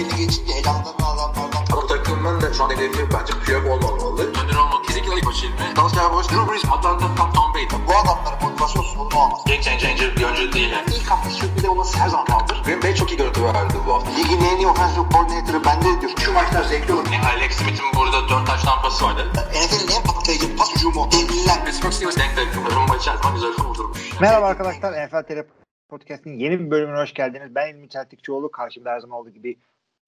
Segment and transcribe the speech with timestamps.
[0.00, 1.64] belli geçince elamdan adamlardan.
[1.72, 4.22] Bu takımın da şu an hedefi bence Piyok olmamalı.
[4.28, 4.82] Önder olmalı.
[4.86, 5.76] Kesinlikle ilk maçı ilmi.
[5.76, 7.66] Dallas Cowboys, Drew Brees, Atlanta, Tom, Tom Brady.
[7.88, 9.40] Bu adamların motivasyon sorunu olmaz.
[9.46, 10.70] Game changer bir oyuncu değil.
[10.70, 10.86] Yani.
[10.96, 12.62] İlk hafta sürpriz olması her zaman kaldır.
[12.64, 14.10] Green Bay çok iyi görüntü verdi bu hafta.
[14.10, 16.12] Ligin en iyi offensive coordinator'ı bende diyor.
[16.24, 17.06] Şu maçlar zevkli olur.
[17.12, 19.22] Yani Alex Smith'in burada 4 taş tampası vardı.
[19.34, 21.08] NFL'in en patlayıcı pas hücumu.
[21.12, 21.64] Devliler.
[21.64, 22.74] Pittsburgh Steelers denk denk.
[22.76, 24.20] Rumba içerisinde güzel kurdurmuş.
[24.20, 25.06] Merhaba arkadaşlar.
[25.06, 25.46] NFL Tele
[25.90, 27.54] Podcast'in yeni bir bölümüne hoş geldiniz.
[27.54, 28.50] Ben İlmi Çeltikçioğlu.
[28.50, 29.56] Karşımda her zaman olduğu gibi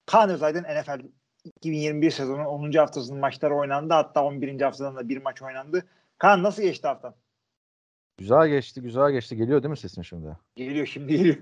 [0.05, 0.99] Kaan Özaydın NFL
[1.45, 2.71] 2021 sezonunun 10.
[2.71, 3.93] haftasının maçları oynandı.
[3.93, 4.61] Hatta 11.
[4.61, 5.85] haftadan da bir maç oynandı.
[6.17, 7.15] Kaan nasıl geçti haftan?
[8.17, 9.37] Güzel geçti, güzel geçti.
[9.37, 10.37] Geliyor değil mi sesin şimdi?
[10.55, 11.37] Geliyor şimdi geliyor.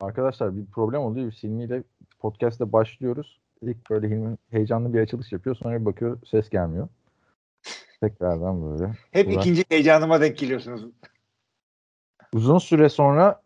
[0.00, 1.32] Arkadaşlar bir problem oluyor.
[1.32, 1.82] Hilmi ile
[2.18, 3.40] podcast'te başlıyoruz.
[3.62, 5.56] İlk böyle Hilmi heyecanlı bir açılış yapıyor.
[5.56, 6.88] Sonra bir bakıyor ses gelmiyor.
[8.00, 8.92] Tekrardan böyle.
[9.10, 9.38] Hep Ulan.
[9.38, 10.86] ikinci heyecanıma denk geliyorsunuz.
[12.32, 13.41] Uzun süre sonra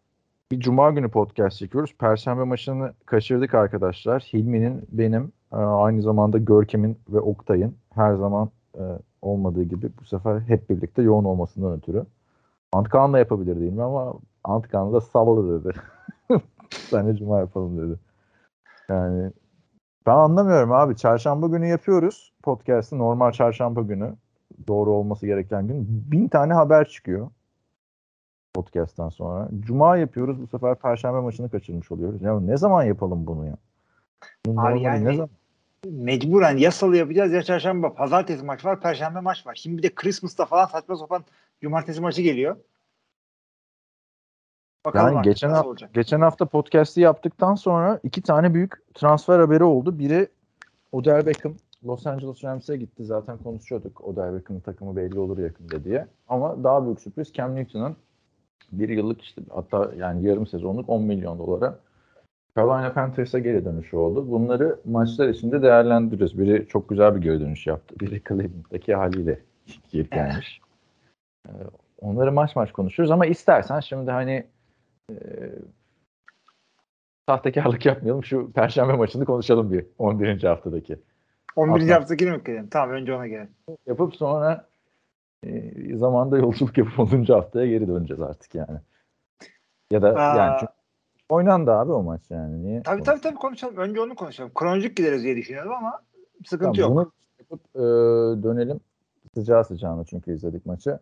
[0.50, 1.94] bir cuma günü podcast çekiyoruz.
[1.98, 4.22] Perşembe maçını kaçırdık arkadaşlar.
[4.32, 8.82] Hilmi'nin, benim, e, aynı zamanda Görkem'in ve Oktay'ın her zaman e,
[9.22, 12.06] olmadığı gibi bu sefer hep birlikte yoğun olmasından ötürü.
[12.72, 15.74] Antkan da yapabilir değil mi ama Antkan da salladı dedi.
[16.70, 17.98] Sen cuma yapalım dedi.
[18.88, 19.30] Yani
[20.06, 20.96] ben anlamıyorum abi.
[20.96, 22.98] Çarşamba günü yapıyoruz podcast'ı.
[22.98, 24.14] Normal çarşamba günü.
[24.68, 26.04] Doğru olması gereken gün.
[26.10, 27.30] Bin tane haber çıkıyor
[28.56, 29.48] podcast'tan sonra.
[29.60, 30.40] Cuma yapıyoruz.
[30.42, 32.22] Bu sefer perşembe maçını kaçırmış oluyoruz.
[32.22, 33.56] Ya ne zaman yapalım bunu ya?
[34.46, 35.30] Bu Abi yani- ne zaman?
[35.90, 37.94] Mecburen ya salı yapacağız ya çarşamba.
[37.94, 39.54] Pazartesi maç var, perşembe maç var.
[39.54, 41.24] Şimdi bir de Christmas'ta falan saçma sapan
[41.62, 42.56] cumartesi maçı geliyor.
[44.84, 45.94] Bakalım Yani geçen hafta, olacak.
[45.94, 49.98] geçen hafta podcast'i yaptıktan sonra iki tane büyük transfer haberi oldu.
[49.98, 50.28] Biri
[50.92, 51.54] Odell Beckham
[51.84, 53.04] Los Angeles Rams'e gitti.
[53.04, 56.06] Zaten konuşuyorduk Odell Beckham'ın takımı belli olur yakında diye.
[56.28, 57.96] Ama daha büyük sürpriz Cam Newton'ın
[58.72, 61.78] bir yıllık işte hatta yani yarım sezonluk 10 milyon dolara
[62.56, 64.30] Carolina Panthers'a geri dönüşü oldu.
[64.30, 66.38] Bunları maçlar içinde değerlendiririz.
[66.38, 67.94] Biri çok güzel bir geri dönüş yaptı.
[68.00, 69.40] Biri Cleveland'daki haliyle
[69.92, 70.60] geri gelmiş.
[71.48, 71.50] Ee,
[72.00, 74.46] Onları maç maç konuşuruz ama istersen şimdi hani
[75.10, 75.16] e,
[77.28, 78.24] sahtekarlık yapmayalım.
[78.24, 80.42] Şu perşembe maçını konuşalım bir 11.
[80.42, 80.98] haftadaki.
[81.56, 81.82] 11.
[81.82, 81.94] Atla.
[81.94, 82.68] hafta mi gelelim?
[82.70, 83.50] Tamam önce ona gelelim.
[83.86, 84.66] Yapıp sonra
[85.42, 87.24] e, zamanda yolculuk yapıp 10.
[87.24, 88.78] haftaya geri döneceğiz artık yani.
[89.90, 90.36] Ya da Aa.
[90.36, 90.72] yani çünkü
[91.28, 92.62] oynandı abi o maç yani.
[92.62, 92.82] Niye?
[92.82, 93.76] Tabii tabii tabii konuşalım.
[93.76, 94.50] Önce onu konuşalım.
[94.54, 96.02] Kronolojik gideriz diye düşünüyorum ama
[96.46, 97.06] sıkıntı Tamam, yok.
[97.06, 97.80] Bunu yapıp e,
[98.42, 98.80] dönelim.
[99.34, 100.98] Sıcağı sıcağına çünkü izledik maçı.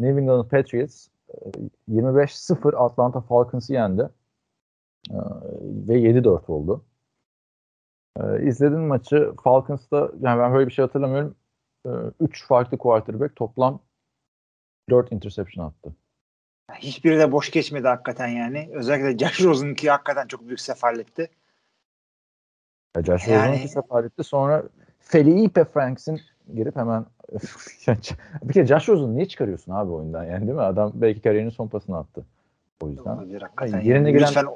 [0.00, 1.50] New England Patriots e,
[1.88, 4.08] 25-0 Atlanta Falcons'ı yendi.
[5.10, 5.18] E,
[5.88, 6.84] ve 7-4 oldu.
[8.20, 9.32] E, izledin maçı.
[9.44, 11.34] Falcons'ta yani ben böyle bir şey hatırlamıyorum.
[12.20, 13.80] 3 farklı quarterback toplam
[14.90, 15.92] 4 interception attı.
[16.74, 18.68] Hiçbiri de boş geçmedi hakikaten yani.
[18.72, 21.30] Özellikle Josh Rosen'ınki hakikaten çok büyük seferletti.
[22.96, 24.24] Ya Josh Yani- Rosen'ın iki sefer etti.
[24.24, 24.62] Sonra
[25.00, 26.20] Felipe Franks'in
[26.54, 27.06] girip hemen
[28.42, 30.62] bir kere Josh Rosen'ı niye çıkarıyorsun abi oyundan yani değil mi?
[30.62, 32.24] Adam belki kariyerinin son pasını attı.
[32.80, 33.16] O yüzden.
[33.16, 33.80] Olabilir hakikaten.
[33.80, 34.18] Yerine yani.
[34.18, 34.46] giren- Lütfen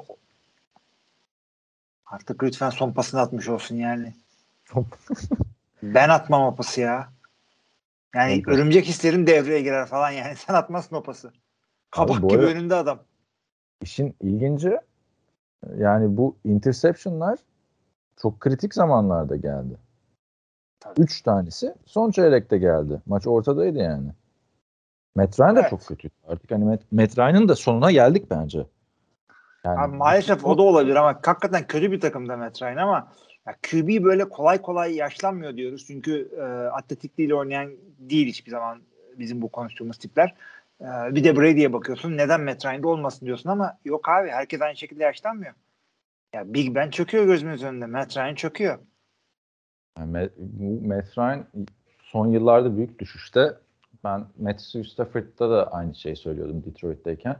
[2.05, 4.13] artık lütfen son pasını atmış olsun yani.
[5.83, 7.09] Ben atmam o pası ya.
[8.17, 8.53] Yani pas.
[8.53, 10.35] örümcek hislerim devreye girer falan yani.
[10.47, 11.31] Sen atmazsın o pası.
[11.91, 12.99] Kabak gibi ara- önünde adam.
[13.81, 14.77] İşin ilginci
[15.77, 17.39] yani bu interception'lar
[18.21, 19.77] çok kritik zamanlarda geldi.
[20.79, 21.01] Tabii.
[21.01, 23.01] Üç tanesi son çeyrekte geldi.
[23.05, 24.09] Maç ortadaydı yani.
[25.15, 25.69] Matt Ryan da Evet.
[25.69, 26.09] çok kötü.
[26.27, 28.65] Artık hani Matt, Matt Ryan'ın da sonuna geldik bence.
[29.63, 33.11] Yani Abi maalesef o da olabilir ama hakikaten kötü bir takımda Matt Ryan ama
[33.47, 35.85] ya QB böyle kolay kolay yaşlanmıyor diyoruz.
[35.87, 38.81] Çünkü e, atletikliğiyle oynayan değil hiçbir zaman
[39.19, 40.35] bizim bu konuştuğumuz tipler.
[40.81, 40.85] E,
[41.15, 42.17] bir de Brady'ye bakıyorsun.
[42.17, 45.53] Neden Matt Ryan'da olmasın diyorsun ama yok abi herkes aynı şekilde yaşlanmıyor.
[46.33, 47.85] Ya Big Ben çöküyor gözümüz önünde.
[47.85, 48.79] Matt Ryan çöküyor.
[49.97, 50.29] Yani
[50.85, 51.45] Matt Ryan
[52.03, 53.53] son yıllarda büyük düşüşte.
[54.03, 57.35] Ben Matthew Stafford'da da aynı şeyi söylüyordum Detroit'teyken.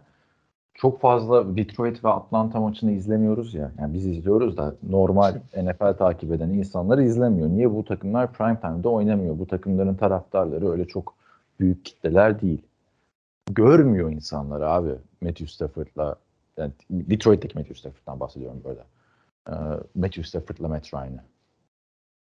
[0.77, 3.71] Çok fazla Detroit ve Atlanta maçını izlemiyoruz ya.
[3.79, 7.49] Yani biz izliyoruz da normal NFL takip eden insanlar izlemiyor.
[7.49, 9.39] Niye bu takımlar prime time'da oynamıyor?
[9.39, 11.13] Bu takımların taraftarları öyle çok
[11.59, 12.61] büyük kitleler değil.
[13.51, 14.89] Görmüyor insanlar abi
[15.21, 16.15] Matthew Stafford'la
[16.57, 18.79] yani Detroit'teki Matthew Stafford'dan bahsediyorum böyle.
[19.49, 19.53] Ee,
[19.95, 21.23] Matthew Stafford'la Matt Ryan'ı.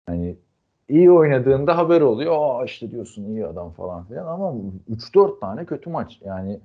[0.05, 0.35] Hani
[0.89, 2.35] iyi oynadığında haber oluyor.
[2.39, 4.53] Aa işte diyorsun iyi adam falan filan ama
[4.89, 6.19] 3-4 tane kötü maç.
[6.25, 6.59] Yani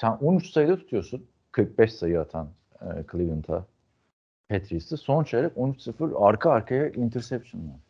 [0.00, 1.26] sen 13 sayıda tutuyorsun.
[1.52, 2.48] 45 sayı atan
[2.80, 3.66] e, Cleveland'a
[4.48, 4.96] Patriots'ı.
[4.96, 7.80] Son çeyrek 13-0 arka arkaya interception var.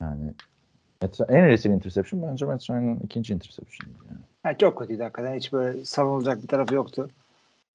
[0.00, 0.34] Yani
[1.28, 3.90] en rezil interception bence Matt Ryan'ın ikinci interception.
[4.08, 4.20] Yani.
[4.44, 5.34] Yani çok kötüydü hakikaten.
[5.34, 7.10] Hiç böyle savunulacak bir tarafı yoktu.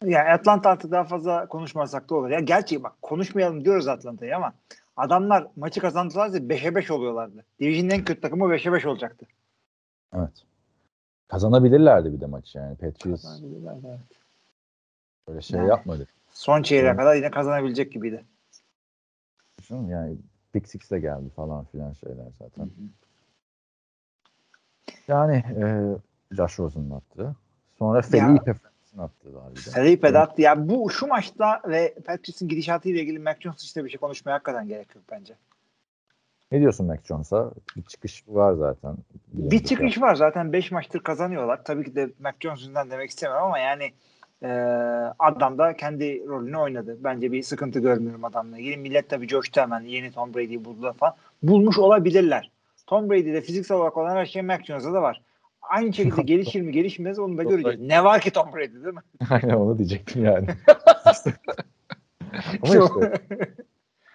[0.04, 2.30] Yani Atlanta artık daha fazla konuşmasak da olur.
[2.30, 4.54] Ya gerçi bak konuşmayalım diyoruz Atlanta'yı ama
[4.98, 7.46] adamlar maçı kazandılarsa 5'e 5 oluyorlardı.
[7.60, 9.26] Division'ın en kötü takımı 5'e 5 olacaktı.
[10.16, 10.44] Evet.
[11.34, 12.76] Kazanabilirlerdi bir de maç yani.
[12.76, 13.42] Patriots
[15.28, 15.70] böyle şey Yani.
[15.70, 16.08] yapmadı.
[16.34, 17.00] Son çeyreğe Evet.
[17.00, 18.24] kadar yine kazanabilecek gibiydi.
[19.60, 20.18] Düşünün yani
[20.56, 22.70] Big Six de geldi falan filan şeyler zaten.
[25.08, 25.66] Yani e,
[26.36, 27.36] Josh Rosen'ın attığı.
[27.80, 29.70] Sonra Felipe Francis'in attığı var bir de.
[29.70, 30.42] Felipe de attı.
[30.42, 34.68] Ya bu şu maçta ve Patrice'in gidişatıyla ilgili Mac Jones işte bir şey konuşmaya hakikaten
[34.68, 35.36] gerek yok bence.
[36.54, 37.52] Ne diyorsun Mac Jones'a?
[37.78, 38.96] Bir çıkış var zaten.
[39.34, 41.64] Bir çıkış var zaten 5 maçtır kazanıyorlar.
[41.64, 43.92] Tabii ki de Mac Jones yüzünden demek istemiyorum ama yani
[44.44, 44.50] e,
[45.20, 46.98] adam da kendi rolünü oynadı.
[47.04, 48.78] Bence bir sıkıntı görmüyorum adamla ilgili.
[48.78, 51.14] Millet tabii coştu hemen yeni Tom Brady'yi buldular falan.
[51.44, 52.52] Bulmuş olabilirler.
[52.88, 55.22] Tom Brady'de fiziksel olarak olan her şey Mac Jones'da da var.
[55.62, 57.80] Aynı şekilde gelişir mi gelişmez onu da göreceğiz.
[57.80, 59.02] Ne var ki Tom Brady değil mi?
[59.30, 60.48] Aynen onu diyecektim yani.
[61.04, 61.34] Ama işte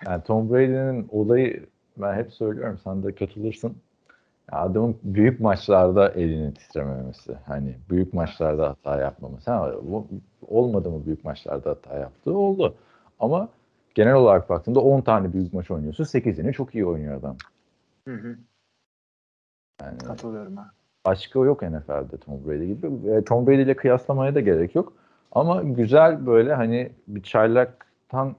[0.07, 1.67] yani Tom Brady'nin olayı
[2.03, 3.77] ben hep söylüyorum sen de katılırsın.
[4.53, 7.35] Ya adamın büyük maçlarda elini titrememesi.
[7.47, 9.51] Hani büyük maçlarda hata yapmaması.
[9.51, 10.07] Ha, bu-
[10.49, 12.35] olmadı mı büyük maçlarda hata yaptı?
[12.37, 12.75] Oldu.
[13.21, 13.49] Ama
[13.95, 16.05] genel olarak baktığında 10 tane büyük maç oynuyorsun.
[16.05, 17.37] 8'ini çok iyi oynuyor adam.
[18.09, 18.37] Hı hı,
[19.83, 20.71] Yani Katılıyorum ha.
[21.07, 23.11] başka yok NFL'de Tom Brady gibi.
[23.11, 24.93] E, Tom Brady ile kıyaslamaya da gerek yok.
[25.33, 28.37] Ama güzel böyle hani bir çaylaktan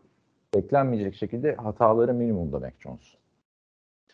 [0.55, 3.18] beklenmeyecek şekilde hataları minimumda Mac Jones.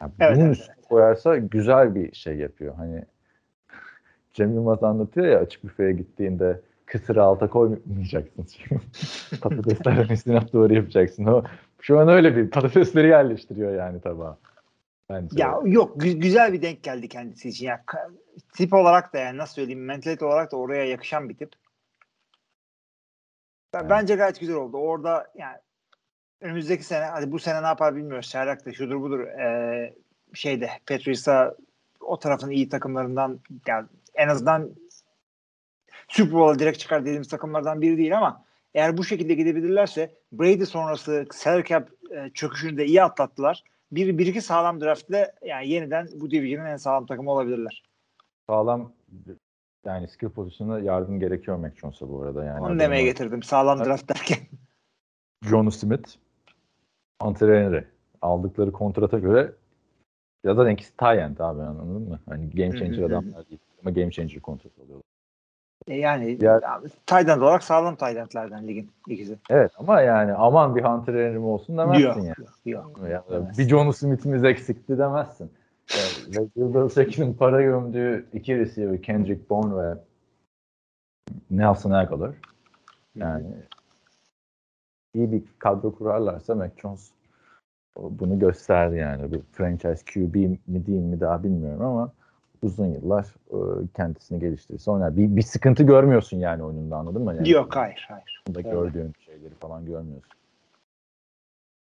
[0.02, 2.76] Yani Evet, bunun evet, üstüne koyarsa güzel bir şey yapıyor.
[2.76, 3.04] Hani
[4.34, 8.48] Cem Yılmaz anlatıyor ya açık büfeye gittiğinde kısırı alta koymayacaksın.
[9.42, 11.26] Patatesler üstüne doğru yapacaksın.
[11.26, 11.44] O,
[11.82, 14.38] şu an öyle bir patatesleri yerleştiriyor yani tabağa.
[15.10, 15.42] Bence.
[15.42, 17.66] Ya yok gü- güzel bir denk geldi kendisi için.
[17.66, 17.84] Ya,
[18.58, 21.54] tip olarak da yani nasıl söyleyeyim mentalite olarak da oraya yakışan bir tip.
[23.74, 23.90] Evet.
[23.90, 24.78] Bence gayet güzel oldu.
[24.78, 25.58] Orada yani
[26.42, 28.30] önümüzdeki sene hadi bu sene ne yapar bilmiyoruz.
[28.30, 29.94] Çaylak da şudur budur ee,
[30.34, 31.56] şeyde Patrice'a
[32.00, 34.70] o tarafın iyi takımlarından yani en azından
[36.08, 41.26] Super Bowl'a direkt çıkar dediğimiz takımlardan biri değil ama eğer bu şekilde gidebilirlerse Brady sonrası
[41.32, 43.64] salary cap e, çöküşünü de iyi atlattılar.
[43.92, 47.84] Bir, bir iki sağlam draftle yani yeniden bu division'ın en sağlam takımı olabilirler.
[48.50, 48.92] sağlam
[49.86, 52.44] yani skill pozisyonuna yardım gerekiyor Mac Jones'a bu arada.
[52.44, 53.44] Yani Onu demeye getirdim.
[53.44, 54.38] Sağlam draft derken.
[55.50, 56.10] John Smith,
[57.22, 57.86] Henry
[58.22, 59.52] aldıkları kontrata göre
[60.44, 62.20] ya da ikisi tie end abi anladın mı?
[62.30, 65.04] Hani game changer adamlar değil ama game changer kontrat alıyorlar.
[65.88, 69.38] E yani Diğer- tight end olarak sağlam tight endlerden ligin ikisi.
[69.50, 72.34] Evet ama yani aman bir Hunter Henry mi olsun demezsin Yok, yani.
[72.66, 73.10] yok, yok.
[73.32, 75.52] Yani bir John Smith'imiz eksikti demezsin.
[75.96, 79.98] Yani, Belichick'in para gömdüğü iki receiver Kendrick Bourne ve
[81.52, 82.36] Nelson Aguilar.
[83.16, 83.46] Yani
[85.16, 87.12] iyi bir kadro kurarlarsa Mac Jones
[87.98, 89.32] bunu gösterdi yani.
[89.32, 90.36] Bir franchise QB
[90.68, 92.12] mi değil mi daha bilmiyorum ama
[92.62, 93.58] uzun yıllar e,
[93.96, 95.18] kendisini geliştirirse oynar.
[95.18, 97.36] Bir, bir sıkıntı görmüyorsun yani oyununda anladın mı?
[97.36, 98.44] Yani Yok hayır hayır.
[98.48, 98.72] da Evet.
[98.72, 100.32] gördüğün şeyleri falan görmüyorsun.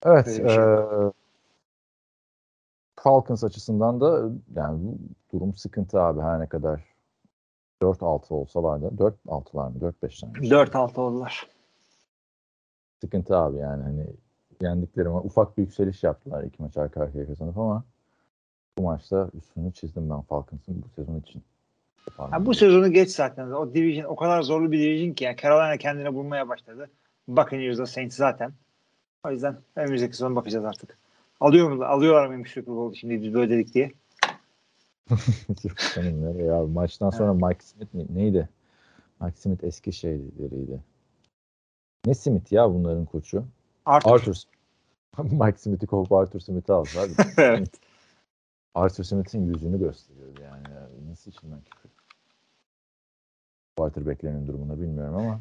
[0.04, 0.26] Evet.
[0.26, 1.12] Şey eee,
[2.96, 4.94] Falcons açısından da yani
[5.32, 6.80] durum sıkıntı abi her ne kadar
[7.82, 10.32] 4-6 olsalar da 4-6'lar mı 4-5 tane.
[10.32, 11.55] 4-6 oldular.
[13.00, 14.06] Sıkıntı abi yani hani
[14.62, 17.84] yendikleri ufak bir yükseliş yaptılar iki maç arka arkaya kazanıp ama
[18.78, 21.42] bu maçta üstünü çizdim ben Falcons'ın bu sezon için.
[22.16, 23.50] Ha, bu sezonu geç zaten.
[23.50, 26.90] O division o kadar zorlu bir division ki yani Carolina kendine bulmaya başladı.
[27.28, 28.52] Buccaneers'da Saints zaten.
[29.24, 30.98] O yüzden önümüzdeki sezon bakacağız artık.
[31.40, 31.84] Alıyor mu?
[31.84, 33.92] Alıyorlar mıymış Super Bowl şimdi biz böyle dedik diye.
[36.52, 38.06] Abi maçtan sonra Mike Smith mi?
[38.14, 38.48] Neydi?
[39.20, 40.80] Mike Smith eski şeyleriydi.
[42.06, 43.44] Ne Smith ya bunların koçu?
[43.86, 44.10] Arthur.
[44.10, 44.36] Arthur.
[45.44, 47.08] Mike Smith'i kovup Arthur Smith'i aldılar.
[47.38, 47.80] evet.
[48.74, 50.64] Arthur Smith'in yüzünü gösteriyordu yani.
[51.10, 51.90] Nasıl içinden küfür?
[53.76, 55.40] Quarterback'lerin durumunu bilmiyorum ama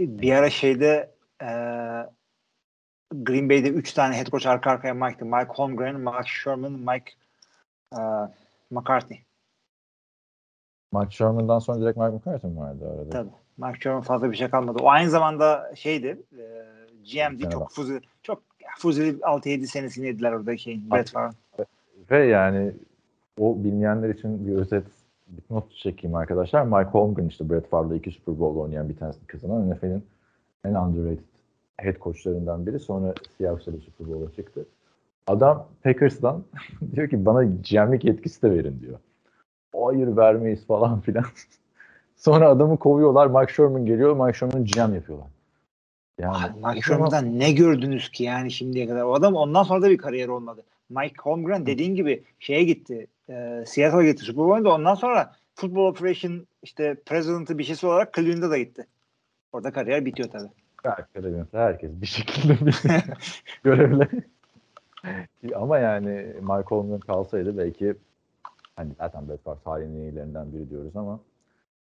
[0.00, 1.48] Bir ara şeyde e,
[3.14, 5.24] Green Bay'de 3 tane head coach arka arkaya Mike'tı.
[5.24, 7.12] Mike Holmgren, Mike Sherman, Mike
[7.92, 8.00] e,
[8.70, 9.18] McCarthy.
[10.92, 13.10] Mike Sherman'dan sonra direkt Mike McCarthy mi vardı arada?
[13.10, 13.47] Tabii.
[13.58, 14.78] Mike Sherman fazla bir şey kalmadı.
[14.82, 16.44] O aynı zamanda şeydi e,
[17.12, 17.42] GM'di.
[17.42, 18.42] Sene Çok fuzuli, çok
[18.78, 20.90] fuzuli 6-7 senesini yediler orada şeyin.
[20.90, 21.34] Brett Favre'ın.
[22.10, 22.72] Ve yani
[23.38, 24.84] o bilmeyenler için bir özet
[25.28, 26.62] bir not çekeyim arkadaşlar.
[26.62, 30.04] Mike Holmgren işte Brett Favre'la iki Super Bowl oynayan bir tanesini kazanan NFL'in
[30.64, 31.24] en underrated
[31.76, 32.80] head coachlarından biri.
[32.80, 34.66] Sonra Seahawks'a da Super Bowl'a çıktı.
[35.26, 36.44] Adam Packers'dan
[36.94, 38.98] diyor ki bana GM'lik yetkisi de verin diyor.
[39.76, 41.24] Hayır vermeyiz falan filan.
[42.18, 43.26] Sonra adamı kovuyorlar.
[43.26, 44.26] Mike Sherman geliyor.
[44.26, 45.28] Mike Sherman'ı GM yapıyorlar.
[46.18, 49.02] Yani Abi, Mike Sherman'dan ne gördünüz ki yani şimdiye kadar?
[49.02, 50.64] O adam ondan sonra da bir kariyer olmadı.
[50.90, 53.06] Mike Holmgren dediğin gibi şeye gitti.
[53.28, 54.74] E, Seattle'a gitti Super Bowl'da.
[54.74, 58.86] Ondan sonra Football Operation işte President'ı bir şeysi olarak Cleveland'a da gitti.
[59.52, 60.48] Orada kariyer bitiyor tabii.
[60.82, 62.76] Herkes, herkes bir şekilde bir
[63.62, 64.08] görevle.
[65.54, 67.94] Ama yani Mike Holmgren kalsaydı belki
[68.76, 71.20] hani zaten Brett Favre tarihin en iyilerinden biri diyoruz ama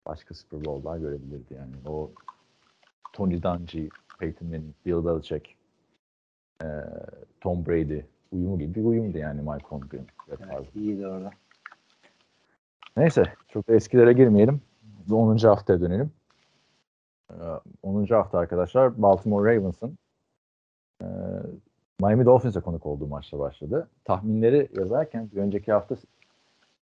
[0.07, 1.75] başka Super Bowl'lar görebilirdi yani.
[1.87, 2.11] O
[3.13, 5.57] Tony Dungy, Peyton Manning, Bill Belichick,
[6.63, 6.85] eee,
[7.41, 8.01] Tom Brady
[8.33, 10.07] uyumu gibi bir uyumdu yani Mike Holmgren.
[10.29, 11.31] Evet, iyiydi orada.
[12.97, 14.61] Neyse çok da eskilere girmeyelim.
[15.11, 15.39] 10.
[15.39, 16.13] haftaya dönelim.
[17.31, 17.35] Ee,
[17.83, 18.07] 10.
[18.07, 19.99] hafta arkadaşlar Baltimore Ravens'ın
[21.03, 21.07] e,
[22.01, 23.89] Miami Dolphins'e konuk olduğu maçla başladı.
[24.05, 25.97] Tahminleri yazarken bir önceki hafta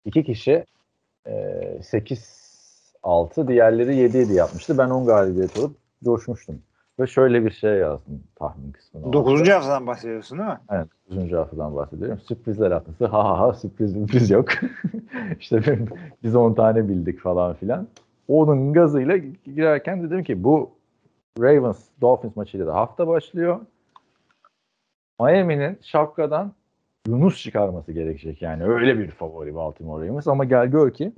[0.06, 0.66] iki kişi
[1.28, 1.80] e,
[3.04, 4.78] 8-6 diğerleri 7-7 yapmıştı.
[4.78, 6.62] Ben 10 galibiyet alıp coşmuştum.
[7.00, 9.14] Ve şöyle bir şey yazdım tahmin kısmına.
[9.14, 9.50] 9.
[9.50, 10.60] haftadan bahsediyorsun değil mi?
[10.72, 11.32] Evet, 9.
[11.32, 12.20] haftadan bahsediyorum.
[12.20, 13.06] Sürprizler haftası.
[13.06, 14.48] Ha ha ha sürpriz sürpriz yok.
[15.40, 15.88] işte ben-
[16.24, 17.88] biz 10 tane bildik falan filan.
[18.28, 20.72] Onun gazıyla girerken dedim ki bu
[21.40, 23.60] Ravens Dolphins maçıyla da hafta başlıyor.
[25.22, 26.54] Miami'nin şapkadan
[27.08, 28.64] Yunus çıkarması gerekecek yani.
[28.64, 31.12] Öyle bir favori Baltimore Ravens ama gel gör ki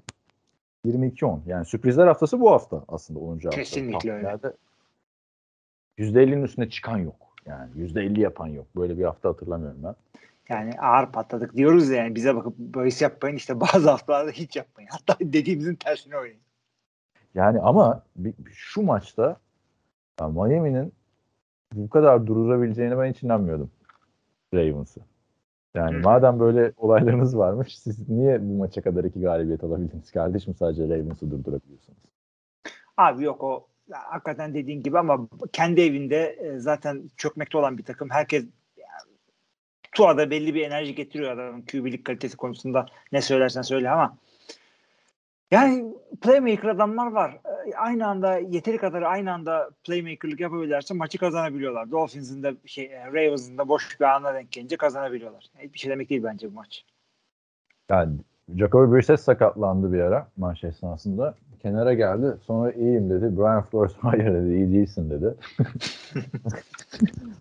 [0.85, 1.39] 22-10.
[1.45, 3.33] Yani sürprizler haftası bu hafta aslında 10.
[3.33, 3.49] hafta.
[3.49, 4.23] Kesinlikle öyle.
[4.23, 4.53] Tahminlerde
[5.97, 7.15] %50'nin üstüne çıkan yok.
[7.45, 8.65] Yani %50 yapan yok.
[8.75, 9.95] Böyle bir hafta hatırlamıyorum ben.
[10.49, 14.89] Yani ağır patladık diyoruz ya yani bize bakıp bahis yapmayın işte bazı haftalarda hiç yapmayın.
[14.91, 16.41] Hatta dediğimizin tersine oynayın.
[17.35, 18.03] Yani ama
[18.51, 19.37] şu maçta
[20.19, 20.93] ya Miami'nin
[21.73, 23.71] bu kadar durdurabileceğine ben hiç inanmıyordum
[24.53, 25.01] Ravens'ı.
[25.75, 26.01] Yani Hı.
[26.01, 31.31] madem böyle olaylarınız varmış siz niye bu maça kadar iki galibiyet alabildiniz kardeşim sadece Ravens'ı
[31.31, 31.99] durdurabiliyorsunuz.
[32.97, 38.09] Abi yok o hakikaten dediğin gibi ama kendi evinde e, zaten çökmekte olan bir takım.
[38.09, 38.43] Herkes
[38.77, 39.17] yani,
[39.91, 44.17] Tua'da belli bir enerji getiriyor adamın QB'lik kalitesi konusunda ne söylersen söyle ama
[45.51, 47.31] yani playmaker adamlar var.
[47.31, 51.91] E, Aynı anda yeteri kadar aynı anda playmakerlık yapabilirlerse maçı kazanabiliyorlar.
[51.91, 55.45] Dolphins'in de şey e, Ravens'ın da boş bir ana denk gelince kazanabiliyorlar.
[55.59, 56.85] Hiçbir şey demek değil bence bu maç.
[57.89, 58.13] Yani
[58.55, 61.35] Jacoby Brissett sakatlandı bir ara maç esnasında.
[61.61, 62.35] Kenara geldi.
[62.45, 63.37] Sonra iyiyim dedi.
[63.37, 64.53] Brian Flores hayır dedi.
[64.53, 65.35] iyi değilsin dedi.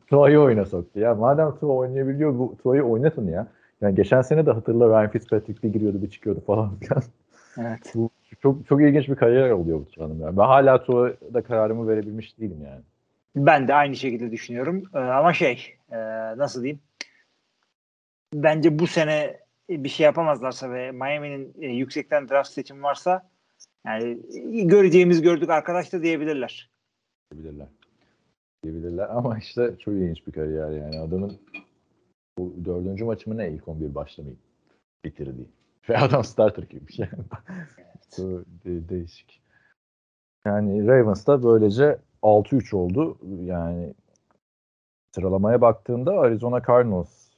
[0.06, 1.00] Tua'yı oyuna soktu.
[1.00, 3.46] Ya madem Tua oynayabiliyor bu Tua'yı oynatın ya.
[3.80, 7.02] Yani geçen sene de hatırla Ryan Fitzpatrick bir giriyordu bir çıkıyordu falan filan.
[7.59, 7.92] Evet.
[7.95, 8.11] Bu
[8.42, 10.21] çok çok ilginç bir kariyer oluyor bu Tua'nın.
[10.21, 10.37] Yani.
[10.37, 12.83] Ben hala Tua'da kararımı verebilmiş değilim yani.
[13.37, 14.85] Ben de aynı şekilde düşünüyorum.
[14.95, 15.99] Ee, ama şey e,
[16.37, 16.80] nasıl diyeyim?
[18.35, 19.40] Bence bu sene
[19.71, 23.30] bir şey yapamazlarsa ve Miami'nin e, yüksekten draft seçimi varsa
[23.87, 24.19] yani
[24.66, 26.71] göreceğimiz gördük arkadaş da diyebilirler.
[27.33, 27.69] diyebilirler.
[28.64, 31.00] Diyebilirler ama işte çok ilginç bir kariyer yani.
[31.00, 31.38] Adamın
[32.38, 34.37] bu dördüncü maçı mı ne ilk 11 başlamayı
[35.04, 35.47] bitirdi.
[35.90, 36.25] Ve adam
[36.87, 37.06] bir şey.
[38.16, 38.26] Çok
[38.64, 39.42] de- değişik.
[40.44, 43.18] Yani Ravens da böylece 6-3 oldu.
[43.44, 43.94] Yani
[45.14, 47.30] sıralamaya baktığında Arizona Cardinals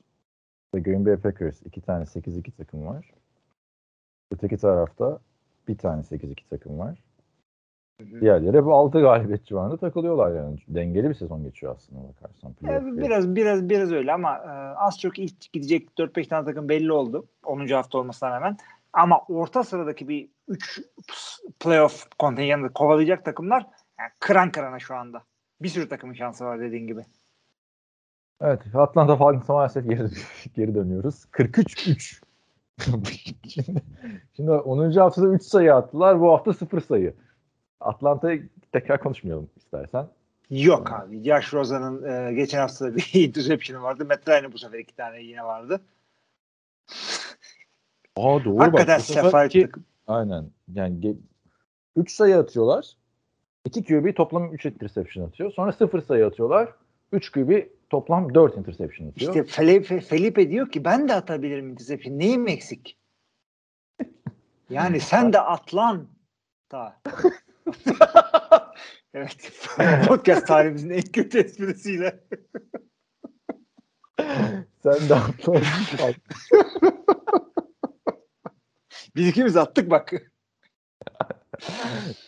[0.75, 3.11] ve Green Bay Packers iki tane 8-2 takım var.
[4.31, 5.19] Öteki tarafta
[5.69, 6.99] bir tane 8-2 takım var.
[8.21, 10.59] Diğerleri bu 6 galibiyet civarında takılıyorlar yani.
[10.69, 12.53] Dengeli bir sezon geçiyor aslında bakarsan.
[12.53, 16.93] Playoff biraz biraz biraz öyle ama e, az çok ilk gidecek 4-5 tane takım belli
[16.93, 17.27] oldu.
[17.45, 17.67] 10.
[17.67, 18.57] hafta olmasına rağmen.
[18.93, 20.81] Ama orta sıradaki bir 3
[21.61, 23.67] playoff kontenjanını kovalayacak takımlar
[23.99, 25.23] yani kıran kırana şu anda.
[25.63, 27.05] Bir sürü takımın şansı var dediğin gibi.
[28.41, 30.09] Evet, Atlanta Falcons'a maalesef geri,
[30.57, 31.25] geri dönüyoruz.
[31.33, 32.23] 43-3.
[33.49, 33.83] şimdi,
[34.37, 34.93] şimdi 10.
[34.93, 36.21] haftada 3 sayı attılar.
[36.21, 37.15] Bu hafta 0 sayı.
[37.85, 40.09] Atlanta'yı tekrar konuşmayalım istersen.
[40.51, 41.23] Yok abi.
[41.25, 44.05] Josh Rosen'ın e, geçen hafta bir interception'ı vardı.
[44.05, 45.81] Matt Ryan'ın bu sefer iki tane yine vardı.
[48.17, 49.85] Aa doğru Hakikaten sefalet iki- takım.
[50.07, 50.51] Aynen.
[50.75, 51.17] Yani
[51.97, 52.93] 3 sayı atıyorlar.
[53.65, 55.53] 2 QB toplam 3 interception atıyor.
[55.53, 56.69] Sonra 0 sayı atıyorlar.
[57.13, 57.51] 3 QB
[57.91, 59.35] toplam 4 interception atıyor.
[59.35, 62.19] İşte Felipe, Felipe diyor ki ben de atabilirim interception.
[62.19, 62.99] Neyim eksik?
[64.71, 66.07] Yani sen de atlan.
[66.69, 67.01] Ta.
[69.15, 69.53] evet.
[70.09, 72.21] Podcast tarihimizin en kötü esprisiyle.
[74.83, 75.63] Sen de atladın.
[79.17, 80.13] Biz ikimiz attık bak.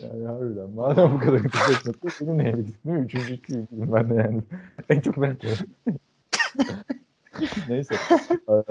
[0.00, 0.71] yani harbiden.
[0.71, 2.12] Madem bu kadar interception atıyor.
[2.12, 2.93] Senin neye gittin?
[2.93, 3.05] mi?
[3.05, 4.43] Üçüncü QB'yim ben de yani.
[4.88, 5.38] En çok ben
[7.69, 7.95] Neyse.
[8.49, 8.62] Ee,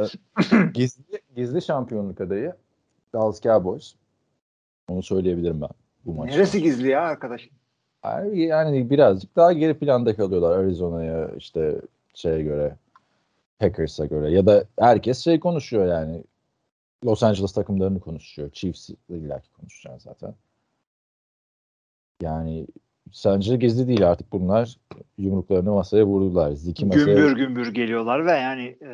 [0.73, 2.55] gizli, gizli şampiyonluk adayı
[3.13, 3.95] Dallas Cowboys.
[4.87, 5.82] Onu söyleyebilirim ben.
[6.05, 6.35] Bu maçta.
[6.35, 7.49] Neresi gizli ya arkadaş?
[8.33, 11.81] Yani, birazcık daha geri planda kalıyorlar Arizona'ya işte
[12.13, 12.75] şeye göre
[13.59, 16.23] Packers'a göre ya da herkes şey konuşuyor yani
[17.05, 18.49] Los Angeles takımlarını konuşuyor.
[18.51, 20.33] Chiefs illaki konuşacağız zaten.
[22.21, 22.67] Yani
[23.11, 24.77] sence gizli değil artık bunlar
[25.17, 26.51] yumruklarını masaya vurdular.
[26.51, 28.87] Ziki masaya Gümbür gümbür geliyorlar ve yani e,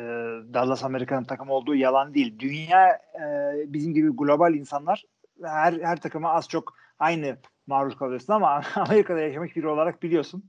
[0.54, 2.38] Dallas Amerika'nın takım olduğu yalan değil.
[2.38, 5.04] Dünya e, bizim gibi global insanlar
[5.42, 10.44] her her takıma az çok aynı maruz kalıyorsun ama Amerika'da yaşamış biri olarak biliyorsun.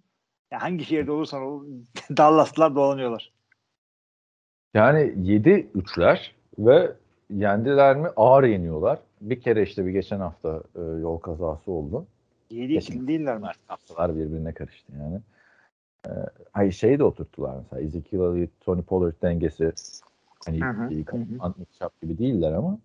[0.52, 1.64] Ya hangi şehirde olursan ol,
[2.18, 3.32] Dallas'lılar dolanıyorlar.
[4.74, 6.92] Yani 7 üçler ve
[7.30, 9.00] yendiler mi ağır yeniyorlar.
[9.22, 12.06] Bir kere işte bir geçen hafta e, yol kazası oldu.
[12.50, 13.48] 7 ikili değiller mi?
[13.68, 15.20] Haftalar birbirine karıştı yani.
[16.08, 16.10] Ee,
[16.52, 17.82] hayır şeyi de oturttular mesela.
[17.82, 19.72] Ezekiel Elliott, Tony Pollard dengesi
[20.46, 21.06] hani hı.
[21.40, 22.78] Antmikşap gibi değiller ama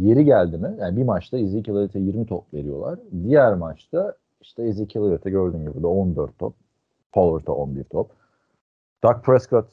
[0.00, 2.98] yeri geldi mi yani bir maçta Ezekiel Elliott'e 20 top veriyorlar.
[3.24, 6.54] Diğer maçta işte Ezekiel Elliott'e gördüğün gibi de 14 top.
[7.12, 8.10] Pollard'a 11 top.
[9.04, 9.66] Doug Prescott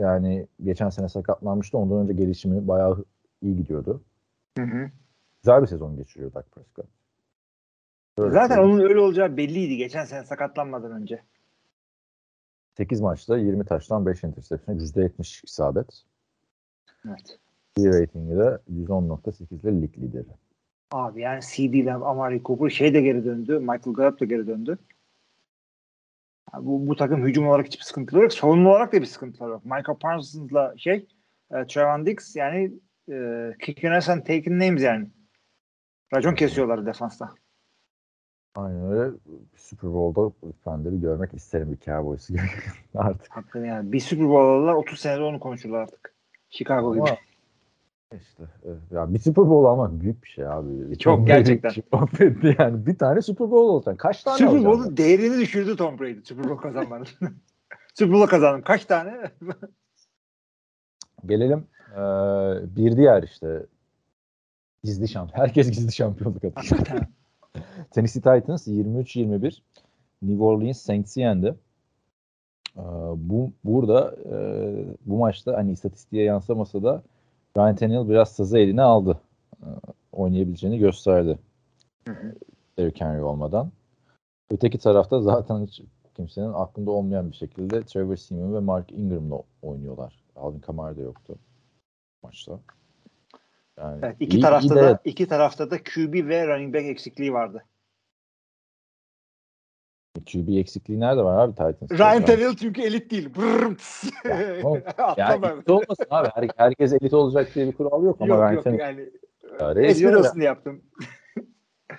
[0.00, 1.78] yani geçen sene sakatlanmıştı.
[1.78, 3.04] Ondan önce gelişimi bayağı
[3.42, 4.02] iyi gidiyordu.
[4.58, 4.90] Hı hı.
[5.42, 6.86] Güzel bir sezon geçiriyor Doug Prescott.
[8.18, 8.70] Öyle Zaten söyleyeyim.
[8.70, 11.22] onun öyle olacağı belliydi geçen sene sakatlanmadan önce.
[12.76, 16.02] 8 maçta 20 taştan 5 interception, %70 isabet.
[17.08, 17.38] Evet.
[17.86, 20.24] Ratingi de 110.8 ile lig lideri.
[20.90, 23.58] Abi yani CD Lamb, Amari Cooper şey de geri döndü.
[23.58, 24.78] Michael Gallup da geri döndü.
[26.54, 28.32] Ya Bu, bu takım hücum olarak hiçbir sıkıntıları yok.
[28.32, 29.64] Savunma olarak da bir sıkıntıları yok.
[29.64, 31.06] Michael Parsons'la şey
[31.50, 32.72] e, Trevon Diggs yani
[33.08, 35.08] e, ass and taking names yani.
[36.14, 37.30] Racon kesiyorlar defansta.
[38.56, 39.16] Aynen öyle.
[39.56, 40.32] Super Bowl'da
[40.66, 42.34] ben de bir görmek isterim bir Cowboys'u
[42.94, 43.36] artık.
[43.36, 43.92] Hakikaten yani.
[43.92, 46.14] Bir Super Bowl alırlar 30 senede onu konuşurlar artık.
[46.50, 47.18] Chicago gibi.
[48.12, 48.78] Ama işte evet.
[48.90, 50.98] ya bir Super Bowl almak büyük bir şey abi.
[50.98, 51.70] Çok, Tom Brady gerçekten.
[51.70, 52.86] için affetti yani.
[52.86, 53.98] Bir tane Super Bowl olacak.
[53.98, 54.64] Kaç tane Super?
[54.64, 56.20] Bowl'un değerini düşürdü Tom Brady.
[56.24, 57.06] Super Bowl kazanmanın.
[57.94, 58.62] Super Bowl kazandım.
[58.62, 59.12] Kaç tane?
[61.26, 61.66] Gelelim
[61.96, 63.66] eee, bir diğer işte
[64.84, 65.44] gizli şampiyon.
[65.44, 66.80] Herkes gizli şampiyonluk atıyor.
[67.90, 69.60] Tennessee Titans 23-21
[70.22, 71.54] New Orleans Saints'i yendi.
[72.76, 72.82] Ee,
[73.16, 74.36] bu burada e,
[75.06, 77.02] bu maçta hani istatistiğe yansımasa da
[77.58, 79.20] Ryan Tannehill biraz sazı eline aldı.
[79.62, 79.66] Ee,
[80.12, 81.38] oynayabileceğini gösterdi.
[82.78, 83.70] Derrick Henry olmadan.
[84.50, 85.82] Öteki tarafta zaten hiç
[86.16, 90.22] kimsenin aklında olmayan bir şekilde Trevor Seaman ve Mark Ingram'la oynuyorlar.
[90.36, 91.38] Alvin Kamara da yoktu
[92.22, 92.60] maçta.
[93.78, 96.84] Yani Evet, iki iyi- tarafta iyi da de- iki tarafta da QB ve running back
[96.84, 97.64] eksikliği vardı.
[100.24, 101.98] QB eksikliği nerede var abi Titans'ta?
[101.98, 103.28] Ryan Yani- Tannehill çünkü elit değil.
[104.98, 105.14] Atlama.
[105.16, 106.28] Yani elit olmasın abi.
[106.34, 109.08] Her, herkes elit olacak diye bir kural yok ama yok Ryan yok Tannehill yani.
[109.56, 110.80] idare Espri yaptım.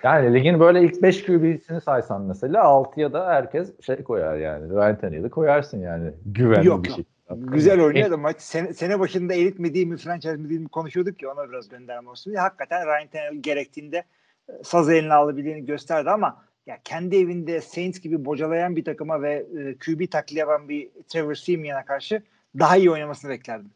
[0.02, 4.70] Yani ligin böyle ilk 5 QB'sini saysan mesela 6'ya da herkes şey koyar yani.
[4.70, 6.12] Ryan Tannehill'i koyarsın yani.
[6.26, 7.04] Güvenli Yok, bir şey.
[7.36, 10.68] Güzel oynuyor da maç sene, sene başında elit mi değil mi franchise mi değil mi
[10.68, 12.40] konuşuyorduk ya ona biraz gönderme olsun diye.
[12.40, 14.04] Hakikaten Ryan Tannehill gerektiğinde
[14.48, 19.46] e, saz eline alabildiğini gösterdi ama ya kendi evinde Saints gibi bocalayan bir takıma ve
[19.58, 22.22] e, QB taklidi yapan bir Trevor Simeon'a karşı
[22.58, 23.70] daha iyi oynamasını beklerdim.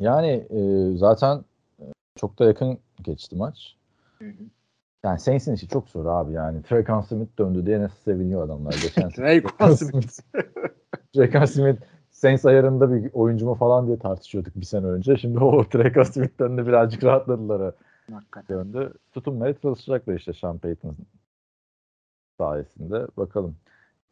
[0.00, 1.44] Yani e, zaten
[1.80, 1.84] e,
[2.16, 3.76] çok da yakın geçti maç.
[4.18, 4.44] Hı hı.
[5.04, 6.62] Yani Saints'in işi çok zor abi yani.
[6.62, 9.10] Trekan Smith döndü diye nasıl seviniyor adamlar geçen.
[9.18, 10.20] Raycon Smith.
[11.14, 15.16] Trekan Smith Saints ayarında bir oyuncu mu falan diye tartışıyorduk bir sene önce.
[15.16, 17.62] Şimdi o Trekan Smith'ten de birazcık rahatladılar.
[17.62, 17.72] ha.
[18.12, 18.56] Hakikaten.
[18.56, 18.92] döndü.
[19.12, 20.96] Tutunmaya çalışacaklar işte Sean Payton
[22.38, 23.06] sayesinde.
[23.16, 23.56] Bakalım.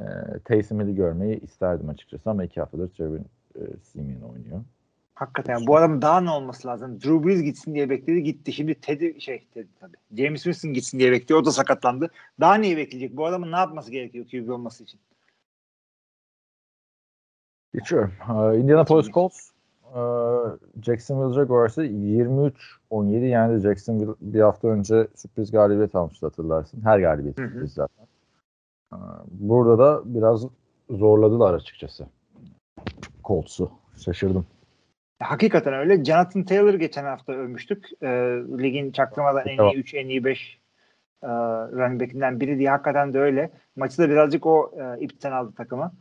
[0.00, 0.04] E,
[0.44, 3.16] Taysom Hill'i görmeyi isterdim açıkçası ama iki haftadır Trevor
[3.56, 4.60] e, Simeon oynuyor.
[5.14, 7.00] Hakikaten bu adamın daha ne olması lazım?
[7.00, 8.52] Drew Brees gitsin diye bekledi gitti.
[8.52, 9.96] Şimdi Teddy şey Teddy tabii.
[10.16, 11.40] James Winston gitsin diye bekliyor.
[11.40, 12.10] O da sakatlandı.
[12.40, 13.16] Daha neyi bekleyecek?
[13.16, 15.00] Bu adamın ne yapması gerekiyor QB olması için?
[17.74, 18.12] Geçiyorum.
[18.28, 19.50] Ee, Indianapolis Colts
[19.94, 20.00] e,
[20.82, 22.52] Jacksonville Jaguars'ı 23-17
[23.24, 23.62] yendi.
[23.62, 26.80] Jacksonville bir hafta önce sürpriz galibiyet almıştı hatırlarsın.
[26.84, 28.06] Her galibiyet sürpriz zaten.
[28.92, 30.46] Ee, Burada da biraz
[30.90, 32.06] zorladılar açıkçası.
[33.24, 33.70] Colts'u.
[34.04, 34.46] Şaşırdım.
[35.22, 36.04] Hakikaten öyle.
[36.04, 37.86] Jonathan Taylor geçen hafta övmüştük.
[38.02, 38.06] Ee,
[38.58, 40.62] ligin çaktırmadan en iyi 3, en iyi 5
[41.22, 41.28] e,
[41.72, 43.50] running back'inden biri diye hakikaten de öyle.
[43.76, 45.92] Maçı da birazcık o e, ipten aldı takımı.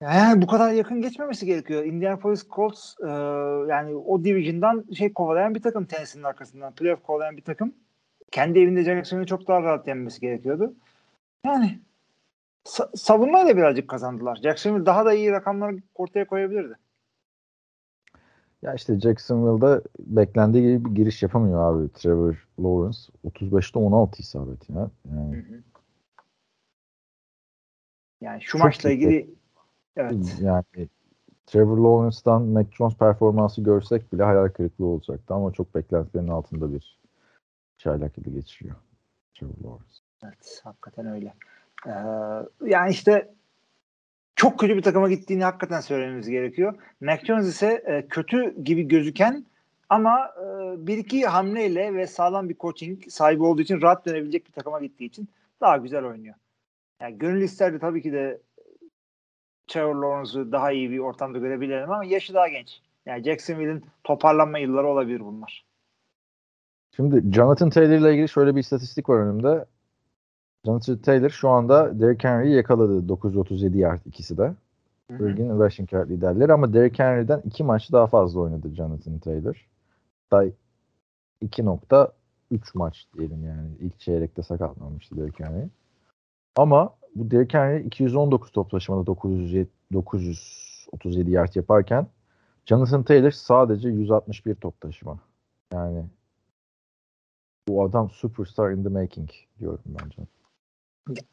[0.00, 1.84] Yani bu kadar yakın geçmemesi gerekiyor.
[1.84, 3.08] Indianapolis Colts e,
[3.70, 6.74] yani o division'dan şey kovalayan bir takım Tennessee'nin arkasından.
[6.74, 7.74] Playoff kovalayan bir takım.
[8.32, 10.74] Kendi evinde Jacksonville'i çok daha rahat yenmesi gerekiyordu.
[11.44, 11.80] Yani
[12.64, 14.36] sa- savunmayla birazcık kazandılar.
[14.36, 16.74] Jacksonville daha da iyi rakamlar ortaya koyabilirdi.
[18.62, 22.98] Ya işte Jacksonville'da beklendiği gibi bir giriş yapamıyor abi Trevor Lawrence.
[23.24, 24.90] 35'te 16 isabet ya.
[25.10, 25.44] Yani,
[28.20, 29.34] Yani şu Çok maçla ilgili
[29.96, 30.38] evet.
[30.40, 30.88] yani
[31.46, 37.00] Trevor Lawrence'dan Mac Jones performansı görsek bile hayal kırıklığı olacaktı ama çok beklentilerin altında bir
[37.78, 38.76] çaylak gibi geçiriyor
[39.34, 40.09] Trevor Lawrence.
[40.24, 41.34] Evet, hakikaten öyle.
[41.86, 41.90] Ee,
[42.70, 43.34] yani işte
[44.36, 46.74] çok kötü bir takıma gittiğini hakikaten söylememiz gerekiyor.
[47.00, 49.44] Mac Jones ise e, kötü gibi gözüken
[49.88, 50.46] ama e,
[50.86, 55.04] bir iki hamleyle ve sağlam bir coaching sahibi olduğu için rahat dönebilecek bir takıma gittiği
[55.04, 55.28] için
[55.60, 56.34] daha güzel oynuyor.
[57.00, 58.40] Yani gönül isterdi tabii ki de
[59.66, 62.80] Trevor Lawrence'ı daha iyi bir ortamda görebilirim ama yaşı daha genç.
[63.06, 65.64] Yani Jacksonville'in toparlanma yılları olabilir bunlar.
[66.96, 69.64] Şimdi Jonathan Taylor ile ilgili şöyle bir istatistik var önümde.
[70.64, 73.08] Jonathan Taylor şu anda Derrick Henry'i yakaladı.
[73.08, 74.54] 937 yard ikisi de.
[75.10, 79.66] Ligin rushing yard liderleri ama Derrick Henry'den iki maç daha fazla oynadı Jonathan Taylor.
[80.30, 80.52] Hatta
[81.42, 82.10] 2.3
[82.74, 83.70] maç diyelim yani.
[83.80, 85.68] İlk çeyrekte sakatlanmıştı Derrick Henry.
[86.56, 92.06] Ama bu Derrick Henry 219 top taşımada 907, 937 yard yaparken
[92.66, 95.18] Jonathan Taylor sadece 161 top taşıma.
[95.72, 96.04] Yani
[97.68, 100.22] bu adam superstar in the making diyorum bence.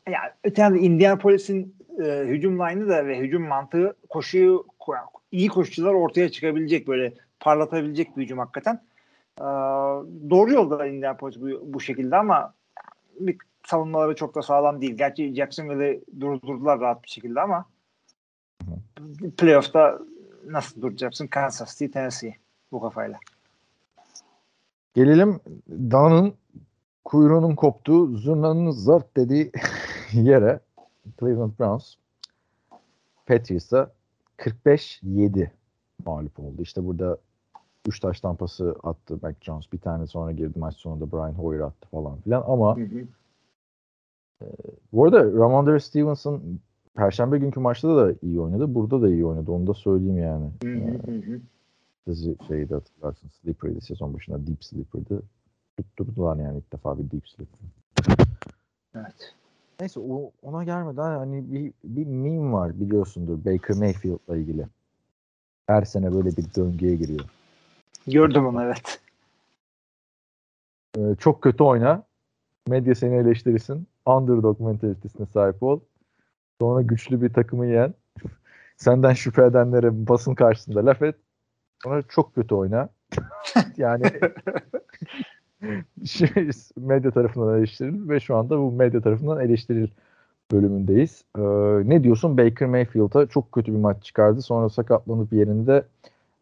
[0.08, 4.66] Yani öte yandan Indianapolis'in e, hücum line'ı da ve hücum mantığı koşuyu
[5.32, 8.82] iyi koşucular ortaya çıkabilecek böyle parlatabilecek bir hücum hakikaten.
[9.40, 9.44] Ee,
[10.30, 12.54] doğru yolda Indianapolis bu, bu şekilde ama
[13.20, 14.98] bir savunmaları çok da sağlam değil.
[14.98, 17.66] Gerçi Jacksonville'i durdurdular rahat bir şekilde ama
[19.38, 20.00] playoff'ta
[20.46, 21.28] nasıl duracaksın?
[21.28, 22.36] Kansas City, Tennessee
[22.72, 23.20] bu kafayla.
[24.94, 26.34] Gelelim Dan'ın
[27.08, 29.52] kuyruğunun koptuğu, zurnanın zart dediği
[30.14, 30.60] yere
[31.20, 31.96] Cleveland Browns
[33.26, 33.92] Patriots'a
[34.38, 35.50] 45-7
[36.06, 36.62] mağlup oldu.
[36.62, 37.18] İşte burada
[37.88, 39.74] 3 taş tampası attı Mac Jones.
[39.74, 42.44] Bir tane sonra girdi maç sonunda Brian Hoyer attı falan filan.
[42.48, 43.06] Ama Hı hı.
[44.94, 46.42] bu arada Ramondre Stevenson
[46.96, 48.76] Perşembe günkü maçta da iyi oynadı.
[48.76, 49.52] Burada da iyi oynadı.
[49.52, 50.50] Onu da söyleyeyim yani.
[50.64, 51.40] Hı hı hı hı.
[52.08, 53.30] Dizi şeyi de hatırlarsın.
[53.30, 54.48] Slippery'di sezon başında.
[54.48, 55.22] Deep Slippery'di.
[55.78, 57.70] Tutturdular yani ilk defa bir Deep Slippery.
[58.96, 59.34] Evet.
[59.80, 64.68] Neyse o, ona gelmeden hani bir, bir meme var biliyorsundur Baker Mayfield'la ilgili.
[65.68, 67.26] Her sene böyle bir döngüye giriyor.
[68.08, 69.00] Gördüm onu evet.
[70.98, 72.04] Ee, çok kötü oyna.
[72.68, 73.88] Medya seni eleştirirsin.
[74.06, 75.80] Underdog mentalitesine sahip ol.
[76.62, 77.94] Sonra güçlü bir takımı yen.
[78.78, 81.16] Senden şüphe edenlere basın karşısında laf et.
[81.84, 82.90] Sonra çok kötü oyna.
[83.78, 84.04] yani
[86.06, 89.88] şey, medya tarafından eleştiril ve şu anda bu medya tarafından eleştiril
[90.52, 91.24] bölümündeyiz.
[91.38, 91.42] Ee,
[91.90, 92.38] ne diyorsun?
[92.38, 94.42] Baker Mayfield'a çok kötü bir maç çıkardı.
[94.42, 95.84] Sonra sakatlanıp yerinde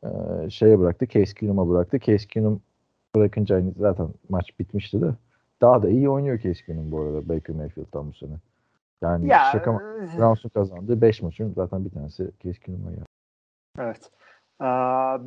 [0.04, 0.10] e,
[0.50, 1.08] şeye bıraktı.
[1.08, 2.00] Case Keenum'a bıraktı.
[2.00, 2.62] Case Keenum
[3.16, 5.12] bırakınca hani zaten maç bitmişti de.
[5.62, 8.36] Daha da iyi oynuyor Case Keenum bu arada Baker Mayfield'dan bu sene.
[9.02, 13.06] Yani Ya şaka e, Browns'un kazandığı 5 maçın zaten bir tanesi Case Keenum'a geldi.
[13.80, 14.12] Evet.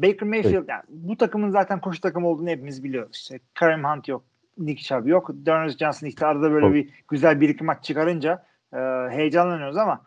[0.03, 3.17] Baker Mayfield yani bu takımın zaten koşu takımı olduğunu hepimiz biliyoruz.
[3.17, 4.25] İşte Kareem Hunt yok.
[4.59, 5.31] Nick Chubb yok.
[5.33, 8.79] Dearness Johnson işte arada böyle bir güzel bir iki maç çıkarınca e,
[9.11, 10.07] heyecanlanıyoruz ama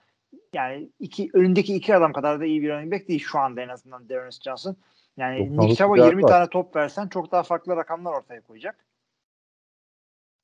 [0.54, 3.70] yani iki önündeki iki adam kadar da iyi bir running back değil şu anda en
[3.70, 4.76] azından Dearness Johnson.
[5.18, 6.30] Yani 99 Nick Chubb'a yard 20 var.
[6.30, 8.86] tane top versen çok daha farklı rakamlar ortaya koyacak.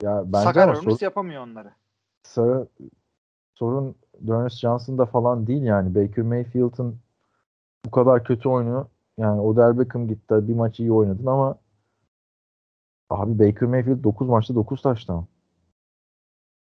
[0.02, 1.72] Ya bence Sakar sor- yapamıyor onları.
[2.24, 2.68] sarı-
[3.56, 5.96] sorun Dearness Johnson'da falan değil yani.
[5.96, 7.00] Baker Mayfield'ın
[7.86, 8.88] bu kadar kötü oyunu
[9.18, 11.58] yani Odell Beckham gitti bir maç iyi oynadın ama
[13.10, 15.28] abi Baker Mayfield 9 maçta 9 taştan.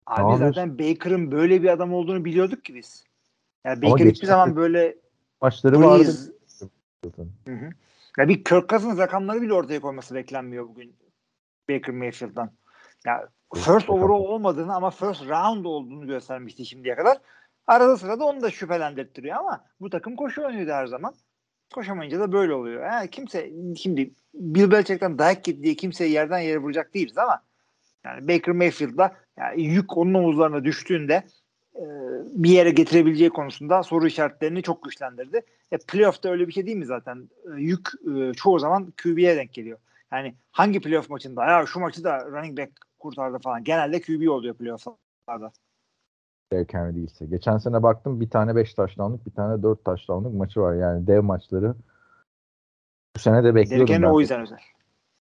[0.07, 3.05] Abi Abi- zaten Baker'ın böyle bir adam olduğunu biliyorduk ki biz.
[3.65, 4.97] Yani Baker hiçbir zaman böyle
[5.41, 6.13] Maçları vardı.
[7.47, 7.71] Hı hı.
[8.19, 10.97] Ya bir Kirk Cousins rakamları bile ortaya koyması beklenmiyor bugün
[11.71, 12.51] Baker Mayfield'dan.
[13.07, 17.19] Ya first overall olmadığını ama first round olduğunu göstermişti şimdiye kadar.
[17.67, 21.15] Arada sırada onu da şüphelendirtiyor ama bu takım koşu oynuyordu her zaman.
[21.75, 22.85] Koşamayınca da böyle oluyor.
[22.85, 27.43] Yani kimse şimdi Bill Belichick'ten dayak yedi diye kimseyi yerden yere vuracak değiliz ama
[28.05, 31.25] yani Baker Mayfield'da yani yük onun omuzlarına düştüğünde
[31.75, 31.85] e,
[32.25, 35.43] bir yere getirebileceği konusunda soru işaretlerini çok güçlendirdi.
[35.73, 37.31] E, playoff'ta öyle bir şey değil mi zaten?
[37.45, 39.79] E, yük e, çoğu zaman QB'ye denk geliyor.
[40.13, 43.65] Yani hangi playoff maçında ya şu maçı da running back kurtardı falan.
[43.65, 45.53] Genelde QB oluyor playoff'larda.
[46.53, 47.27] Derrick Henry değilse.
[47.27, 50.75] Geçen sene baktım bir tane 5 taşlanlık bir tane 4 taşlanlık maçı var.
[50.75, 51.75] Yani dev maçları.
[53.17, 54.11] Bu sene de Henry ben.
[54.11, 54.59] o yüzden özel.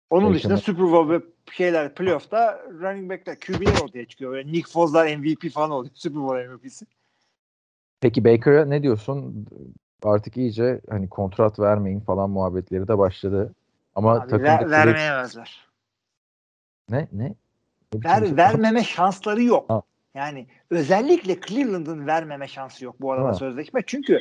[0.10, 4.32] Onun Derrick dışında Super Bowl ve şeyler playoff'ta running back'ler QB'ler ortaya çıkıyor.
[4.32, 5.92] Böyle Nick Fos'lar MVP falan oluyor.
[5.96, 6.86] Super Bowl MVP'si.
[8.02, 9.48] Peki Baker'a ne diyorsun?
[10.04, 13.54] artık iyice hani kontrat vermeyin falan muhabbetleri de başladı.
[13.96, 15.68] Ama Abi, ver, vermeyemezler.
[16.90, 17.36] ne ne?
[17.94, 19.70] Ne Ver, vermeme şansları yok.
[19.70, 19.82] Ha.
[20.16, 23.34] Yani özellikle Cleveland'ın vermeme şansı yok bu adama Ha.
[23.34, 23.82] sözleşme.
[23.86, 24.20] Çünkü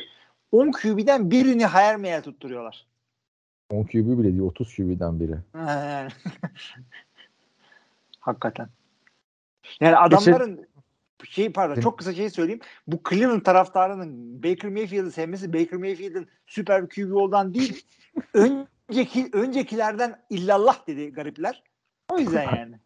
[0.51, 2.87] 10 QB'den birini hayal meyal tutturuyorlar.
[3.69, 5.35] 10 QB bile değil 30 QB'den biri.
[5.55, 6.09] Yani.
[8.19, 8.69] Hakikaten.
[9.79, 10.67] Yani adamların
[11.23, 12.61] şey pardon çok kısa şey söyleyeyim.
[12.87, 17.85] Bu Cleveland taraftarının Baker Mayfield'ı sevmesi Baker Mayfield'ın süper bir QB olduğundan değil.
[18.89, 21.63] önceki öncekilerden illallah dedi garipler.
[22.09, 22.79] O yüzden yani.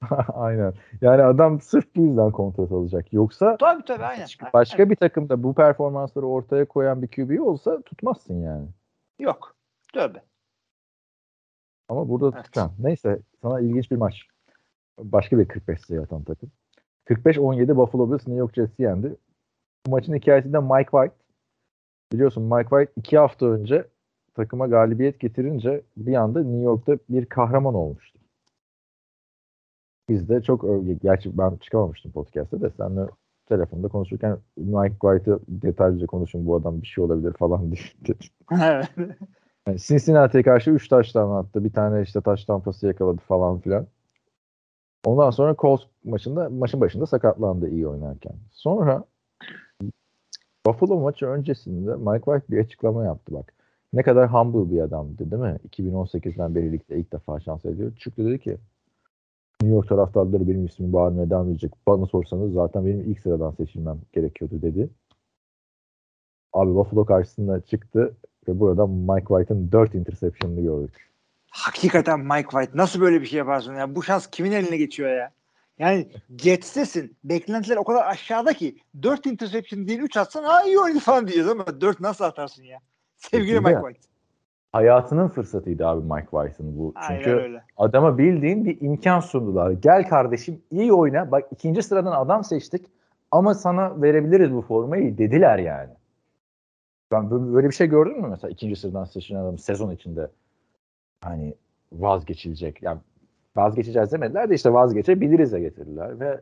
[0.34, 0.74] Aynen.
[1.00, 3.12] Yani adam sırf bu yüzden kontrat alacak.
[3.12, 4.26] Yoksa tabii tabii aynen.
[4.54, 8.68] başka bir takımda bu performansları ortaya koyan bir QB olsa tutmazsın yani.
[9.18, 9.56] Yok.
[9.92, 10.22] Tövbe.
[11.88, 12.44] Ama burada Evet.
[12.44, 12.84] tutacaksın.
[12.84, 14.22] Neyse sana ilginç bir maç.
[14.98, 16.50] Başka bir 45 sayı atan takım.
[17.06, 19.16] 45-17 Buffalo Bills New York Jets'i yendi.
[19.86, 21.14] Bu maçın hikayesi de Mike White.
[22.12, 23.88] Biliyorsun Mike White iki hafta önce
[24.34, 28.15] takıma galibiyet getirince bir anda New York'ta bir kahraman olmuştu.
[30.08, 33.06] Biz de çok öv- gerçi ben çıkamamıştım podcast'te de seninle
[33.46, 37.72] telefonda konuşurken Mike White'ı detaylıca konuşun bu adam bir şey olabilir falan
[38.04, 38.16] diye.
[38.52, 38.88] Evet.
[39.66, 41.64] Yani Cincinnati'ye karşı 3 taştan attı.
[41.64, 43.86] Bir tane işte taş tampası yakaladı falan filan.
[45.04, 48.32] Ondan sonra Colts maçında maçın başında sakatlandı iyi oynarken.
[48.52, 49.04] Sonra
[50.66, 53.52] Buffalo maçı öncesinde Mike White bir açıklama yaptı bak.
[53.92, 55.58] Ne kadar humble bir adamdı değil mi?
[55.68, 57.96] 2018'den beri ligde ilk defa şans ediyor.
[57.96, 58.56] Çıktı dedi ki
[59.62, 61.72] New York taraftarları benim ismimi bağırmaya devam edecek.
[61.86, 64.90] Bana sorsanız zaten benim ilk sıradan seçilmem gerekiyordu dedi.
[66.52, 68.16] Abi Buffalo karşısında çıktı
[68.48, 71.10] ve burada Mike White'ın 4 interception'ını gördük.
[71.50, 73.94] Hakikaten Mike White nasıl böyle bir şey yaparsın ya?
[73.94, 75.30] Bu şans kimin eline geçiyor ya?
[75.78, 77.16] Yani Jets'tesin.
[77.24, 81.48] Beklentiler o kadar aşağıda ki 4 interception değil 3 atsan ha iyi oynadı falan diyeceğiz
[81.48, 82.78] ama 4 nasıl atarsın ya?
[83.16, 84.15] Sevgili Peki Mike White.
[84.76, 86.92] Hayatının fırsatıydı abi Mike White'ın bu.
[86.96, 87.62] Aynen Çünkü öyle.
[87.76, 89.70] adama bildiğin bir imkan sundular.
[89.70, 91.30] Gel kardeşim iyi oyna.
[91.30, 92.86] Bak ikinci sıradan adam seçtik
[93.30, 95.90] ama sana verebiliriz bu formayı dediler yani.
[97.10, 100.30] Ben bö- böyle bir şey gördün mü mesela ikinci sıradan seçilen adam sezon içinde
[101.24, 101.54] hani
[101.92, 102.82] vazgeçilecek.
[102.82, 102.98] Yani
[103.56, 106.40] vazgeçeceğiz demediler de işte vazgeçebiliriz de getirdiler ve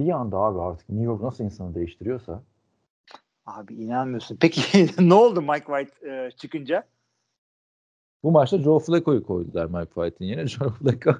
[0.00, 2.42] bir anda abi artık New York nasıl insanı değiştiriyorsa
[3.46, 4.38] Abi inanmıyorsun.
[4.40, 6.84] Peki ne oldu Mike White e, çıkınca?
[8.22, 10.46] Bu maçta Joe Flacco'yu koydular Mike White'in yerine.
[10.48, 11.14] Joe Flacco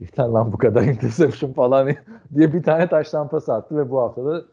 [0.00, 1.88] yeter lan bu kadar interception falan
[2.34, 4.44] diye bir tane taştan pas attı ve bu hafta da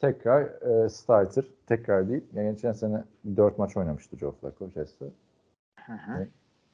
[0.00, 1.44] tekrar e, starter.
[1.66, 2.24] Tekrar değil.
[2.34, 3.04] Yani geçen sene
[3.36, 5.04] 4 maç oynamıştı Joe Flacco Jets'te.
[5.86, 6.26] Hı hı.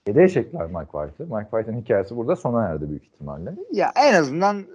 [0.06, 1.26] Yedeğe çektiler Mike White'ı.
[1.26, 3.54] Mike White'ın hikayesi burada sona erdi büyük ihtimalle.
[3.72, 4.66] Ya en azından e,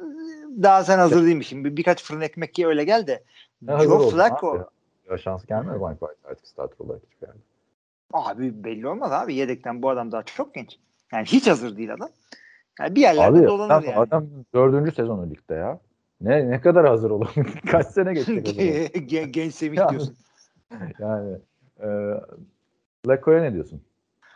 [0.64, 1.66] daha sen hazır değilmişsin.
[1.66, 3.24] Bir, birkaç fırın ekmek ye öyle gel de.
[3.68, 4.70] Joe Flacco.
[5.10, 7.40] Ya şans gelmedi Mike White artık starter olarak hiçbir yerde.
[8.14, 9.36] Abi belli olmaz abi.
[9.36, 10.80] Yedekten bu adam daha çok genç.
[11.14, 12.10] Yani hiç hazır değil adam.
[12.80, 13.96] Yani bir yerlerde Abi dolanır adam, yani.
[13.96, 15.80] adam dördüncü sezonu ligde ya.
[16.22, 17.34] Ne ne kadar hazır olur?
[17.72, 19.08] Kaç sene zaman?
[19.08, 20.16] Gen- genç Semih diyorsun.
[21.00, 21.38] Yani
[21.80, 21.88] e,
[23.06, 23.82] Flacco'ya ne diyorsun?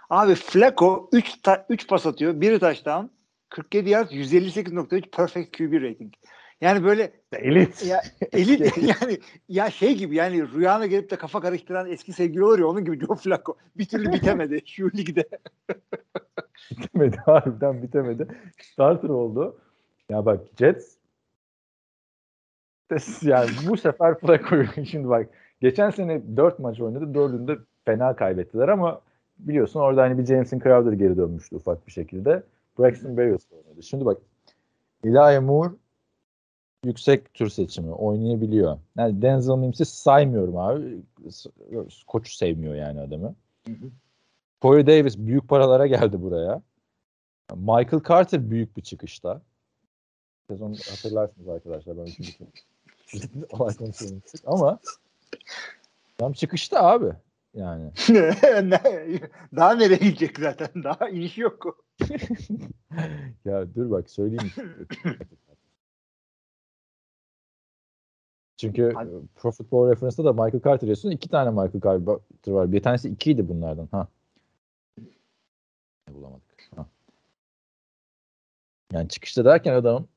[0.09, 2.41] Abi Flacco 3 ta- 3 pas atıyor.
[2.41, 3.05] Biri touchdown.
[3.49, 6.13] 47 yard 158.3 perfect QB rating.
[6.61, 7.85] Yani böyle Elit.
[7.85, 12.59] ya elit yani ya şey gibi yani rüyana gelip de kafa karıştıran eski sevgili olur
[12.59, 13.57] ya onun gibi Joe Flacco.
[13.77, 15.23] Bir türlü bitemedi şu ligde.
[16.71, 17.17] bitemedi.
[17.17, 18.27] Harbiden bitemedi.
[18.61, 19.57] Starter oldu.
[20.09, 20.95] Ya bak Jets
[23.21, 25.29] yani bu sefer Flacco'yu şimdi bak
[25.61, 27.13] geçen sene 4 maç oynadı.
[27.13, 29.01] Dördünde fena kaybettiler ama
[29.39, 32.43] biliyorsun orada hani bir Jameson Crowder geri dönmüştü ufak bir şekilde.
[32.79, 33.83] Braxton Berrios oynadı.
[33.83, 34.17] Şimdi bak
[35.03, 35.69] Elijah Moore
[36.85, 38.77] yüksek tür seçimi oynayabiliyor.
[38.97, 41.01] Yani Denzel Mims'i saymıyorum abi.
[42.07, 43.35] Koçu sevmiyor yani adamı.
[44.61, 46.61] Corey Davis büyük paralara geldi buraya.
[47.55, 49.41] Michael Carter büyük bir çıkışta.
[50.47, 51.97] Sezon hatırlarsınız arkadaşlar.
[51.97, 52.33] Ben üçüncü
[53.51, 53.73] olay
[54.45, 54.79] ama
[56.17, 57.11] tam çıkışta abi.
[57.53, 57.91] Yani.
[59.55, 60.83] Daha nereye gidecek zaten?
[60.83, 61.85] Daha iş yok.
[63.45, 64.51] ya dur bak söyleyeyim.
[68.57, 69.09] Çünkü Hadi.
[69.35, 71.11] Pro Football Reference'da da Michael Carter yazıyorsun.
[71.11, 72.71] iki tane Michael Carter var.
[72.71, 73.87] Bir tanesi ikiydi bunlardan.
[73.91, 74.07] Ha.
[76.09, 76.69] Bulamadık.
[76.75, 76.85] Ha.
[78.93, 80.07] Yani çıkışta derken adamın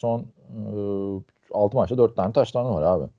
[0.00, 3.10] son e, 6 maçta 4 tane taştanı var abi.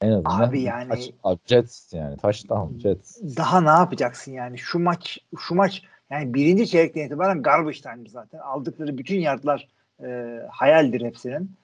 [0.00, 0.48] En azından.
[0.48, 2.16] Abi yani- Taş, abi Jets yani.
[2.16, 3.20] Taştan Jets.
[3.36, 4.58] Daha ne yapacaksın yani?
[4.58, 8.38] Şu maç şu maç yani birinci çeyrekten itibaren garbage time zaten.
[8.38, 9.68] Aldıkları bütün yardlar
[10.02, 11.56] e, hayaldir hepsinin.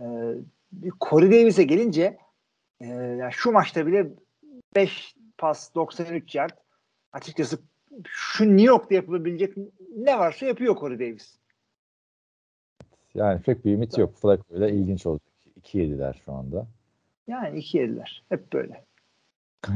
[0.00, 0.06] E,
[1.00, 2.18] Corey Davis'e gelince
[2.80, 4.10] e, yani şu maçta bile
[4.76, 6.50] 5 pas 93 yard.
[7.12, 7.58] Açıkçası
[8.08, 9.54] şu New York'ta yapılabilecek
[9.96, 11.38] ne varsa yapıyor Corey Davis.
[13.14, 14.14] Yani pek bir ümit yok.
[14.14, 15.28] Flacco ile ilginç olacak.
[15.62, 16.66] 2-7'ler şu anda.
[17.26, 18.24] Yani iki yediler.
[18.28, 18.84] Hep böyle.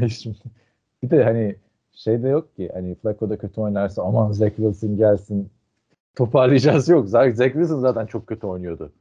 [1.03, 1.57] Bir de hani
[1.93, 5.51] şey de yok ki hani Flacco da kötü oynarsa aman Zach Wilson gelsin
[6.17, 7.09] toparlayacağız yok.
[7.09, 8.93] Zach Wilson zaten çok kötü oynuyordu.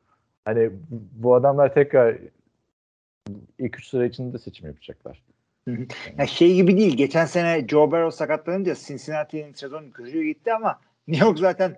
[0.47, 0.71] Hani
[1.11, 2.17] bu adamlar tekrar
[3.59, 5.23] ilk üç sıra içinde seçim yapacaklar.
[6.17, 6.97] Ya şey gibi değil.
[6.97, 11.77] Geçen sene Joe Burrow sakatlanınca Cincinnati'nin sezon kötüye gitti ama New York zaten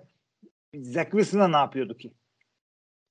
[0.74, 2.12] Zach Wilson'a ne yapıyordu ki?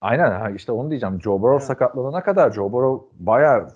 [0.01, 1.21] Aynen ha, işte onu diyeceğim.
[1.21, 1.67] Joe Burrow Evet.
[1.67, 3.67] sakatlanana kadar Joe Burrow bayağı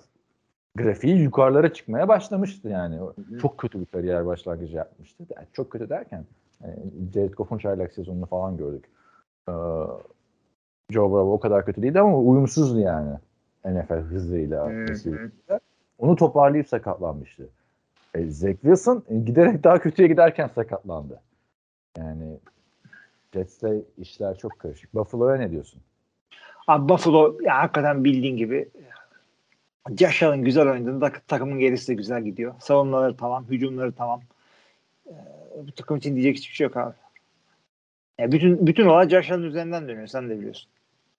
[0.76, 3.02] grafiği yukarılara çıkmaya başlamıştı yani.
[3.02, 5.24] O Çok kötü bir kariyer başlangıcı yapmıştı.
[5.36, 6.24] Yani çok kötü derken
[6.62, 6.76] yani
[7.14, 8.84] Jared Goff'un çaylak sezonunu falan gördük.
[9.48, 9.52] Ee,
[10.90, 13.14] Joe Burrow o kadar kötü değildi ama uyumsuzdu yani.
[13.64, 14.66] NFL hızıyla.
[14.66, 15.60] Hı hızıyla.
[15.98, 17.48] Onu toparlayıp sakatlanmıştı.
[18.14, 21.20] E, Zach Wilson e, giderek daha kötüye giderken sakatlandı.
[21.98, 22.38] Yani
[23.34, 24.94] Jets'te işler çok karışık.
[24.94, 25.80] Buffalo'ya ne diyorsun?
[26.66, 28.68] Abi Buffalo ya hakikaten bildiğin gibi
[29.98, 32.54] Josh Allen güzel oynadığında tak- takımın gerisi de güzel gidiyor.
[32.60, 34.20] Savunmaları tamam, hücumları tamam.
[35.06, 35.12] Ee,
[35.66, 36.94] bu takım için diyecek hiçbir şey yok abi.
[38.18, 40.06] Ya bütün bütün olay Josh Allen üzerinden dönüyor.
[40.06, 40.70] Sen de biliyorsun.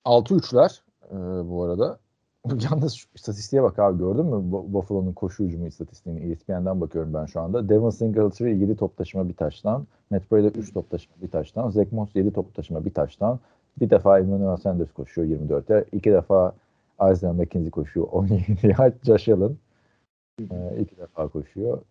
[0.06, 0.80] 6-3'ler
[1.12, 1.16] e,
[1.50, 2.00] bu arada.
[2.72, 7.26] Yalnız şu istatistiğe bak abi gördün mü Bu- Buffalo'nun koşu hücumu istatistiğini ESPN'den bakıyorum ben
[7.26, 7.70] şu anda.
[7.70, 9.88] Devin Singletary 7 top taşıma bir taştan.
[10.10, 11.70] Matt Breda 3 top taşıma bir taştan.
[11.70, 13.40] Zach Moss 7 top taşıma bir taştan.
[13.80, 15.86] Bir defa Emmanuel Sanders koşuyor 24'e.
[15.92, 16.54] İki defa
[17.12, 18.94] Isaiah McKenzie koşuyor 17 yard.
[19.04, 19.56] Josh Allen
[20.40, 21.82] e, iki defa koşuyor.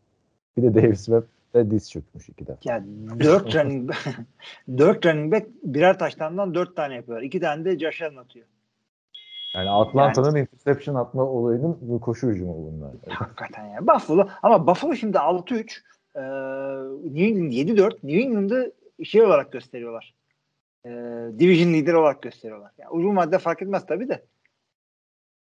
[0.57, 1.25] Bir de Davis Webb
[1.55, 2.59] de diz çökmüş iki defa.
[2.65, 2.85] Ya
[3.21, 4.19] dört running back,
[4.79, 7.25] dört running back birer taştandan dört tane yapıyorlar.
[7.27, 8.47] İki tane de Josh Allen atıyor.
[9.55, 12.95] Yani Atlanta'nın interception atma olayının bu koşu hücumu bunlar.
[13.09, 13.87] Hakikaten ya.
[13.87, 15.81] Buffalo ama Buffalo şimdi 6-3
[16.15, 16.23] e,
[17.15, 18.73] New England 7-4 New England'ı
[19.05, 20.15] şey olarak gösteriyorlar.
[20.85, 20.91] E,
[21.39, 22.73] division lideri olarak gösteriyorlar.
[22.79, 24.25] Yani uzun vadede fark etmez tabii de.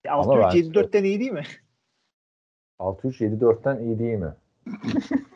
[0.04, 1.44] E, Ama 6-3 bence- 7-4'ten iyi değil mi?
[2.78, 4.34] 6-3-7-4'ten iyi değil mi?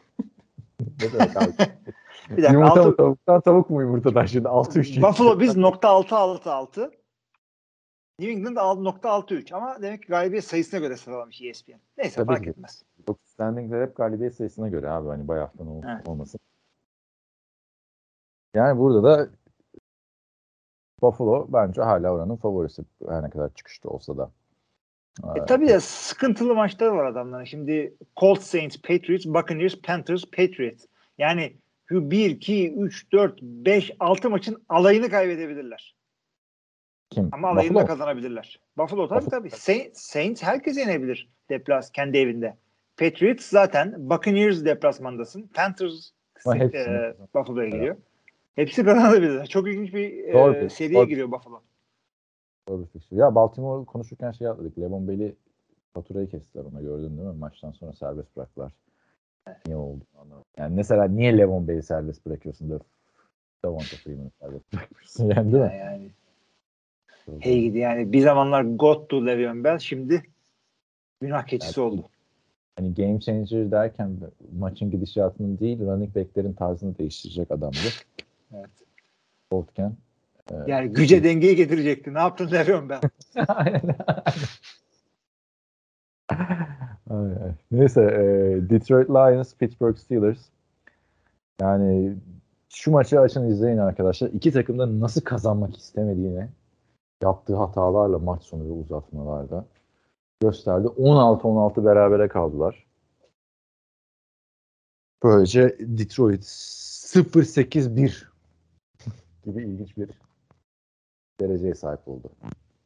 [1.02, 1.52] ne demek abi?
[2.30, 6.90] Bir dakika Yumurta altı- tavuktan tavuk mu yumurtadan şimdi 6-3 Buffalo biz nokta 6-6-6
[8.18, 11.72] New England al- nokta 6-3 ama demek ki galibiyet sayısına göre sıralamış ESPN.
[11.98, 12.50] Neyse Tabii fark ki.
[12.50, 12.82] etmez.
[13.08, 16.08] Yok standingler hep galibiyet sayısına göre abi hani bay haftan ol- Evet.
[16.08, 16.40] olmasın.
[18.54, 19.28] Yani burada da
[21.02, 24.30] Buffalo bence hala oranın favorisi her ne kadar çıkışta olsa da.
[25.36, 27.44] E, tabii de sıkıntılı maçları var adamların.
[27.44, 30.84] Şimdi Colts, Saints, Patriots, Buccaneers, Panthers, Patriots.
[31.18, 31.52] Yani
[31.88, 35.94] şu 1, 2, 3, 4, 5, 6 maçın alayını kaybedebilirler.
[37.10, 37.28] Kim?
[37.32, 37.84] Ama alayını Buffalo.
[37.84, 38.60] da kazanabilirler.
[38.78, 39.30] Buffalo tabii Buffalo.
[39.40, 39.50] tabii.
[39.50, 42.56] Saints, Saints herkes yenebilir deplas kendi evinde.
[42.96, 45.50] Patriots zaten Buccaneers deplasmandasın.
[45.54, 46.10] Panthers
[46.74, 47.96] e, Buffalo'ya geliyor.
[48.56, 49.46] Hepsi kazanabilirler.
[49.46, 51.08] Çok ilginç bir Doğru e, seriye doğru.
[51.08, 51.62] giriyor Buffalo.
[52.68, 53.16] Bir fikir.
[53.16, 54.78] Ya Baltimore konuşurken şey atladık.
[54.78, 55.36] Levon Bell'i
[55.94, 57.38] faturayı kestiler ona gördün değil mi?
[57.38, 58.72] Maçtan sonra serbest bıraktılar.
[59.66, 60.44] Niye oldu anlamadım.
[60.58, 62.80] Yani mesela niye Levon Bell'i serbest bırakıyorsun da
[63.64, 65.76] Davante Freeman'ı serbest bırakmıyorsun yani değil mi?
[65.78, 66.10] Yani
[67.40, 70.22] hey gidi yani bir zamanlar Gottu Le'Veon Bell şimdi
[71.20, 72.08] günah keçisi Yani- oldu.
[72.76, 74.24] Hani game changer derken de
[74.58, 77.76] maçın gidişatının değil running back'lerin tarzını değiştirecek adamdı.
[78.54, 78.70] Evet.
[79.52, 79.92] Boltken.
[80.66, 82.14] Yani güce dengeyi getirecekti.
[82.14, 83.00] Ne yaptın Le'Veon Bell?
[83.48, 83.96] Aynen.
[87.10, 87.52] Ay, ay.
[87.70, 88.20] Neyse e,
[88.70, 90.38] Detroit Lions, Pittsburgh Steelers.
[91.60, 92.16] Yani
[92.68, 94.28] şu maçı açın izleyin arkadaşlar.
[94.28, 96.48] İki takım da nasıl kazanmak istemediğini
[97.22, 99.64] yaptığı hatalarla maç sonu ve uzatmalarda
[100.40, 100.86] gösterdi.
[100.86, 102.86] 16-16 berabere kaldılar.
[105.22, 108.24] Böylece Detroit 0-8-1
[109.44, 110.10] gibi ilginç bir
[111.40, 112.30] dereceye sahip oldu.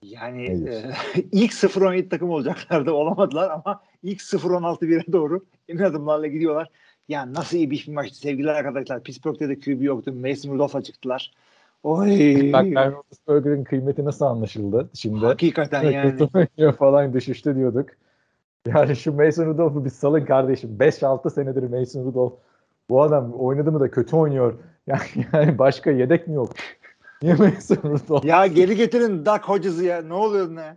[0.02, 0.92] Yani e,
[1.32, 2.92] ilk 0-17 takım olacaklardı.
[2.94, 6.68] Olamadılar ama ilk 0-16 1'e doğru emin adımlarla gidiyorlar.
[7.09, 9.03] Ya nasıl iyi bir maçtı sevgili arkadaşlar.
[9.03, 10.12] Pittsburgh'te de QB yoktu.
[10.12, 11.32] Mason Rudolph'a çıktılar.
[11.82, 12.53] Oy.
[12.53, 15.26] Bak Ben Roethlisberger'in kıymeti nasıl anlaşıldı şimdi?
[15.26, 16.72] Hakikaten yani.
[16.78, 17.88] Falan düşüştü diyorduk.
[18.66, 20.76] Yani şu Mason Rudolph'u bir salın kardeşim.
[20.80, 22.34] 5-6 senedir Mason Rudolph
[22.90, 24.55] bu adam oynadı mı da kötü oynuyor.
[24.86, 25.00] Yani,
[25.32, 26.53] yani başka yedek mi yok?
[27.23, 28.25] Niye Mason Rudolph?
[28.25, 30.03] Ya geri getirin Doug Hodges'ı ya.
[30.03, 30.77] Ne oluyor ne?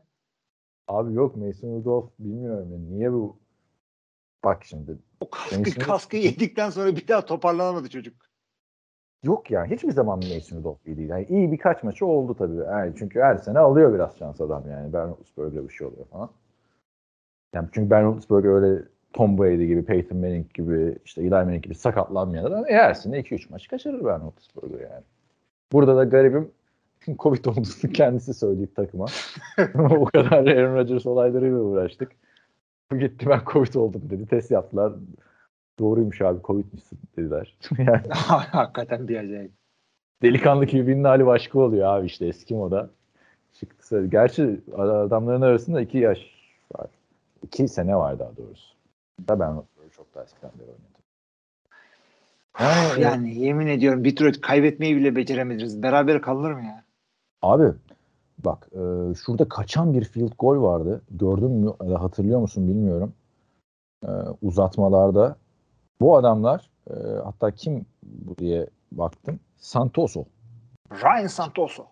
[0.88, 2.68] Abi yok Mason Rudolph bilmiyorum.
[2.72, 2.92] Yani.
[2.92, 3.38] Niye bu?
[4.44, 4.98] Bak şimdi.
[5.20, 8.14] O kaskı, Mason- kaskı yedikten sonra bir daha toparlanamadı çocuk.
[9.24, 11.10] Yok yani hiçbir zaman Mason Rudolph iyi değil.
[11.10, 12.56] Yani iyi birkaç maçı oldu tabii.
[12.56, 14.94] Yani çünkü her sene alıyor biraz şans adam yani.
[14.94, 16.30] Ben Roethlisberger'e bir şey oluyor falan.
[17.54, 18.84] Yani çünkü Ben Roethlisberger öyle
[19.14, 23.68] Tom Brady gibi, Peyton Manning gibi, işte Eli Manning gibi sakatlanmayan adam eğersinde 2-3 maç
[23.68, 25.04] kaçırır ben Roethlisberger yani.
[25.72, 26.52] Burada da garibim
[27.20, 29.06] Covid olduğunu kendisi söyleyip takıma.
[29.76, 32.12] o kadar Aaron Rodgers olaylarıyla uğraştık.
[33.00, 34.26] Gitti ben Covid oldum dedi.
[34.26, 34.94] Test yaptılar.
[35.80, 37.58] Doğruymuş abi Covid'mişsin dediler.
[37.78, 38.02] yani
[38.52, 39.52] Hakikaten bir acayip.
[40.22, 42.90] delikanlı birinin hali başka oluyor abi işte eski moda.
[43.54, 44.06] Çıktı.
[44.08, 46.20] Gerçi adamların arasında iki yaş
[46.76, 46.88] var.
[47.44, 48.76] İki sene var daha doğrusu.
[49.28, 49.64] Da ben
[49.96, 50.95] çok daha eskiden beri oynadım.
[52.60, 55.84] Yani, yani yemin ediyorum Detroit kaybetmeyi bile beceremediniz.
[55.84, 56.84] Beraber kalır mı ya?
[57.42, 57.74] Abi
[58.38, 61.02] bak e, şurada kaçan bir field goal vardı.
[61.12, 63.14] Gördün mü da hatırlıyor musun bilmiyorum.
[64.04, 64.10] E,
[64.42, 65.36] uzatmalarda.
[66.00, 66.94] Bu adamlar e,
[67.24, 69.40] hatta kim bu diye baktım.
[69.58, 70.26] Santoso.
[70.92, 71.86] Ryan Santoso.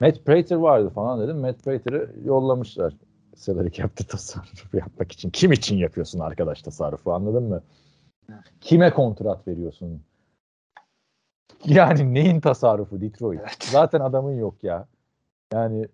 [0.00, 1.38] Matt Prater vardı falan dedim.
[1.38, 2.94] Matt Prater'ı yollamışlar.
[3.36, 5.30] Salary cap'te tasarrufu yapmak için.
[5.30, 7.62] Kim için yapıyorsun arkadaş tasarrufu anladın mı?
[8.60, 10.02] Kime kontrat veriyorsun?
[11.64, 13.40] Yani neyin tasarrufu Detroit?
[13.40, 13.56] Evet.
[13.60, 14.86] Zaten adamın yok ya.
[15.52, 15.88] Yani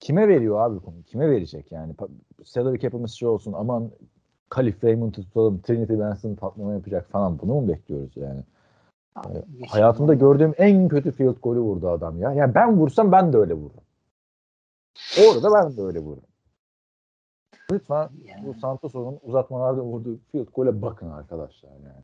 [0.00, 1.02] kime veriyor abi konu?
[1.02, 1.94] Kime verecek yani?
[2.44, 3.90] Salary cap'imiz şey olsun aman
[4.48, 7.38] Kalif Raymond'u tutalım Trinity Benson patlama yapacak falan.
[7.38, 8.40] Bunu mu bekliyoruz yani?
[9.68, 12.32] Hayatımda gördüğüm en kötü field golü vurdu adam ya.
[12.32, 13.84] Yani ben vursam ben de öyle vururum.
[15.26, 16.27] Orada ben de öyle vururum.
[17.72, 18.08] Lütfen
[18.46, 22.02] bu Santos'un uzatmalarda vurduğu field gole bakın arkadaşlar yani.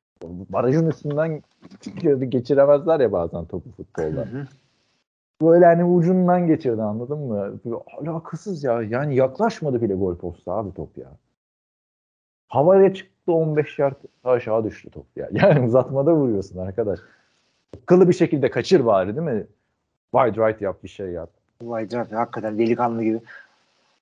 [0.49, 1.43] Barajın üstünden
[2.29, 4.27] geçiremezler ya bazen topu futbolda.
[5.43, 7.61] Böyle hani ucundan geçirdi anladın mı?
[8.01, 8.83] Alakasız ya.
[8.83, 11.09] Yani yaklaşmadı bile gol posta abi top ya.
[12.49, 15.29] Havaya çıktı 15 yard aşağı düştü top ya.
[15.33, 16.99] Yani uzatmada vuruyorsun arkadaş.
[17.87, 19.47] Kılı bir şekilde kaçır bari değil mi?
[20.15, 21.31] Wide right yap bir şey yap.
[21.63, 23.21] Vay canına, hakikaten delikanlı gibi.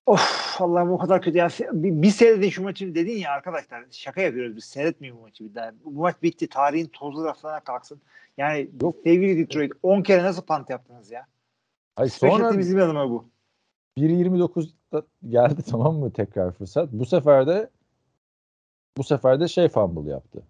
[0.05, 1.49] Of Allah'ım o kadar kötü ya.
[1.71, 3.85] Bir, bir seyredin şu maçı dedin ya arkadaşlar.
[3.91, 4.63] Şaka yapıyoruz biz.
[4.65, 5.71] Seyretmiyor bu maçı bir daha.
[5.85, 6.47] Bu maç bitti.
[6.47, 8.01] Tarihin tozlu raflarına kalksın.
[8.37, 8.95] Yani Yok.
[9.03, 11.27] sevgili Detroit 10 kere nasıl pant yaptınız ya?
[11.95, 13.29] Ay sonra bizim adıma bu.
[13.97, 16.89] 1.29'da geldi tamam mı tekrar fırsat.
[16.91, 17.69] Bu sefer de
[18.97, 20.43] bu sefer de şey fumble yaptı.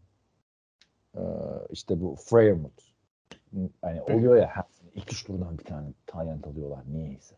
[1.18, 1.22] Ee,
[1.70, 2.84] işte bu Freyermuth.
[3.82, 7.36] Hani oluyor ya her sene ilk üç turdan bir tane talent alıyorlar niyeyse.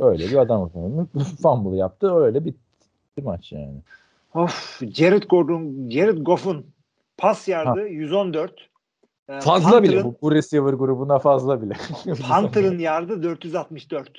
[0.00, 0.68] Öyle bir adam
[1.42, 2.14] fumble yaptı.
[2.16, 3.82] Öyle bitti maç yani.
[4.34, 6.66] Of Jared Gordon, Jared Goff'un
[7.16, 8.68] pas yardı 114.
[9.28, 11.74] Ee, Fazla bile Panther'ın- bu, bu receiver grubuna fazla bile.
[12.28, 14.10] Panther'ın yardı 464.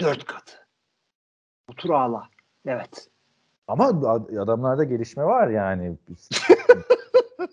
[0.00, 0.52] 4 katı.
[1.70, 2.22] Otur ağla.
[2.66, 3.08] Evet.
[3.68, 5.96] Ama ad- adamlarda gelişme var yani.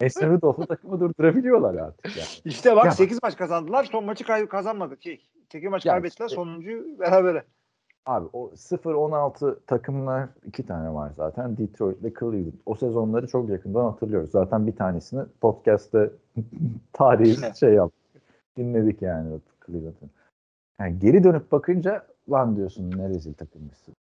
[0.02, 2.28] Eser Rudolph'u takımı durdurabiliyorlar artık yani.
[2.46, 3.84] İşte bak Ya- 8 maç kazandılar.
[3.84, 5.02] Son maçı kay- kazanmadık.
[5.04, 5.22] Şey,
[5.52, 6.26] 8 maç Ya kaybettiler.
[6.28, 7.44] işte- Sonuncuyu berabere.
[8.06, 11.58] Abi o 0-16 takımlar iki tane var zaten.
[11.58, 12.54] Detroit ve Cleveland.
[12.66, 14.32] O sezonları çok yakından hatırlıyoruz.
[14.32, 16.10] Zaten bir tanesini podcast'te
[16.94, 18.00] tarihi şey yaptık.
[18.58, 20.10] Dinledik yani Cleveland'ın.
[20.80, 23.96] Yani geri dönüp bakınca lan diyorsun ne rezil takımmışsın.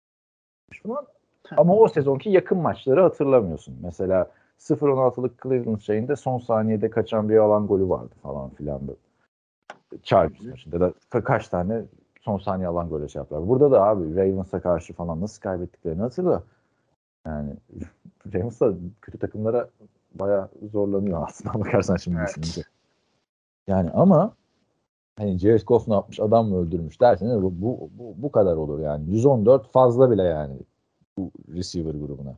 [1.56, 3.76] Ama o sezonki yakın maçları hatırlamıyorsun.
[3.82, 8.98] Mesela 0-16'lık Cleveland şeyinde son saniyede kaçan bir alan golü vardı falan filan böyle.
[10.02, 11.82] Chargers maçında da ka- kaç tane
[12.22, 13.48] son saniye alan golü şey yaptılar.
[13.48, 16.42] Burada da abi Ravens'a karşı falan nasıl kaybettiklerini hatırla.
[17.26, 17.54] Yani
[18.34, 19.68] Ravens da kötü takımlara
[20.14, 22.28] bayağı zorlanıyor aslında bakarsan şimdi Evet.
[22.28, 22.62] düşününce.
[23.66, 24.34] Yani ama
[25.18, 28.78] hani Jared Goff ne yapmış adam mı öldürmüş derseniz bu, bu, bu, bu kadar olur
[28.80, 29.10] yani.
[29.10, 30.56] 114 fazla bile yani
[31.18, 32.34] bu receiver grubuna.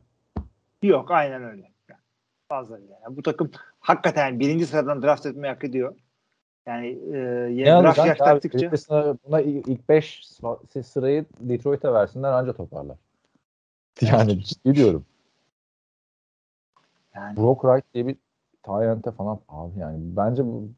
[0.83, 1.69] Yok aynen öyle.
[2.49, 2.79] Fazla.
[3.03, 5.95] Yani bu takım hakikaten birinci sıradan draft etmeyi hak ediyor.
[6.67, 7.17] Yani e,
[7.53, 10.27] yeni draft yaklaştıkça buna, ilk 5
[10.83, 12.97] sırayı Detroit'e versinler anca toparlar.
[14.01, 15.05] Yani ciddi diyorum.
[17.15, 18.15] yani Brock Wright diye bir
[18.63, 20.69] Tyent'e falan abi yani bence bu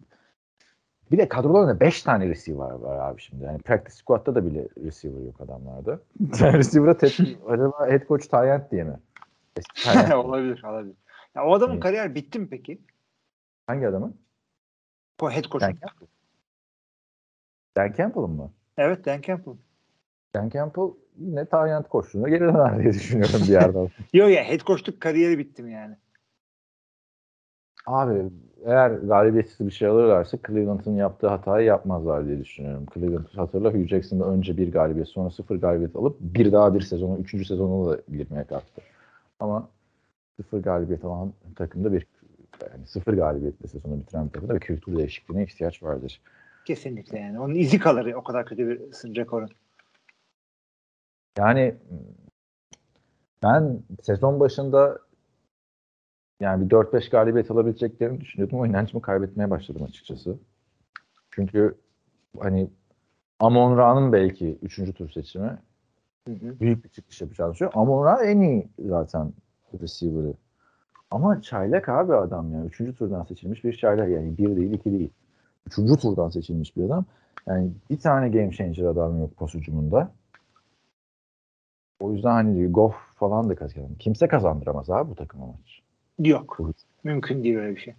[1.11, 3.43] bir de kadrolarında 5 tane receiver var abi şimdi.
[3.43, 5.99] Yani practice squad'da da bile receiver yok adamlarda.
[6.53, 8.99] Receiver'a tek, acaba head coach Tyent diye mi?
[10.15, 10.95] Olabilir, olabilir.
[11.35, 11.83] Ya o adamın Evet.
[11.83, 12.81] kariyer bitti mi peki?
[13.67, 14.15] Hangi adamın?
[15.21, 15.61] O head coach.
[15.61, 16.07] Dan Campbell.
[17.77, 18.51] Dan Campbell'ın mı?
[18.77, 19.53] Evet, Dan Campbell.
[20.35, 23.89] Dan Campbell yine Tyent koştuğuna geri döner diye düşünüyorum bir yerden.
[24.13, 25.95] Yok ya head coachluk kariyeri bitti mi yani?
[27.85, 28.29] Abi
[28.65, 32.85] eğer galibiyetsiz bir şey alırlarsa Cleveland'ın yaptığı hatayı yapmazlar diye düşünüyorum.
[32.93, 37.17] Cleveland hatırla Hugh Jackson'da önce bir galibiyet sonra sıfır galibiyet alıp bir daha bir sezonu,
[37.17, 38.81] üçüncü sezonuna da girmeye kalktı.
[39.39, 39.69] Ama
[40.37, 42.07] sıfır galibiyet alan takımda bir
[42.71, 46.21] yani sıfır galibiyetle sezonu bitiren bir takımda bir kültür değişikliğine ihtiyaç vardır.
[46.65, 47.39] Kesinlikle yani.
[47.39, 48.79] Onun izi kalır o kadar kötü bir
[49.15, 49.49] rekorun.
[51.37, 51.75] Yani
[53.43, 54.99] Ben sezon başında
[56.39, 58.59] yani bir 4-5 galibiyet alabileceklerini düşünüyordum.
[58.59, 60.37] O inancımı kaybetmeye başladım açıkçası.
[61.31, 61.75] Çünkü
[62.39, 62.69] hani
[63.39, 64.93] Amon Ra'nın belki 3.
[64.93, 65.57] tur seçimi
[66.27, 66.59] Hı hı.
[66.59, 67.79] büyük bir çıkış yapacağını düşünüyorum.
[67.79, 69.33] Amon Ra en iyi zaten
[69.81, 70.33] receiver'ı.
[71.11, 72.65] Ama çaylak abi adam ya.
[72.65, 74.09] Üçüncü turdan seçilmiş bir çaylak.
[74.09, 75.09] Yani bir değil iki değil.
[75.67, 77.05] Üçüncü turdan seçilmiş bir adam.
[77.47, 80.11] Yani bir tane game changer adam yok pas hücumunda.
[81.99, 83.99] O yüzden hani Goff falan da kazanır.
[83.99, 85.81] Kimse kazandıramaz abi bu takıma maç.
[86.19, 86.55] Yok.
[86.59, 87.93] Bu- Mümkün değil öyle bir şey.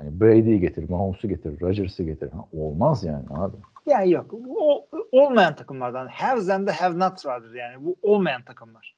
[0.00, 2.30] Hani Brady'yi getir, Mahomes'u getir, Rodgers'ı getir.
[2.32, 3.56] Ha, olmaz yani abi.
[3.86, 4.34] Yani yok.
[4.48, 6.06] O, olmayan takımlardan.
[6.06, 7.84] Haves and the have nots vardır yani.
[7.84, 8.96] Bu olmayan takımlar.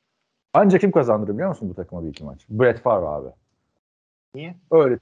[0.58, 2.46] Ancak kim kazandırır biliyor musun bu takıma bir iki maç?
[2.50, 3.28] Brett Favre abi.
[4.34, 4.54] Niye?
[4.70, 4.98] Öyle.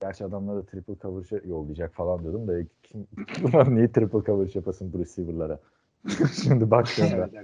[0.00, 3.06] Gerçi adamlar da triple coverage yollayacak falan diyordum da kim,
[3.74, 5.58] niye triple coverage yapasın bu receiver'lara?
[6.42, 7.38] Şimdi hakikaten.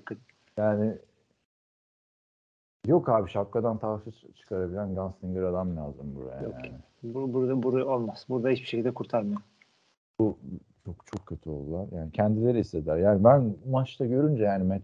[0.57, 0.99] Yani
[2.87, 6.55] yok abi şapkadan tavşan çıkarabilen gunslinger adam lazım buraya Yok.
[6.65, 6.77] yani.
[7.15, 8.27] Bur- burada, burada olmaz.
[8.29, 9.41] Burada hiçbir şekilde kurtarmıyor.
[10.19, 10.39] Bu
[10.85, 11.87] çok çok kötü oldular.
[11.93, 12.97] Yani kendileri istediler.
[12.97, 14.83] Yani ben maçta görünce yani Matt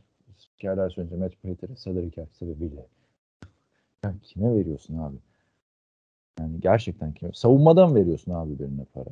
[0.61, 2.87] spikerler söyleyince Matt Prater'in salary cap sebebiyle
[4.05, 5.17] ya kime veriyorsun abi?
[6.41, 7.33] Yani gerçekten kime?
[7.33, 9.11] Savunmadan veriyorsun abi birine para.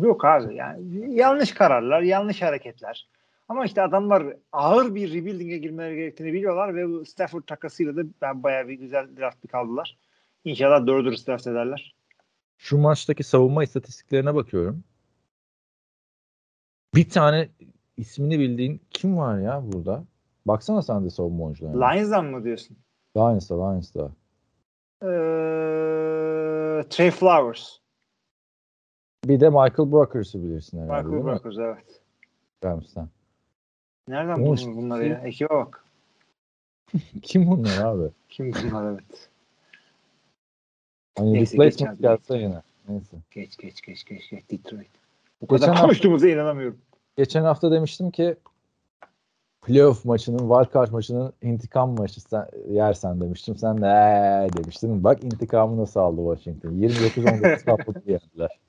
[0.00, 3.08] Yok abi yani yanlış kararlar, yanlış hareketler.
[3.48, 8.42] Ama işte adamlar ağır bir rebuilding'e girmeleri gerektiğini biliyorlar ve bu Stafford takasıyla da ben
[8.42, 9.98] bayağı bir güzel draft pick aldılar.
[10.44, 11.94] İnşallah doğru dürüst draft ederler.
[12.58, 14.84] Şu maçtaki savunma istatistiklerine bakıyorum.
[16.94, 17.48] Bir tane
[17.96, 20.04] ismini bildiğin kim var ya burada?
[20.46, 21.86] Baksana sen de savunma oyuncularına.
[21.86, 22.76] Lions'dan mı diyorsun?
[23.16, 24.10] Lions'da, Lions'da.
[25.02, 25.08] Ee,
[26.88, 27.78] Trey Flowers.
[29.24, 31.24] Bir de Michael Brokers'ı bilirsin herhalde Michael?
[31.24, 32.00] Brokers evet.
[32.64, 33.08] Rams'ten.
[34.08, 35.18] Nereden buldun bunları ya?
[35.18, 35.84] Ekibe bak.
[37.22, 38.10] Kim bunlar abi?
[38.28, 39.28] Kim bunlar evet.
[41.18, 42.62] Hani Neyse, replacement gelse yine.
[42.88, 43.16] Neyse.
[43.30, 44.90] Geç geç geç geç geç Detroit.
[45.40, 46.78] Bu Geçen kadar konuştuğumuza inanamıyorum.
[47.16, 48.36] Geçen hafta demiştim ki
[49.66, 53.56] playoff maçının, wildcard maçının intikam maçı sen, yersen demiştim.
[53.56, 55.04] Sen de ee demiştin.
[55.04, 56.70] Bak intikamı nasıl aldı Washington.
[56.70, 58.60] 29-19 kapıp yendiler.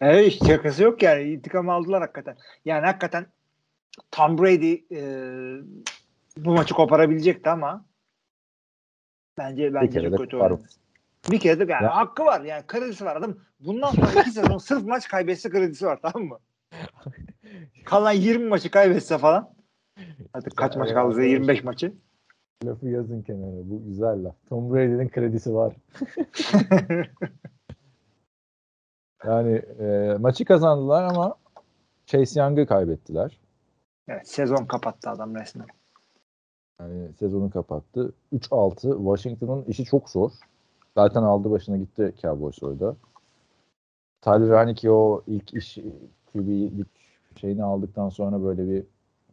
[0.00, 1.22] Evet hiç şakası yok yani.
[1.22, 2.36] İntikam aldılar hakikaten.
[2.64, 3.26] Yani hakikaten
[4.10, 5.00] Tom Brady e,
[6.36, 7.84] bu maçı koparabilecekti ama
[9.38, 10.62] bence bence çok kötü oynadı.
[11.30, 13.36] Bir kere de yani Ya- hakkı var yani kredisi var adam.
[13.60, 16.38] Bundan sonra iki sezon sırf maç kaybetse kredisi var tamam mı?
[17.84, 19.54] Kalan 20 maçı kaybetse falan.
[20.32, 21.22] Artık kaç maç kaldı?
[21.22, 21.26] ya.
[21.28, 21.94] 25 maçı.
[22.64, 23.70] Lafı yazın kenara.
[23.70, 24.34] Bu güzel laf.
[24.48, 25.76] Tom Brady'nin kredisi var.
[29.24, 31.34] Yani e, maçı kazandılar ama
[32.06, 33.40] Chase Young'ı kaybettiler.
[34.08, 35.66] evet sezon kapattı adam resmen.
[36.80, 38.12] Yani sezonu kapattı.
[38.32, 38.96] 3-6.
[38.96, 40.30] Washington'ın işi çok zor.
[40.96, 42.96] Zaten aldı başına gitti Cowboys orada.
[44.22, 45.78] Tyler Haneke o ilk iş
[46.32, 47.03] QB'lik
[47.40, 48.84] şeyini aldıktan sonra böyle bir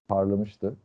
[0.07, 0.75] parlamıştı.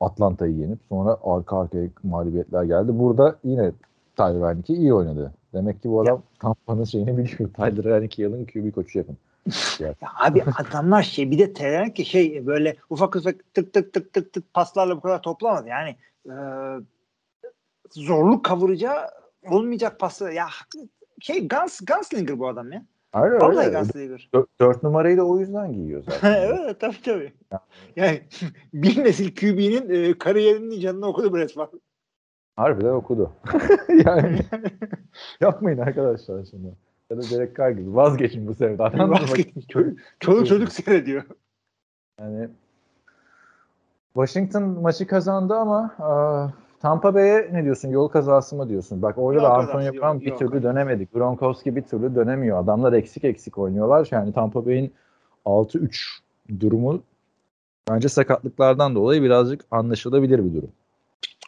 [0.00, 2.98] Atlanta'yı yenip sonra arka arkaya mağlubiyetler geldi.
[2.98, 3.72] Burada yine
[4.16, 5.32] Tyler Haneke iyi oynadı.
[5.54, 7.50] Demek ki bu adam Tampa'nın şeyini biliyor.
[7.56, 9.16] Tyler Haneke yılın QB koçu yapın.
[9.80, 14.12] Ya abi adamlar şey bir de Terren ki şey böyle ufak ufak tık tık tık
[14.12, 15.68] tık tık paslarla bu kadar toplamadı.
[15.68, 16.34] Yani e,
[17.90, 19.08] zorluk kavuracağı
[19.50, 20.46] olmayacak pası ya
[21.20, 22.82] şey Guns, Gunslinger bu adam ya.
[23.22, 23.78] Öyle Vallahi öyle.
[23.78, 24.28] Gunslinger.
[24.34, 26.32] Dö- Dört numarayı da o yüzden giyiyor zaten.
[26.42, 27.32] evet tabii tabii.
[27.96, 28.22] Yani
[28.72, 31.68] bir nesil QB'nin e, kariyerinin canını okudu bu resmen.
[32.56, 33.32] Harbiden okudu.
[34.06, 34.38] yani
[35.40, 36.74] yapmayın arkadaşlar şimdi.
[37.10, 39.10] Ya da Derek Carr gibi vazgeçin bu sevdadan.
[39.10, 39.60] Vazgeçin.
[39.68, 41.22] Çocuk, çoluk çocuk seyrediyor.
[42.20, 42.48] Yani
[44.14, 46.48] Washington maçı kazandı ama aa,
[46.80, 47.88] Tampa Bay'e ne diyorsun?
[47.88, 49.02] Yol kazası mı diyorsun?
[49.02, 50.38] Bak orada Yol da Antonio yok, Brown bir yok.
[50.38, 51.08] türlü dönemedi.
[51.14, 52.58] Gronkowski bir türlü dönemiyor.
[52.58, 54.08] Adamlar eksik eksik oynuyorlar.
[54.10, 54.94] Yani Tampa Bay'in
[55.46, 56.20] 6-3
[56.60, 57.02] durumu
[57.90, 60.70] bence sakatlıklardan dolayı birazcık anlaşılabilir bir durum.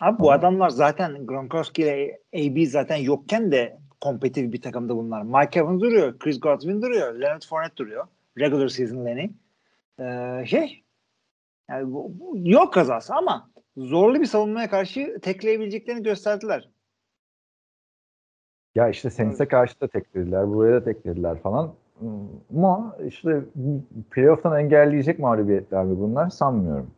[0.01, 5.23] Abi bu adamlar zaten Gronkowski ile AB zaten yokken de kompetitif bir takımda bunlar.
[5.23, 8.07] Mike Evans duruyor, Chris Godwin duruyor, Leonard Fournette duruyor.
[8.39, 9.31] Regular season Lenny.
[10.01, 10.83] Ee, şey
[11.71, 16.69] yani bu, bu yok kazası ama zorlu bir savunmaya karşı tekleyebileceklerini gösterdiler.
[18.75, 21.75] Ya işte Saints'e karşı da teklediler, buraya da teklediler falan.
[22.57, 23.41] Ama işte
[24.11, 26.91] playoff'tan engelleyecek mağlubiyetler mi bunlar sanmıyorum.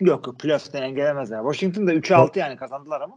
[0.00, 1.42] Yok yok playoff'tan engelemezler.
[1.42, 3.16] Washington'da 3'e 6 yani kazandılar ama.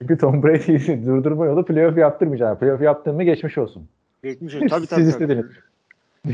[0.00, 2.60] Çünkü Tom Brady'yi durdurma yolu playoff yaptırmayacak.
[2.60, 3.88] Playoff yaptığın mı geçmiş olsun.
[4.22, 4.66] Geçmiş olsun.
[4.68, 5.10] Tabii Siz tabii.
[5.10, 5.22] tabii.
[5.22, 5.46] istediniz.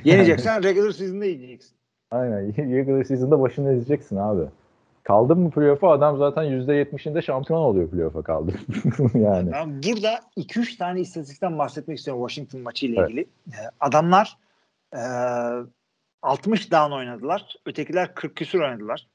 [0.04, 1.76] Yeneceksen regular season'da yeneceksin.
[2.10, 2.56] Aynen.
[2.56, 4.42] Regular season'da başını ezeceksin abi.
[5.02, 8.52] Kaldın mı playoff'a adam zaten %70'inde şampiyon oluyor playoff'a kaldı.
[9.14, 9.52] yani.
[9.52, 13.10] Ben burada 2-3 tane istatistikten bahsetmek istiyorum Washington maçı ile Evet.
[13.10, 13.20] ilgili.
[13.48, 14.38] Ee, Adamlar
[14.92, 15.00] e,
[16.22, 17.56] 60 down oynadılar.
[17.66, 19.06] Ötekiler 40 küsur oynadılar.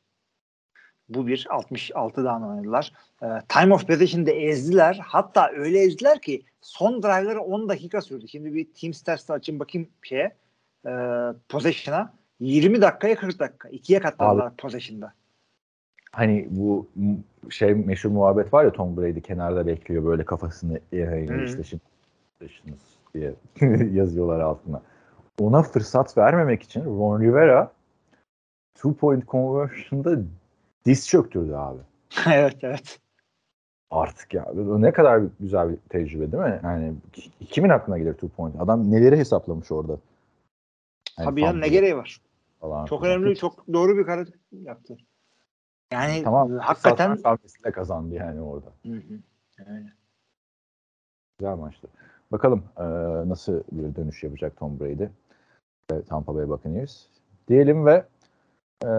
[1.09, 2.91] Bu bir 66 down oynadılar.
[3.23, 4.99] Ee, time of possession'da ezdiler.
[5.03, 8.27] Hatta öyle ezdiler ki son drive'ları 10 dakika sürdü.
[8.27, 10.35] Şimdi bir team stats'ta açayım bakayım şeye
[10.85, 10.91] e,
[11.49, 12.13] possession'a.
[12.39, 13.69] 20 dakikaya 40 dakika.
[13.69, 15.13] İkiye katladılar possession'da.
[16.17, 16.87] Hani bu
[17.49, 21.43] şey meşhur muhabbet var ya Tom Brady kenarda bekliyor böyle kafasını Hı.
[21.43, 22.75] işte şimdi
[23.13, 23.33] diye
[23.93, 24.81] yazıyorlar altına.
[25.39, 27.71] Ona fırsat vermemek için Ron Rivera
[28.75, 30.21] two point conversion'da
[30.85, 31.79] diz çöktürdü abi.
[32.27, 32.99] evet evet.
[33.91, 36.59] Artık ya ne kadar güzel bir tecrübe değil mi?
[36.63, 38.55] Yani ki- kimin aklına gelir two point?
[38.61, 39.97] Adam neleri hesaplamış orada?
[41.19, 42.21] Yani Tabii ya ne gereği var?
[42.61, 44.97] falan Çok önemli, çok doğru bir karar yaptı.
[45.91, 46.51] Yani Tamam.
[46.57, 48.67] hakikaten Hakikaten kazandı yani orada.
[48.85, 49.19] Hı hı.
[49.67, 49.93] Öyle.
[51.39, 51.87] Güzel maçtı.
[52.31, 52.83] Bakalım e,
[53.29, 55.05] nasıl bir dönüş yapacak Tom Brady
[55.91, 57.05] ve Tampa Bay Buccaneers.
[57.47, 58.05] Diyelim ve
[58.83, 58.89] e,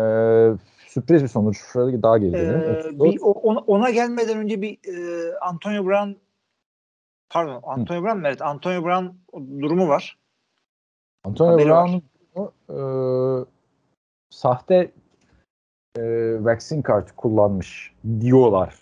[0.86, 2.36] sürpriz bir sonuç daha geri.
[2.36, 6.10] Ee, bir, ona, ona gelmeden önce bir e, Antonio Brown
[7.30, 8.28] pardon Antonio Brown mı?
[8.28, 9.06] Evet Antonio Brown
[9.60, 10.18] durumu var.
[11.24, 12.02] Antonio Brown'un
[12.70, 12.78] e,
[14.30, 14.92] sahte
[15.98, 18.80] e, vaccine kart kullanmış diyorlar.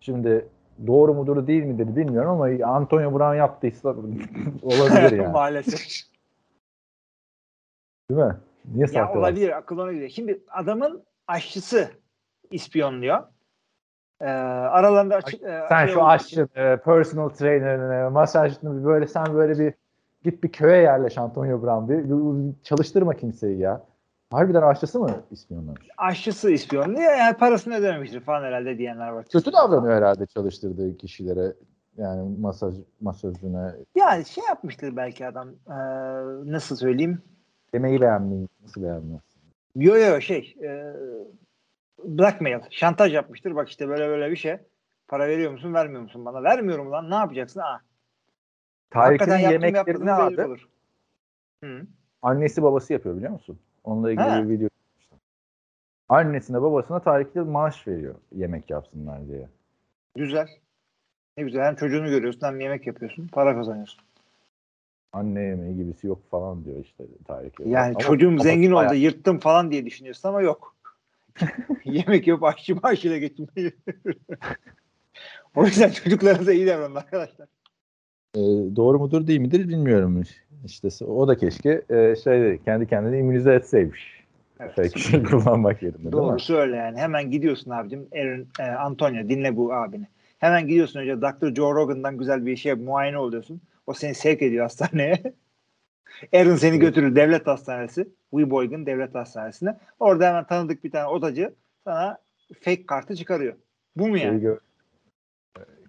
[0.00, 0.48] Şimdi
[0.86, 3.88] doğru mudur değil midir bilmiyorum ama Antonio Brown yaptıysa
[4.62, 5.28] olabilir yani.
[5.32, 5.88] Maalesef.
[8.10, 8.36] değil mi?
[8.74, 10.10] Niye ya olabilir akıl ona gidiyor.
[10.10, 11.90] Şimdi adamın aşçısı
[12.50, 13.22] ispiyonluyor.
[14.20, 19.74] Ee, aralarında açık, e, Sen şu aşçın, e, personal trainer'ını, masajını böyle sen böyle bir
[20.24, 21.88] git bir köye yerleş Antonio Brown.
[21.92, 23.82] Bir, bir- çalıştırma kimseyi ya.
[24.30, 25.80] Harbiden aşçısı mı ispiyonlamış?
[25.98, 27.16] aşçısı ispiyonluyor.
[27.16, 29.24] Yani parasını ödememiştir falan herhalde diyenler var.
[29.32, 31.54] Kötü davranıyor herhalde çalıştırdığı kişilere.
[31.96, 35.48] Yani masaj masajına Yani şey yapmıştır belki adam.
[35.48, 35.72] Ee,
[36.52, 37.22] nasıl söyleyeyim?
[37.72, 39.20] yemeği beğenmeyi nasıl beğenmez?
[39.76, 40.94] Yo yo şey e,
[42.04, 43.56] blackmail, şantaj yapmıştır.
[43.56, 44.56] Bak işte böyle böyle bir şey.
[45.08, 46.42] Para veriyor musun, vermiyor musun bana?
[46.42, 47.10] Vermiyorum lan.
[47.10, 47.60] Ne yapacaksın?
[47.60, 47.80] Aa,
[48.90, 50.10] Tarık'ın yemeklerini.
[51.64, 51.86] Hı.
[52.22, 53.58] annesi babası yapıyor biliyor musun?
[53.84, 54.42] Onunla ilgili Ha.
[54.44, 55.18] bir video yapmıştım.
[56.08, 57.00] Annesine babasına
[57.36, 59.48] Yıl maaş veriyor yemek yapsınlar diye.
[60.16, 60.48] Güzel.
[61.36, 61.64] Ne güzel.
[61.64, 63.28] Hem çocuğunu görüyorsun hem yemek yapıyorsun.
[63.28, 64.00] Para kazanıyorsun.
[65.12, 67.70] Anne yemeği gibisi yok falan diyor işte Yıl.
[67.70, 70.76] Yani Ama çocuğum babası zengin oldu bayağı- yırttım falan diye düşünüyorsun ama yok.
[71.84, 73.72] yemek yapıp aşçı maaşıyla geçinmeyi.
[75.56, 77.48] o yüzden çocuklarınıza iyi davranın arkadaşlar.
[78.34, 78.40] E,
[78.76, 80.22] doğru mudur değil midir bilmiyorum.
[80.64, 84.24] İşte o da keşke e, şey kendi kendini immünize etseymiş.
[84.60, 84.74] Evet.
[84.76, 86.12] Fake kullanmak yerine?
[86.12, 86.98] Doğrusu öyle yani.
[86.98, 88.08] Hemen gidiyorsun abicim.
[88.14, 90.08] Aaron, e, Antonio dinle bu abini.
[90.38, 91.54] Hemen gidiyorsun önce Dr.
[91.54, 93.60] Joe Rogan'dan güzel bir şey muayene oluyorsun.
[93.86, 95.22] O seni sevk ediyor hastaneye.
[96.32, 98.08] Aaron seni götürür devlet hastanesi.
[98.30, 99.76] Weeboygan devlet hastanesine.
[100.00, 101.54] Orada hemen tanıdık bir tane odacı
[101.84, 102.18] sana
[102.60, 103.54] fake kartı çıkarıyor.
[103.96, 104.44] Bu mu Şeyi yani?
[104.44, 104.58] gö-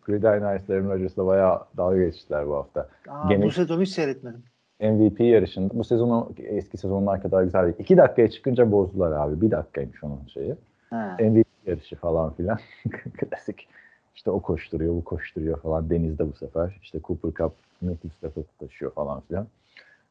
[0.06, 2.88] Gridiron Ice'la Aaron Rodgers'la bayağı dalga geçtiler bu hafta.
[3.10, 4.44] Aa, Gene- Bu sezon hiç seyretmedim.
[4.80, 7.76] MVP yarışında bu sezonu eski sezonlar kadar güzel değil.
[7.80, 9.42] İki dakikaya çıkınca bozdular abi.
[9.42, 10.56] Bir dakikaymış onun şeyi.
[10.90, 11.18] Ha.
[11.20, 12.60] MVP yarışı falan filan.
[13.18, 13.68] Klasik.
[14.16, 15.90] İşte o koşturuyor, bu koşturuyor falan.
[15.90, 16.80] Denizde bu sefer.
[16.82, 19.48] İşte Cooper Cup, Matthew Stafford taşıyor falan filan.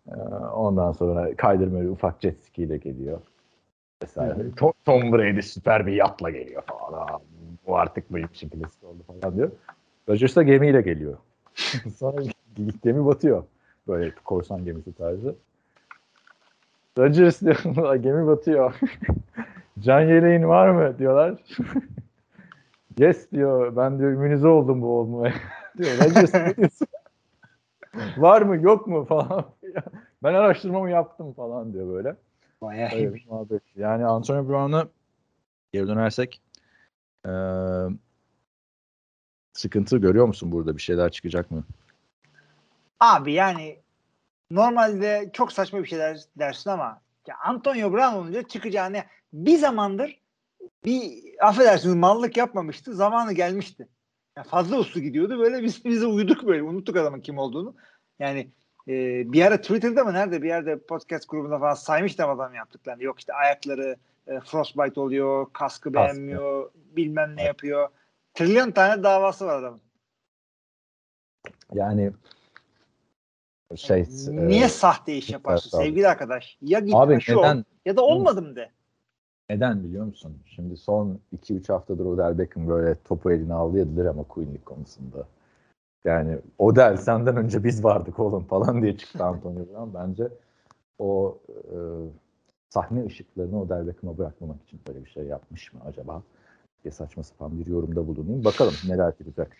[0.08, 0.14] Ee,
[0.54, 1.20] ondan sonra
[1.66, 3.20] Murray ufak jet ski ile geliyor.
[4.02, 4.34] Vesaire.
[4.34, 4.54] Hı hı.
[4.54, 7.02] Tom, Tom Brady süper bir yatla geliyor falan.
[7.02, 7.18] Aa,
[7.66, 9.50] Bu artık benim için klasik oldu falan diyor.
[10.10, 11.18] Rodgers da gemiyle geliyor.
[11.96, 12.22] sonra
[12.84, 13.44] gemi batıyor.
[13.88, 15.34] Böyle korsan gemisi tarzı.
[16.98, 18.74] Rodgers diyor gemi batıyor.
[19.80, 21.34] Can yeleğin var mı diyorlar.
[22.98, 23.76] yes diyor.
[23.76, 25.34] Ben diyor immünize oldum bu olmaya.
[25.78, 25.90] diyor.
[25.98, 26.34] Rodgers
[28.16, 29.44] var mı yok mu falan.
[30.22, 32.16] ben araştırmamı yaptım falan diyor böyle.
[32.62, 33.62] Bayağı muhabbet.
[33.76, 34.88] Yani Antonio Brown'a
[35.72, 36.40] geri dönersek
[37.26, 37.88] eee,
[39.52, 40.76] sıkıntı görüyor musun burada?
[40.76, 41.64] Bir şeyler çıkacak mı?
[43.00, 43.78] Abi yani
[44.50, 50.20] normalde çok saçma bir şey der- dersin ama ya Antonio Brown olunca çıkacağını bir zamandır
[50.84, 52.94] bir affedersiniz mallık yapmamıştı.
[52.94, 53.88] Zamanı gelmişti.
[54.36, 55.38] Ya fazla uslu gidiyordu.
[55.38, 56.62] Böyle biz bize uyduk böyle.
[56.62, 57.74] Unuttuk adamın kim olduğunu.
[58.18, 58.48] Yani
[58.88, 58.92] e,
[59.32, 63.02] bir ara Twitter'da mı nerede bir yerde podcast grubunda falan saymıştım adam yaptıklarını.
[63.02, 63.96] Yok işte ayakları
[64.26, 67.88] e, frostbite oluyor, kaskı beğenmiyor, bilmem ne yapıyor.
[68.34, 69.80] Trilyon tane davası var adamın.
[71.72, 72.12] Yani
[73.76, 75.84] şey Niye e, sahte iş yaparsın abi.
[75.84, 76.58] sevgili arkadaş?
[76.62, 78.70] Ya git Abi aşı ol neden ya da olmadım de.
[79.50, 80.38] neden biliyor musun?
[80.46, 85.26] Şimdi son 2-3 haftadır Odell Beckham böyle topu eline aldı ya drama queenlik konusunda.
[86.04, 89.94] Yani Odell senden önce biz vardık oğlum falan diye çıktı Antonio Brown.
[89.94, 90.28] Bence
[90.98, 91.76] o e,
[92.68, 96.22] sahne ışıklarını Odell Beckham'a bırakmamak için böyle bir şey yapmış mı acaba?
[96.84, 98.44] Diye saçma sapan bir yorumda bulunayım.
[98.44, 99.56] Bakalım neler yapacak.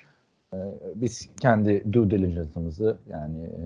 [0.55, 0.59] E,
[0.95, 3.64] biz kendi due diligence'ımızı yani e,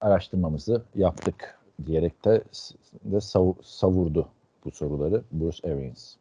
[0.00, 2.44] araştırmamızı yaptık diyerek de,
[3.04, 4.28] de sav- savurdu
[4.64, 6.14] bu soruları Bruce Arians.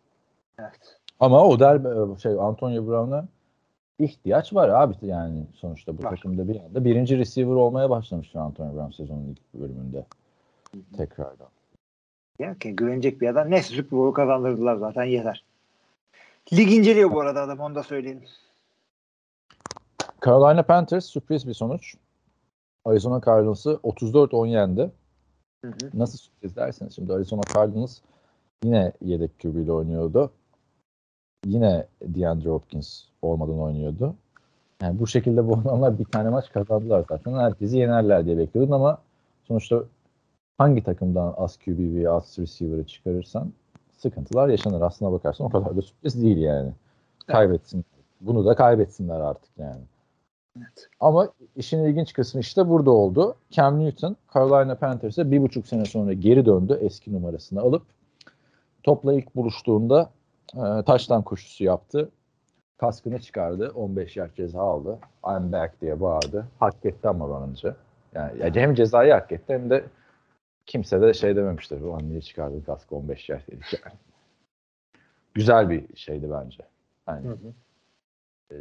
[0.59, 0.99] Evet.
[1.20, 3.28] Ama Odell şey Antonio Brown'a
[3.99, 6.09] ihtiyaç var abi yani sonuçta bu Var.
[6.09, 10.05] takımda bir anda birinci receiver olmaya başlamıştır Antonio Brown sezonun ilk bölümünde
[10.97, 11.47] tekrardan.
[12.39, 13.51] Ya ki güvenecek bir adam.
[13.51, 15.43] Neyse Super Bowl kazandırdılar zaten yeter.
[16.54, 18.24] Lig inceliyor bu arada adam onu da söyleyelim.
[20.26, 21.96] Carolina Panthers sürpriz bir sonuç.
[22.86, 24.91] Arizona Cardinals'ı 34-10 yendi.
[25.66, 25.89] Hı hı.
[25.93, 28.00] Nasıl sürpriz derseniz şimdi Arizona Cardinals
[28.64, 30.32] yine yedek QB ile oynuyordu.
[31.46, 34.16] Yine DeAndre Hopkins olmadan oynuyordu.
[34.82, 37.34] Yani bu şekilde bu adamlar bir tane maç kazandılar zaten.
[37.34, 38.98] Herkesi yenerler diye bekliyordun ama
[39.43, 39.84] sonuçta
[40.58, 43.54] hangi takımdan az QB ve az receiver'ı çıkarırsan
[43.98, 44.82] sıkıntılar yaşanır.
[44.82, 46.72] Aslına bakarsan o kadar da sürpriz değil yani.
[47.28, 47.86] Kaybetsin.
[48.22, 49.82] Bunu da kaybetsinler artık yani.
[50.58, 50.89] Evet.
[51.00, 53.36] Ama işin ilginç kısmı işte burada oldu.
[53.52, 57.84] Cam Newton Carolina Panthers'e bir buçuk sene sonra geri döndü eski numarasını alıp
[58.84, 60.10] topla ilk buluştuğunda
[60.54, 62.10] e, taştan koşusu yaptı.
[62.78, 63.72] Kaskını çıkardı.
[63.76, 65.00] 15 yard ceza aldı.
[65.28, 66.46] I'm back diye bağırdı.
[66.60, 67.74] Hak etti ama bence.
[68.14, 69.84] Yani ya hem cezayı hak etti hem de
[70.66, 71.82] kimse de şey dememiştir.
[71.82, 73.95] Ulan niye çıkardı kaskı 15 yard dedik yani.
[75.34, 76.63] Güzel bir şeydi bence.
[77.07, 77.53] Yani, Hı hı.
[78.51, 78.55] e,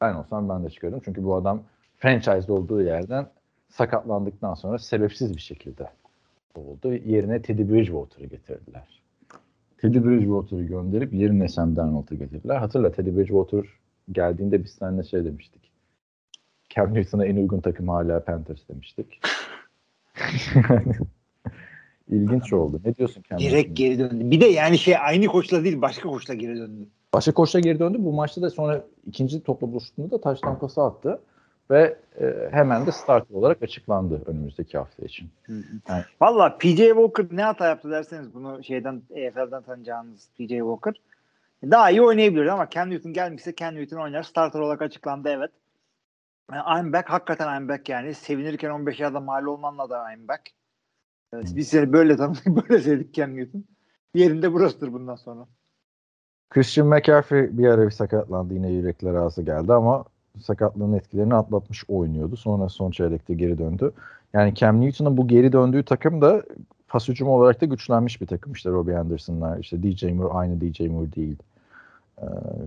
[0.00, 1.00] ben olsam ben de çıkardım.
[1.04, 1.62] Çünkü bu adam
[1.96, 3.26] franchise olduğu yerden
[3.68, 5.90] sakatlandıktan sonra sebepsiz bir şekilde
[6.54, 6.94] oldu.
[6.94, 9.02] Yerine Teddy Bridgewater'ı getirdiler.
[9.78, 12.56] Teddy Bridgewater'ı gönderip yerine Sam Darnold'u getirdiler.
[12.56, 13.64] Hatırla Teddy Bridgewater
[14.12, 15.72] geldiğinde biz seninle şey demiştik.
[16.68, 19.20] Cam Newton'a en uygun takım hala Panthers demiştik.
[22.10, 22.80] İlginç oldu.
[22.84, 24.30] Ne diyorsun Cam Direkt geri döndü.
[24.30, 26.88] Bir de yani şey aynı koçla değil başka koçla geri döndü.
[27.14, 27.98] Başka koçla geri döndü.
[28.00, 31.20] Bu maçta da sonra ikinci topla buluştuğunda da taş tampası attı.
[31.70, 35.28] Ve e, hemen de starter olarak açıklandı önümüzdeki hafta için.
[35.88, 36.04] Evet.
[36.20, 40.94] Valla PJ Walker ne hata yaptı derseniz bunu şeyden EFL'den tanıyacağınız PJ Walker
[41.64, 44.22] daha iyi oynayabilir ama Cam Newton gelmişse Cam Newton oynar.
[44.22, 45.50] Starter olarak açıklandı evet.
[46.52, 47.10] Yani I'm back.
[47.10, 48.14] Hakikaten I'm back yani.
[48.14, 50.42] Sevinirken 15 yılda mal olmanla da I'm back.
[51.32, 53.64] Evet, biz seni böyle tanıdık, böyle sevdik Cam Newton.
[54.14, 55.46] Yerinde burasıdır bundan sonra.
[56.50, 58.54] Christian McCaffrey bir ara bir sakatlandı.
[58.54, 60.04] Yine yürekler ağzı geldi ama
[60.40, 62.36] sakatlığın etkilerini atlatmış oynuyordu.
[62.36, 63.92] Sonra son çeyrekte geri döndü.
[64.32, 66.42] Yani Cam Newton'un bu geri döndüğü takım da
[66.88, 68.52] pas hücumu olarak da güçlenmiş bir takım.
[68.52, 71.36] İşte Robbie Anderson'lar, işte DJ Moore aynı DJ Moore değil.
[72.18, 72.24] Ee,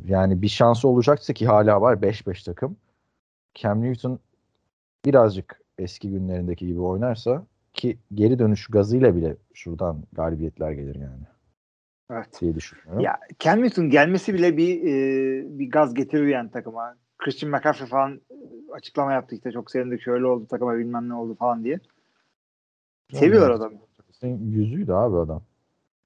[0.08, 2.78] yani bir şansı olacaksa ki hala var 5-5 takım.
[3.56, 4.20] Cam Newton
[5.06, 7.44] birazcık eski günlerindeki gibi oynarsa
[7.74, 11.24] ki geri dönüş gazıyla bile şuradan galibiyetler gelir yani
[12.12, 12.42] Evet.
[12.42, 13.00] diye düşünüyorum.
[13.00, 16.96] Ya Cam Newton gelmesi bile bir e, bir gaz getiriyor yani takıma.
[17.18, 18.36] Christian McCaffrey falan e,
[18.74, 21.80] açıklama yaptı işte çok sevindik şöyle oldu takıma bilmem ne oldu falan diye.
[23.14, 23.78] Seviyorlar adamı.
[24.12, 25.42] Senin yüzüydü abi adam.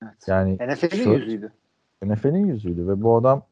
[0.04, 0.14] Evet.
[0.28, 1.52] Yani NFL'in şöyle- yüzüydü.
[2.06, 3.44] NFL'in yüzüydü ve bu adam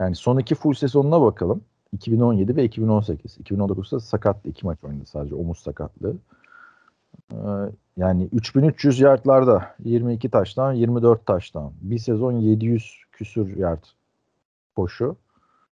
[0.00, 1.64] yani son iki full sezonuna bakalım.
[1.92, 3.38] 2017 ve 2018.
[3.38, 4.48] 2019'da sakattı.
[4.48, 5.34] iki maç oynadı sadece.
[5.34, 6.16] Omuz sakatlığı.
[7.32, 7.36] Ee,
[7.96, 11.72] yani 3300 yardlarda 22 taştan 24 taştan.
[11.80, 13.84] Bir sezon 700 küsür yard
[14.76, 15.16] koşu.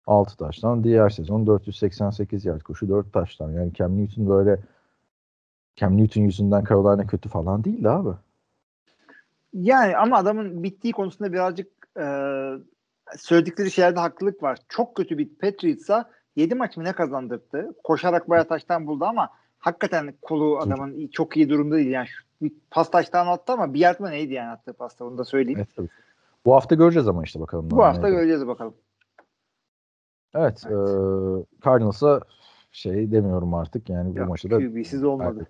[0.07, 0.85] 6 taştan.
[0.85, 3.53] Diğer sezon 488 yard koşu 4 taştan.
[3.53, 4.61] Yani Cam Newton böyle
[5.77, 8.11] Cam Newton yüzünden Carolina kötü falan değildi abi.
[9.53, 11.69] Yani ama adamın bittiği konusunda birazcık
[11.99, 12.07] e,
[13.17, 14.59] söyledikleri şeylerde haklılık var.
[14.69, 17.75] Çok kötü bir Patriots'a 7 maç mı ne kazandırdı?
[17.85, 21.91] Koşarak bayağı taştan buldu ama hakikaten kolu adamın çok iyi durumda değil.
[21.91, 25.19] Yani şu, bir pas taştan attı ama bir yard mı neydi yani attığı pasta onu
[25.19, 25.59] da söyleyeyim.
[25.59, 25.89] Evet, tabii.
[26.45, 27.71] Bu hafta göreceğiz ama işte bakalım.
[27.71, 28.17] Bu hafta neydi.
[28.17, 28.75] göreceğiz bakalım.
[30.35, 30.63] Evet.
[30.67, 30.89] Evet.
[30.89, 32.21] eee Cardinals'a
[32.73, 33.89] şey demiyorum artık.
[33.89, 35.47] Yani bu Yok, maçta da QB'siz olmadı.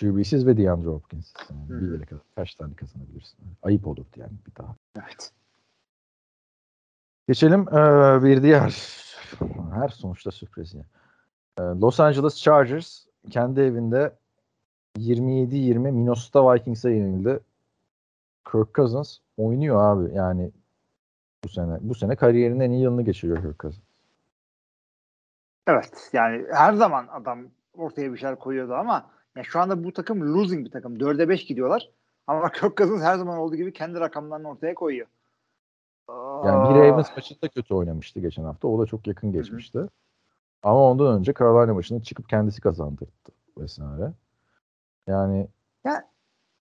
[0.00, 1.32] QB'siz ve DeAndre Hopkins.
[1.50, 3.38] Yani bir yere kadar kaç tane kazanabilirsin?
[3.62, 4.74] Ayıp olurdu yani bir daha.
[4.98, 5.32] Evet.
[7.28, 8.94] Geçelim eee, bir diğer
[9.74, 10.84] her sonuçta sürpriz ya.
[11.58, 14.12] Eee, Los Angeles Chargers kendi evinde
[14.98, 17.40] 27-20 Minnesota Vikings'e yenildi.
[18.52, 20.50] Kirk Cousins oynuyor abi yani
[21.44, 21.78] bu sene.
[21.80, 23.84] Bu sene kariyerinin en iyi yılını geçiriyor Kirk Cousins.
[25.66, 27.38] Evet yani her zaman adam
[27.74, 30.96] ortaya bir şeyler koyuyordu ama ya şu anda bu takım losing bir takım.
[30.96, 31.90] 4'e 5 gidiyorlar.
[32.26, 35.06] Ama Kirk Cousins her zaman olduğu gibi kendi rakamlarını ortaya koyuyor.
[36.44, 38.68] Yani bir Ravens maçında kötü oynamıştı geçen hafta.
[38.68, 39.78] O da çok yakın geçmişti.
[39.78, 39.88] Hı hı.
[40.64, 43.10] Ama ondan önce Carolina maçında çıkıp kendisi kazandırdı
[43.58, 44.12] vesaire.
[45.06, 45.48] Yani
[45.84, 46.08] ya,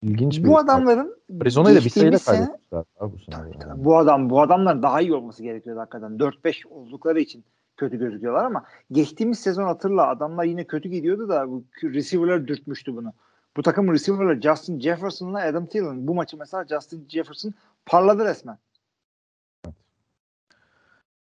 [0.02, 2.84] ilginç bu bir adamların Arizona'yı da bir kaybetmişler.
[3.02, 3.86] Bu, yani.
[3.86, 6.12] bu adam bu adamların daha iyi olması gerekiyor hakikaten.
[6.12, 7.46] 4-5 oldukları için
[7.78, 13.14] kötü gözüküyorlar ama geçtiğimiz sezon hatırla adamlar yine kötü gidiyordu da bu receiver'lar dürtmüştü bunu.
[13.58, 16.08] Bu takım receiver'lar Justin Jefferson'la Adam Thielen.
[16.08, 17.54] Bu maçı mesela Justin Jefferson
[17.86, 18.58] parladı resmen.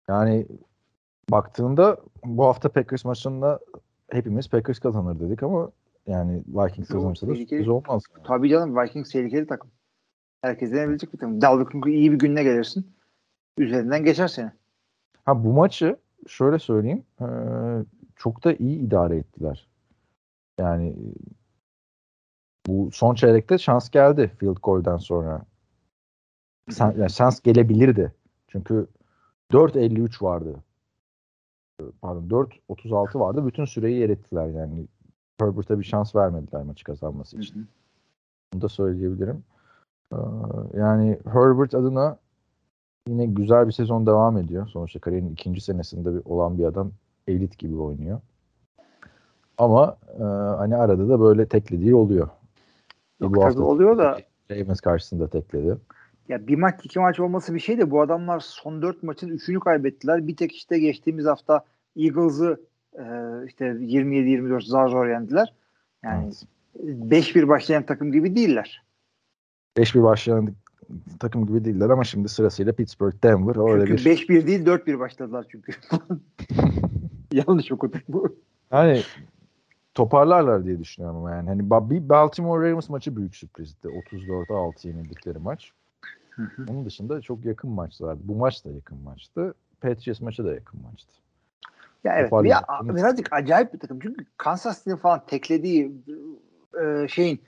[0.08, 0.46] Yani
[1.32, 3.60] baktığında bu hafta Packers maçında
[4.12, 5.72] hepimiz Packers kazanır dedik ama
[6.08, 8.04] yani Vikings kazanırsa da sürpriz olmaz.
[8.24, 9.72] Tabii canım Vikings tehlikeli takım.
[10.42, 11.42] Herkes yenebilecek bir takım.
[11.42, 12.96] Dalvin iyi bir gününe gelirsin.
[13.58, 14.52] Üzerinden geçer seni.
[15.26, 15.98] Ha bu maçı
[16.28, 17.04] şöyle söyleyeyim.
[18.16, 19.68] Çok da iyi idare ettiler.
[20.60, 20.96] Yani
[22.68, 25.46] bu son çeyrekte şans geldi field goal'den sonra.
[26.70, 28.14] Sen, yani şans gelebilirdi.
[28.48, 28.88] Çünkü
[29.52, 30.64] 4.53 vardı.
[32.02, 33.48] Pardon 4.36 vardı.
[33.48, 34.88] Bütün süreyi yer ettiler yani.
[35.40, 37.56] Herbert'a bir şans vermediler maçı kazanması için.
[37.56, 37.66] Hı hı.
[38.54, 39.44] Bunu da söyleyebilirim.
[40.74, 42.18] Yani Herbert adına
[43.08, 44.68] yine güzel bir sezon devam ediyor.
[44.68, 46.92] Sonuçta kariyerinin ikinci senesinde bir, olan bir adam
[47.28, 48.20] elit gibi oynuyor.
[49.58, 50.24] Ama e,
[50.58, 52.30] hani arada da böyle teklediği oluyor.
[53.22, 54.18] Yok, bu hafta oluyor da
[54.52, 55.78] Ravens karşısında tekledi.
[56.30, 59.60] Ya bir maç iki maç olması bir şey de bu adamlar son dört maçın üçünü
[59.60, 60.28] kaybettiler.
[60.28, 61.66] Bir tek işte geçtiğimiz hafta
[61.96, 62.62] Eagles'ı
[62.94, 63.04] e,
[63.48, 65.54] işte 27-24 zar zor yendiler.
[66.04, 67.36] Yani evet.
[67.36, 68.84] 5-1 başlayan takım gibi değiller.
[69.78, 70.54] 5-1 başlayan
[71.20, 74.44] takım gibi değiller ama şimdi sırasıyla Pittsburgh, Denver öyle çünkü bir.
[74.44, 75.72] 5-1 değil 4-1 başladılar çünkü.
[77.32, 78.36] Yanlış okuduk bu.
[78.72, 79.02] Yani
[79.94, 81.50] toparlarlar diye düşünüyorum ama yani.
[81.50, 83.88] Hani bir Baltimore Ravens maçı büyük sürprizdi.
[83.88, 85.72] 34-6 yenildikleri maç.
[86.70, 88.20] Onun dışında çok yakın maçlardı.
[88.24, 89.54] Bu maç da yakın maçtı.
[89.82, 91.12] Patriots maçı da yakın maçtı.
[92.04, 92.32] Ya evet.
[92.44, 94.00] Ya, birazcık acayip bir takım.
[94.00, 95.92] Çünkü Kansas City falan teklediği
[96.82, 97.42] e, şeyin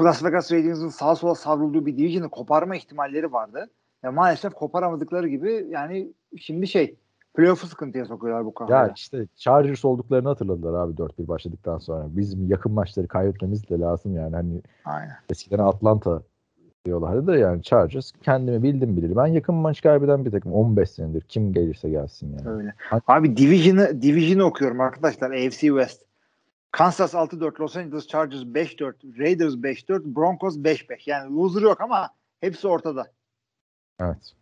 [0.00, 3.70] Las Vegas Raiders'ın sağa sola savrulduğu bir division'ı koparma ihtimalleri vardı.
[4.02, 6.96] Ya maalesef koparamadıkları gibi yani şimdi şey
[7.34, 8.86] playoff'u sıkıntıya sokuyorlar bu kadar.
[8.86, 12.06] Ya işte Chargers olduklarını hatırladılar abi 4-1 başladıktan sonra.
[12.08, 14.36] Bizim yakın maçları kaybetmemiz de lazım yani.
[14.36, 15.16] Hani Aynen.
[15.30, 16.22] eskiden Atlanta
[16.84, 19.16] diyorlardı da yani Chargers kendimi bildim bilir.
[19.16, 21.20] Ben yakın maç kaybeden bir takım 15 senedir.
[21.20, 22.56] Kim gelirse gelsin yani.
[22.56, 22.74] Öyle.
[23.06, 25.30] Abi Division'ı Division'ı okuyorum arkadaşlar.
[25.30, 26.02] AFC West.
[26.72, 30.98] Kansas 6-4, Los Angeles Chargers 5-4, Raiders 5-4, Broncos 5-5.
[31.06, 32.10] Yani loser yok ama
[32.40, 33.06] hepsi ortada.
[34.00, 34.34] Evet.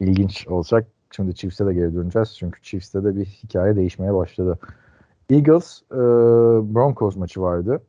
[0.00, 0.86] İlginç olacak.
[1.16, 2.36] Şimdi Chiefs'e de geri döneceğiz.
[2.38, 4.58] Çünkü Chiefs'te de bir hikaye değişmeye başladı.
[5.30, 5.96] Eagles e,
[6.74, 7.82] Broncos maçı vardı.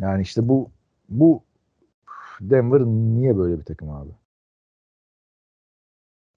[0.00, 0.70] Yani işte bu
[1.08, 1.42] bu
[2.40, 4.10] Denver niye böyle bir takım abi?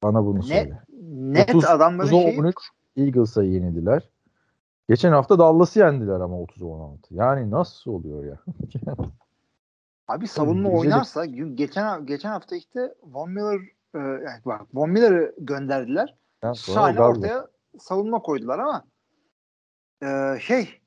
[0.03, 0.81] Bana bunu söyle.
[1.11, 2.39] Net 30, adamların 30 şeyi...
[2.39, 2.55] 13
[2.97, 4.09] Eagles'a yenildiler.
[4.89, 6.97] Geçen hafta Dallas'ı yendiler ama 30-16.
[7.11, 8.39] Yani nasıl oluyor ya?
[10.07, 13.59] Abi savunma oynarsa geçen geçen hafta işte Von Miller
[13.95, 16.15] e, yani bak Von Miller'ı gönderdiler.
[16.55, 17.47] Şahane ortaya
[17.79, 18.83] savunma koydular ama
[20.03, 20.81] e, şey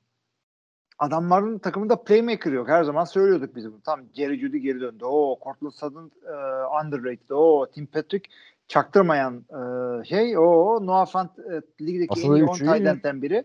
[1.01, 2.67] adamların takımında playmaker yok.
[2.69, 3.81] Her zaman söylüyorduk biz bunu.
[3.81, 5.05] Tam Jerry Judy geri döndü.
[5.05, 6.33] O Cortland Sutton e,
[6.85, 7.29] underrated.
[7.29, 8.29] O Tim Patrick
[8.67, 10.37] çaktırmayan e, şey.
[10.37, 13.43] O Noah Fant e, ligdeki Aslında en iyi 10 tight biri.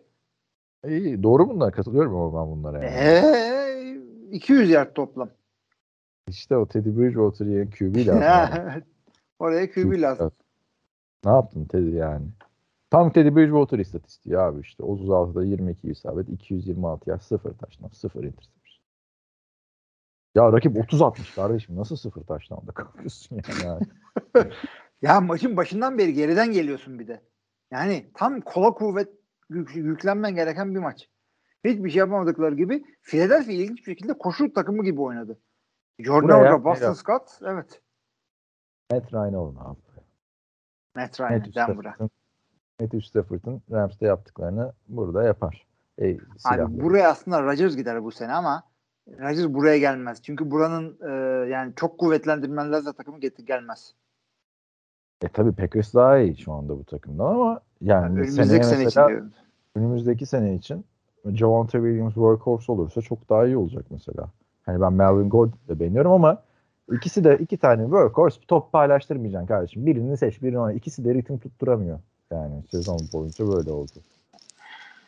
[0.87, 1.73] İyi, doğru bunlar.
[1.73, 2.85] Katılıyorum ama ben bunlara.
[2.85, 2.97] Yani.
[2.97, 3.97] Ee,
[4.33, 5.31] 200 yard toplam.
[6.29, 8.83] İşte o Teddy Bridgewater QB lazım.
[9.39, 10.31] Oraya QB lazım.
[11.25, 12.27] Ne yaptın Teddy yani?
[12.91, 14.83] Tam Teddy Bridgewater istatistiği abi işte.
[14.83, 18.57] 36'da 22 isabet, 226 yaş, 0 taştan, 0 interception.
[20.35, 21.77] Ya rakip 30 atmış kardeşim.
[21.77, 23.87] Nasıl 0 taştan da kalkıyorsun yani?
[25.03, 27.23] ya maçın başından beri geriden geliyorsun bir de.
[27.71, 29.09] Yani tam kola kuvvet
[29.51, 31.11] yük, yüklenmen gereken bir maç.
[31.65, 35.39] Hiçbir şey yapamadıkları gibi Philadelphia ilginç bir şekilde koşu takımı gibi oynadı.
[35.99, 37.83] Jordan orada, Boston Scott, evet.
[38.91, 39.79] Matt Ryan olun abi.
[40.95, 41.97] Matt Ryan, Denver'a.
[42.81, 45.67] Matthew Stafford'ın Rams'te yaptıklarını burada yapar.
[46.03, 48.63] E, Abi buraya aslında Rodgers gider bu sene ama
[49.09, 50.23] Rodgers buraya gelmez.
[50.23, 51.11] Çünkü buranın e,
[51.49, 53.95] yani çok kuvvetlendirmelerle takımı getir gelmez.
[55.23, 59.33] E tabi Packers daha iyi şu anda bu takımdan ama yani, önümüzdeki sene mesela, için
[59.75, 60.85] önümüzdeki sene için
[61.25, 64.29] Javante Williams workhorse olursa çok daha iyi olacak mesela.
[64.67, 66.43] Hani ben Melvin Gordon'u da beğeniyorum ama
[66.93, 69.87] ikisi de iki tane workhorse top paylaştırmayacaksın kardeşim.
[69.87, 70.73] Birini seç birini ona.
[70.73, 71.99] İkisi de ritim tutturamıyor.
[72.33, 73.93] Yani sezon boyunca böyle oldu.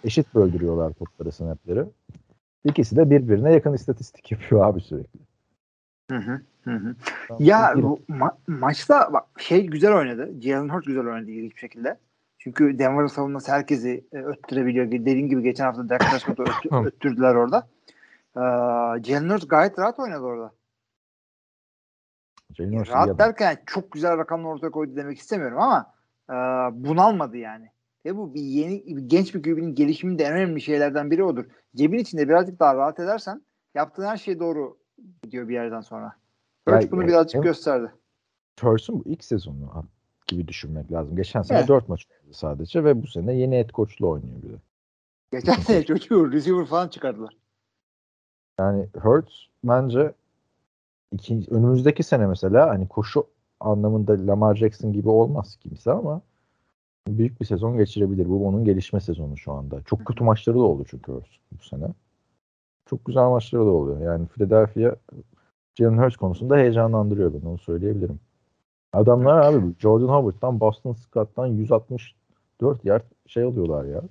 [0.05, 1.85] Eşit böldürüyorlar topları snapleri.
[2.65, 5.21] İkisi de birbirine yakın istatistik yapıyor abi sürekli.
[6.11, 6.41] Hı hı.
[6.65, 6.95] Hı hı.
[7.39, 10.41] Ya bu ma- maçta bak şey güzel oynadı.
[10.41, 11.99] Jalen Hurts güzel oynadı ilginç bir şekilde.
[12.39, 14.91] Çünkü Denver'ın savunması herkesi e, öttürebiliyor.
[14.91, 17.69] Dediğim gibi geçen hafta Dak Prescott'u öttü- öttürdüler orada.
[18.37, 18.41] Ee,
[19.05, 20.53] Jalen Hurts gayet rahat oynadı orada.
[22.55, 25.95] Jalen Hurts rahat derken çok güzel rakamlar ortaya koydu demek istemiyorum ama
[26.31, 26.35] e,
[26.73, 27.71] bunalmadı yani.
[28.07, 31.45] Ve bu bir yeni bir genç bir QB'nin gelişiminde en önemli şeylerden biri odur.
[31.77, 33.43] Cebin içinde birazcık daha rahat edersen
[33.75, 34.79] yaptığın her şey doğru
[35.23, 36.13] gidiyor bir yerden sonra.
[36.69, 37.93] Hurts bunu ya, birazcık gösterdi.
[38.61, 39.85] Hurts'un bu ilk sezonu
[40.27, 41.17] gibi düşünmek lazım.
[41.17, 41.69] Geçen sene Evet.
[41.69, 44.57] 4 maç oynadı sadece ve bu sene yeni head coach'la oynuyor bir de.
[45.33, 47.37] Geçen sene çocuğu receiver falan çıkardılar.
[48.59, 50.13] Yani Hurts bence
[51.13, 53.27] ikinci, önümüzdeki sene mesela hani koşu
[53.61, 56.21] anlamında Lamar Jackson gibi olmaz kimse ama
[57.09, 58.29] büyük bir sezon geçirebilir.
[58.29, 59.83] Bu onun gelişme sezonu şu anda.
[59.83, 61.13] Çok kötü maçları da oldu çünkü
[61.53, 61.87] bu sene.
[62.87, 64.01] Çok güzel maçları da oluyor.
[64.01, 64.95] Yani Philadelphia
[65.75, 68.21] Jalen Hurts konusunda heyecanlandırıyor beni onu söyleyebilirim.
[68.93, 74.03] Adamlar abi Jordan Howard'dan Boston Scott'tan 164 yard şey alıyorlar ya.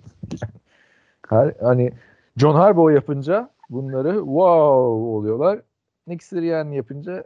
[1.29, 1.91] Her, hani
[2.37, 4.77] John Harbaugh yapınca bunları wow
[5.15, 5.61] oluyorlar.
[6.07, 7.23] Nick Sirianni yapınca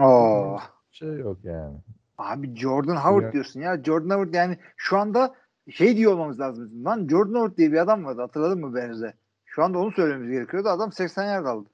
[0.00, 0.58] Oo.
[0.96, 1.76] Şey yok yani.
[2.18, 3.32] Abi Jordan Howard Ya.
[3.32, 3.82] diyorsun ya.
[3.84, 5.34] Jordan Howard yani şu anda
[5.70, 6.84] şey diyor olmamız lazım.
[6.84, 8.20] Lan Jordan Howard diye bir adam vardı.
[8.20, 9.14] Hatırladın mı Berz'de?
[9.44, 10.68] Şu anda onu söylememiz gerekiyordu.
[10.68, 11.68] Adam 80 yer aldı.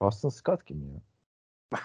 [0.00, 1.00] Boston Scott kim ya?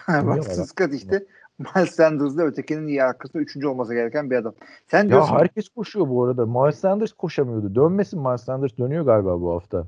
[0.22, 0.64] Bilmiyorum.
[0.64, 1.26] Scott işte.
[1.58, 4.54] Miles Sanders'da ötekinin arkasında üçüncü olması gereken bir adam.
[4.90, 6.46] Sen Ya diyorsun herkes koşuyor bu arada.
[6.46, 7.74] Miles Sanders koşamıyordu.
[7.74, 9.86] Dönmesin Miles Sanders dönüyor galiba bu hafta.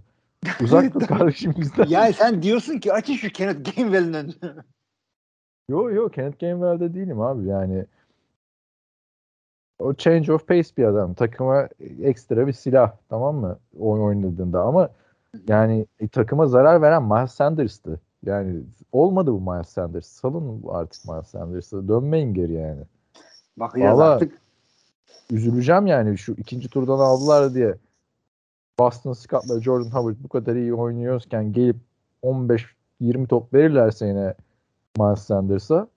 [0.62, 1.84] Uzak dur kardeşim bizden.
[1.86, 4.64] ya sen diyorsun ki açın şu Kenneth Gainwell'in önünü.
[5.68, 7.84] Yo yo Kenneth Gainwell'de değilim abi yani.
[9.78, 11.14] O change of pace bir adam.
[11.14, 11.68] Takıma
[12.02, 13.58] ekstra bir silah tamam mı?
[13.78, 14.90] Oyun oynadığında ama
[15.48, 18.00] yani e, takıma zarar veren Miles Sanders'tı.
[18.24, 18.60] Yani
[18.92, 20.06] olmadı bu Miles Sanders.
[20.06, 21.88] Salın artık Miles Sanders'ı.
[21.88, 22.80] Dönmeyin geri yani.
[23.56, 24.38] Bakacağız Vallahi- artık.
[25.30, 27.74] Üzüleceğim yani şu ikinci turdan aldılar diye.
[28.78, 31.76] Boston Scott'la Jordan Howard bu kadar iyi oynuyorken gelip
[32.22, 34.34] 15-20 top verirlerse yine
[34.96, 35.88] Miles Sanders'a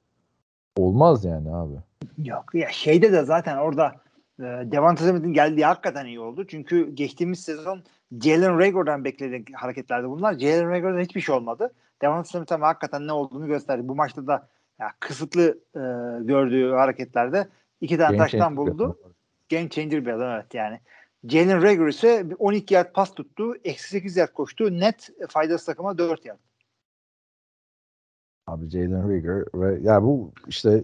[0.78, 1.74] olmaz yani abi.
[2.18, 3.96] Yok ya şeyde de zaten orada
[4.40, 6.48] e, Devonta Smith'in geldiği hakikaten iyi oldu.
[6.48, 7.84] Çünkü geçtiğimiz sezon
[8.22, 10.34] Jalen Rager'dan beklediği hareketlerdi bunlar.
[10.34, 11.74] Jalen Rager'dan hiçbir şey olmadı.
[12.02, 13.88] Devonta Smith ama hakikaten ne olduğunu gösterdi.
[13.88, 14.48] Bu maçta da
[14.80, 15.82] ya, kısıtlı e,
[16.24, 17.48] gördüğü hareketlerde
[17.82, 19.00] iki tane Game taştan buldu.
[19.50, 20.80] Game changer bir adam evet yani.
[21.28, 23.56] Jalen Rager ise bir 12 yard pas tuttu.
[23.64, 24.80] Eksi 8 yard koştu.
[24.80, 26.40] Net faydası takıma 4 yard.
[28.48, 30.84] Abi Jalen Rieger ve ya bu işte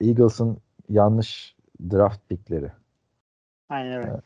[0.00, 0.58] Eagles'ın
[0.88, 1.56] yanlış
[1.90, 2.70] draft pickleri.
[3.68, 4.20] Aynen öyle.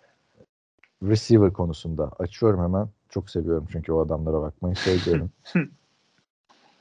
[1.02, 2.88] Receiver konusunda açıyorum hemen.
[3.08, 5.30] Çok seviyorum çünkü o adamlara bakmayı söylüyorum.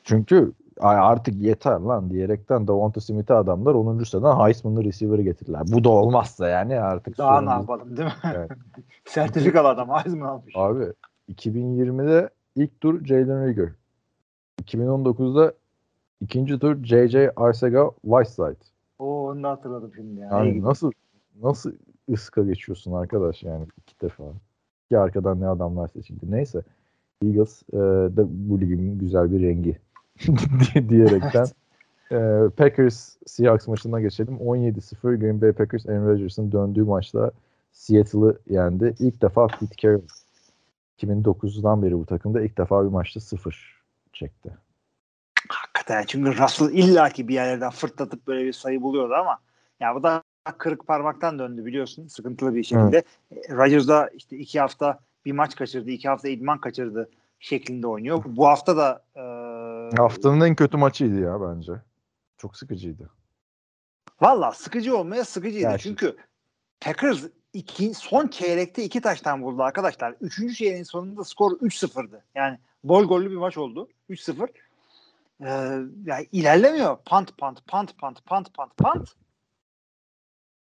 [0.04, 4.04] çünkü "Ay artık yeter lan diyerekten Davante Smith'e adamlar 10.
[4.06, 5.62] sıradan Heisman'lı receiver'ı getirdiler.
[5.68, 8.14] Bu da olmazsa yani artık Daha ne sorumuz- yapalım değil mi?
[8.36, 8.52] Evet.
[9.06, 9.90] Sertifikalı adam.
[9.90, 10.54] Heisman almış.
[10.58, 10.86] Abi
[11.32, 13.70] 2020'de ilk tur Jalen Rieger.
[14.62, 15.53] 2019'da
[16.22, 17.28] ikinci tur J.J.
[17.30, 18.55] Arcega-Whiteside.
[18.99, 20.20] Oo, onu da hatırladım şimdi.
[20.20, 20.66] Yani gidiyor.
[20.70, 20.91] nasıl
[21.41, 21.72] nasıl
[22.14, 24.24] ıska geçiyorsun arkadaş yani iki defa.
[24.89, 26.32] Ki arkadan ne adamlar seçildi.
[26.32, 26.62] Neyse.
[27.26, 27.78] Eagles e,
[28.18, 29.78] da bu ligin güzel bir rengi
[30.74, 31.45] diye- diyerekten
[32.12, 34.36] e, Packers Seahawks maçına geçelim.
[34.38, 37.32] 17-0 Green Bay Packers Aaron Rodgers'ın döndüğü maçta
[37.72, 38.95] Seattle'ı yendi.
[38.99, 40.01] İlk defa Pete Carroll
[40.97, 43.79] 2009'dan beri bu takımda ilk defa bir maçta 0
[44.14, 44.57] çekti.
[45.49, 49.39] Hakikaten çünkü Russell illaki bir yerlerden fırtlatıp böyle bir sayı buluyordu ama
[49.80, 50.24] ya bu da
[50.57, 53.03] kırık parmaktan döndü biliyorsun sıkıntılı bir şekilde.
[53.32, 53.49] Evet.
[53.51, 58.24] Rodgers da işte iki hafta bir maç kaçırdı, iki hafta idman kaçırdı şeklinde oynuyor.
[58.26, 59.22] Bu hafta da e,
[59.97, 61.72] Haftanın en kötü maçıydı ya bence.
[62.38, 63.10] Çok sıkıcıydı.
[64.22, 65.72] Valla sıkıcı olmaya sıkıcıydı.
[65.72, 66.18] Şu- Çünkü
[66.82, 70.16] Packers iki, son çeyrekte iki taştan buldu arkadaşlar.
[70.22, 72.24] Üçüncü çeyreğin sonunda skor 3-0'dı.
[72.36, 73.88] Yani bol gollü bir maç oldu.
[74.10, 74.47] 3-0.
[75.41, 75.47] Ee,
[76.05, 76.97] yani ilerlemiyor.
[76.97, 79.16] Punt punt punt punt punt punt punt.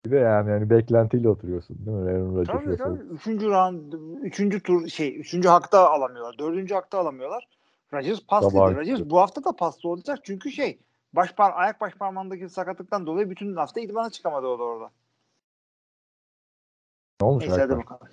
[0.06, 2.10] Bir de yani, yani beklentiyle oturuyorsun değil mi?
[2.10, 3.14] Aaron Rodgers Tabii tabii.
[3.14, 6.38] Üçüncü round, üçüncü tur şey, üçüncü hakta alamıyorlar.
[6.38, 7.48] Dördüncü hakta alamıyorlar.
[7.92, 8.76] Rodgers paslıydı.
[8.76, 10.78] Rodgers bu hafta da paslı olacak çünkü şey
[11.12, 14.90] baş par ayak baş parmağındaki sakatlıktan dolayı bütün hafta idmana çıkamadı o da orada.
[17.20, 18.08] Ne olmuş Neyse hadi bakalım.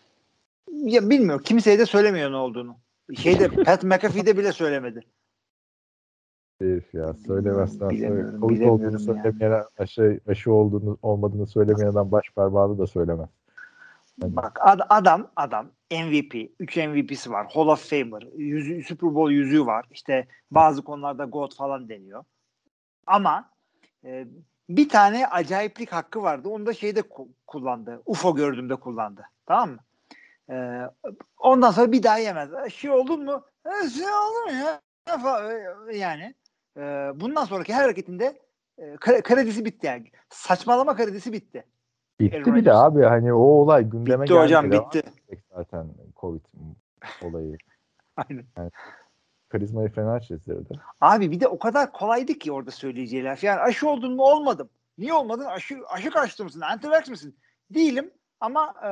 [0.71, 1.43] Ya bilmiyorum.
[1.45, 2.77] Kimseye de söylemiyor ne olduğunu.
[3.15, 5.01] Şeyde Pat McAfee'de bile söylemedi.
[6.59, 8.39] Herif ya söylemezsen söyle.
[8.39, 13.29] Covid olduğunu söylemeyen aşı, aşı olduğunu olmadığını söylemeyen adam baş parmağını da söylemez.
[14.17, 17.47] Bak ad- adam adam MVP, 3 MVP'si var.
[17.53, 19.85] Hall of Famer, yüzü, Super Bowl yüzüğü var.
[19.91, 22.23] İşte bazı konularda GOAT falan deniyor.
[23.07, 23.49] Ama
[24.05, 24.27] e,
[24.69, 26.49] bir tane acayiplik hakkı vardı.
[26.49, 28.01] Onu da şeyde ku- kullandı.
[28.05, 29.21] UFO gördüğümde kullandı.
[29.45, 29.77] Tamam mı?
[30.51, 30.81] E,
[31.37, 32.49] ondan sonra bir daha yemez.
[32.73, 33.45] Şey oldu mu?
[33.65, 34.81] E, şey oldu mu ya?
[35.07, 36.35] Fa- Yani
[36.77, 36.81] e,
[37.15, 38.41] bundan sonraki her hareketinde
[38.77, 40.11] e, kre- kredisi bitti yani.
[40.29, 41.65] Saçmalama kredisi bitti.
[42.19, 44.43] Bitti bir de abi hani o olay gündeme Bitti geldi.
[44.43, 44.99] hocam bitti.
[44.99, 45.87] edecek Zaten
[46.17, 46.41] Covid
[47.23, 47.57] olayı.
[48.17, 48.45] Aynen.
[49.49, 50.79] Karizmayı fena çizdirdi.
[51.01, 53.43] Abi bir de o kadar kolaydı ki orada söyleyeceği laf.
[53.43, 54.69] Yani aşı oldun mu olmadım.
[54.97, 55.45] Niye olmadın?
[55.45, 56.61] Aşı, aşı karşıtı mısın?
[56.61, 57.35] Antivax mısın?
[57.73, 58.11] Değilim
[58.41, 58.91] ama e,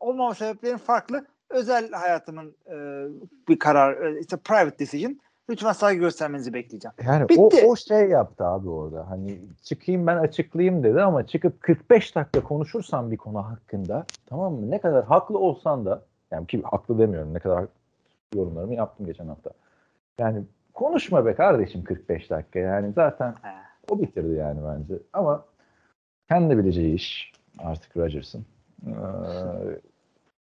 [0.00, 1.26] olmama sebeplerim farklı.
[1.50, 3.06] Özel hayatımın e,
[3.48, 4.06] bir karar.
[4.06, 5.20] E, it's a private decision.
[5.50, 6.94] Lütfen saygı göstermenizi bekleyeceğim.
[7.06, 7.40] Yani Bitti.
[7.66, 9.10] o, o şey yaptı abi orada.
[9.10, 14.70] Hani çıkayım ben açıklayayım dedi ama çıkıp 45 dakika konuşursan bir konu hakkında tamam mı?
[14.70, 17.34] Ne kadar haklı olsan da yani ki haklı demiyorum.
[17.34, 17.64] Ne kadar
[18.34, 19.50] yorumlarımı yaptım geçen hafta.
[20.18, 20.42] Yani
[20.74, 22.58] konuşma be kardeşim 45 dakika.
[22.58, 23.54] Yani zaten He.
[23.90, 25.02] o bitirdi yani bence.
[25.12, 25.44] Ama
[26.28, 28.46] kendi bileceği iş artık Rodgers'ın.
[28.86, 28.90] Ee,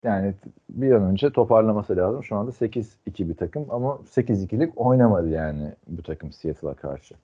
[0.03, 0.35] yani
[0.70, 2.24] bir an önce toparlaması lazım.
[2.24, 7.14] Şu anda 8-2 bir takım ama 8-2'lik oynamadı yani bu takım Seattle'a karşı.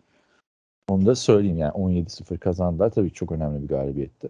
[0.88, 2.90] Onu da söyleyeyim yani 17-0 kazandılar.
[2.90, 4.28] Tabii çok önemli bir galibiyetti.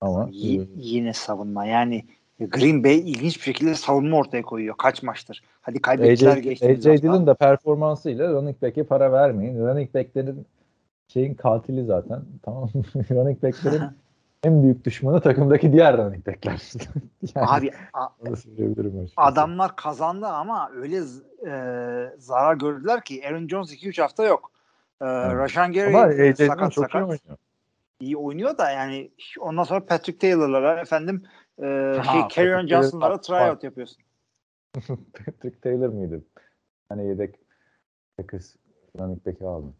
[0.00, 1.64] Ama Y- yine savunma.
[1.64, 2.04] Yani
[2.40, 4.74] Green Bay ilginç bir şekilde savunma ortaya koyuyor.
[4.78, 5.42] Kaç maçtır.
[5.60, 7.02] Hadi kaybettiler geçtiğimiz AJ.
[7.02, 9.58] Dillon da performansıyla running back'e para vermeyin.
[9.58, 10.46] Running back'lerin
[11.08, 12.22] şeyin katili zaten.
[12.42, 12.68] Tamam
[13.10, 13.82] running back'lerin
[14.44, 16.72] en büyük düşmanı takımdaki diğer running back'ler.
[17.34, 18.08] yani, Abi a-
[19.16, 21.52] adamlar kazandı ama öyle e,
[22.18, 24.52] zarar gördüler ki Aaron Jones 2-3 hafta yok.
[25.00, 25.36] E, Evet.
[25.36, 27.02] Rashan Gary Ama Dillon sakat çok iyi sakat.
[27.02, 27.38] oynuyor.
[28.00, 31.22] iyi oynuyor da yani ondan sonra Patrick Taylor'lara efendim
[31.62, 31.66] e,
[32.04, 34.02] Ha, şey Kerryon Johnson'lara tryout yapıyorsun.
[35.12, 36.22] Patrick Taylor mıydı?
[36.88, 37.34] Hani yedek
[38.16, 38.56] Packers
[39.00, 39.74] running back'i aldım.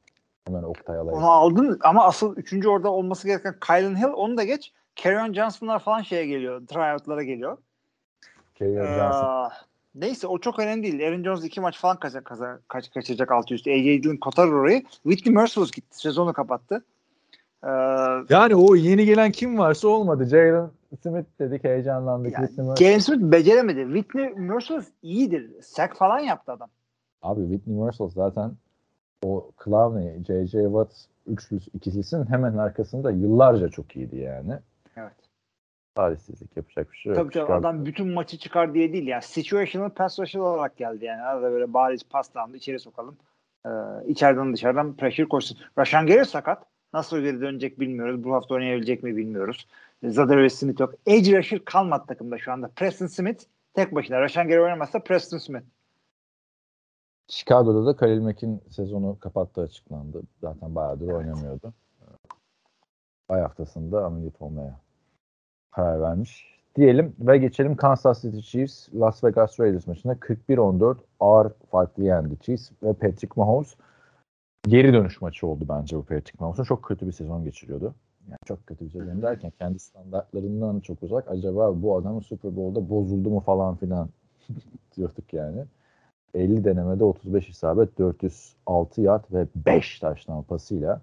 [0.47, 1.19] Hemen Oktay alayım.
[1.19, 4.73] Onu aldın ama asıl üçüncü orada olması gereken Kylan Hill onu da geç.
[4.97, 6.67] Kerryon Johnson'lar falan şeye geliyor.
[6.67, 7.59] Tryout'lara geliyor.
[8.55, 9.45] Kerryon Johnson.
[9.51, 9.53] Ee,
[9.95, 11.09] neyse o çok önemli değil.
[11.09, 12.39] Aaron Jones iki maç falan kaç, kaç,
[12.69, 13.71] kaç, kaçacak altı üstü.
[13.71, 14.83] AJ Dillon kotarır orayı.
[14.83, 15.99] Whitney Merciless gitti.
[15.99, 16.85] Sezonu kapattı.
[17.65, 17.69] Ee,
[18.31, 20.25] Yani o yeni gelen kim varsa olmadı.
[20.27, 20.71] Jalen
[21.03, 22.33] Smith dedik heyecanlandık.
[22.33, 23.85] yani Whitney Jalen Smith beceremedi.
[23.85, 25.51] Whitney Merciless iyidir.
[25.63, 26.69] Sack falan yaptı adam.
[27.23, 28.53] Abi Whitney Merciless zaten
[29.23, 30.63] o Clowney, J.J.
[30.63, 30.93] Watt
[31.27, 34.59] üçlüsü ikilisinin hemen arkasında yıllarca çok iyiydi yani.
[34.97, 35.13] Evet.
[35.95, 37.19] Talihsizlik yapacak bir şey yok.
[37.19, 39.07] Tabii tabii adam bütün maçı çıkar diye değil.
[39.07, 41.23] Yani situational pass rusher olarak geldi yani.
[41.23, 43.17] Arada böyle bariz pas down'da içeri sokalım.
[43.67, 43.71] Ee,
[44.09, 45.59] içeriden dışarıdan pressure koysun.
[45.79, 46.67] Rashan Gary sakat.
[46.93, 48.25] Nasıl geri dönecek bilmiyoruz.
[48.25, 49.67] Bu hafta oynayabilecek mi bilmiyoruz.
[50.05, 50.95] Zadarius Smith yok.
[51.07, 52.71] Edge rusher kalmadı takımda şu anda.
[52.77, 53.45] Preston Smith
[53.75, 54.21] tek başına.
[54.21, 55.65] Rashan Gary oynamazsa Preston Smith.
[57.29, 60.23] Chicago'da da Khalil Mack'in sezonu kapattığı açıklandı.
[60.41, 61.73] Zaten bayağıdır oynamıyordu.
[63.29, 64.81] Ay haftasında ameliyat olmaya
[65.71, 66.53] karar vermiş.
[66.77, 72.71] Diyelim ve geçelim Kansas City Chiefs Las Vegas Raiders maçına 41-14 ağır farklı yendi Chiefs
[72.83, 73.75] ve Patrick Mahomes
[74.69, 76.65] geri dönüş maçı oldu bence bu Patrick Mahomes'un.
[76.65, 77.95] Çok kötü bir sezon geçiriyordu.
[78.29, 81.31] Yani çok kötü bir sezon derken kendi standartlarından çok uzak.
[81.31, 84.09] Acaba bu adamın Super Bowl'da bozuldu mu falan filan
[84.97, 85.65] diyorduk yani.
[86.35, 91.01] 50 denemede 35 isabet, 406 yard ve 5 taştan pasıyla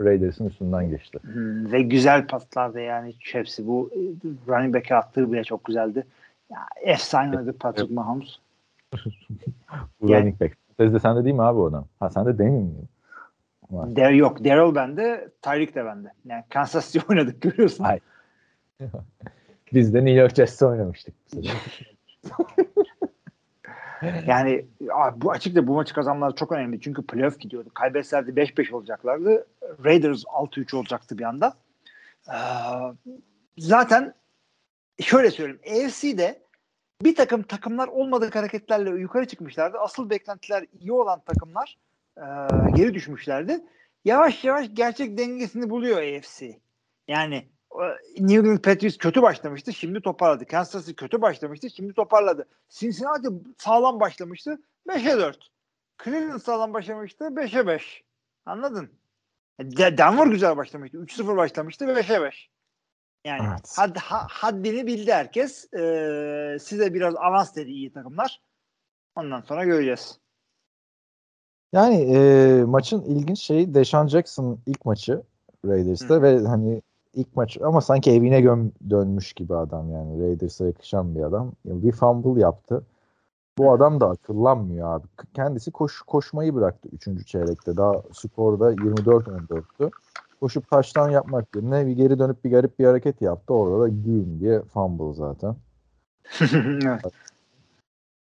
[0.00, 1.18] Raiders'ın üstünden geçti.
[1.22, 3.66] Hmm, ve güzel paslardı yani hepsi.
[3.66, 3.98] Bu e,
[4.48, 6.06] running back'e attığı bile çok güzeldi.
[6.50, 8.28] Ya, efsaneydi Patrick Mahomes.
[10.00, 10.56] Bu Yani- running back.
[10.76, 11.84] Sezde sende değil mi abi oradan?
[12.00, 12.70] Ha sende değil mi?
[13.70, 13.96] Var.
[13.96, 14.44] Der yok.
[14.44, 16.12] Daryl bende, Tyreek de bende.
[16.24, 17.84] Yani Kansas City oynadık görüyorsun.
[17.84, 18.00] Ay.
[19.72, 21.14] Biz de New York Jets'te oynamıştık.
[24.26, 24.66] Yani
[25.16, 26.80] bu açıkça bu maçı kazanmaları çok önemli.
[26.80, 27.70] Çünkü playoff gidiyordu.
[27.74, 29.46] Kaybetselerdi 5-5 olacaklardı.
[29.84, 31.54] Raiders 6-3 olacaktı bir anda.
[32.28, 32.34] Ee,
[33.58, 34.14] zaten
[35.00, 35.86] şöyle söyleyeyim.
[35.86, 36.42] AFC'de
[37.02, 39.78] bir takım takımlar olmadık hareketlerle yukarı çıkmışlardı.
[39.78, 41.78] Asıl beklentiler iyi olan takımlar
[42.16, 42.24] e,
[42.74, 43.60] geri düşmüşlerdi.
[44.04, 46.58] Yavaş yavaş gerçek dengesini buluyor AFC.
[47.08, 47.46] Yani
[48.18, 49.72] New England Patriots kötü başlamıştı.
[49.72, 50.46] Şimdi toparladı.
[50.46, 51.70] Kansas City kötü başlamıştı.
[51.70, 52.48] Şimdi toparladı.
[52.68, 53.28] Cincinnati
[53.58, 54.58] sağlam başlamıştı.
[54.88, 55.48] 5'e 4.
[56.04, 57.24] Cleveland sağlam başlamıştı.
[57.24, 58.04] 5'e 5.
[58.46, 58.90] Anladın?
[59.60, 60.98] De- Denver güzel başlamıştı.
[60.98, 61.84] 3-0 başlamıştı.
[61.84, 62.50] 5'e 5.
[63.24, 63.74] Yani Evet.
[63.76, 65.72] had, ha- haddini bildi herkes.
[65.74, 68.40] Ee, size biraz avans dedi iyi takımlar.
[69.16, 70.18] Ondan sonra göreceğiz.
[71.72, 75.22] Yani e, maçın ilginç şeyi Deshaun Jackson ilk maçı
[75.64, 76.22] Raiders'ta Hı.
[76.22, 76.82] ve hani
[77.14, 80.22] ilk maç ama sanki evine göm, dönmüş gibi adam yani.
[80.22, 81.52] Raiders'a yakışan bir adam.
[81.64, 82.82] Bir fumble yaptı.
[83.58, 85.06] Bu adam da akıllanmıyor abi.
[85.34, 87.26] Kendisi koş, koşmayı bıraktı 3.
[87.26, 87.76] çeyrekte.
[87.76, 89.90] Daha skorda 24-14'tü.
[90.40, 93.54] Koşup taştan yapmak yerine bir geri dönüp bir garip bir hareket yaptı.
[93.54, 95.56] Orada da güm diye fumble zaten.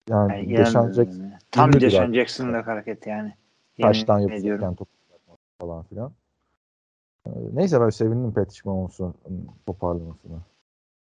[0.09, 2.13] Yani Yani yani, Jackson tam abi.
[2.13, 3.33] Jackson'lık hareket yani.
[3.77, 4.87] Yemin taştan top
[5.59, 6.11] falan filan.
[7.53, 9.15] Neyse ben sevindim Patrick Mahomes'un
[9.65, 10.37] toparlamasına.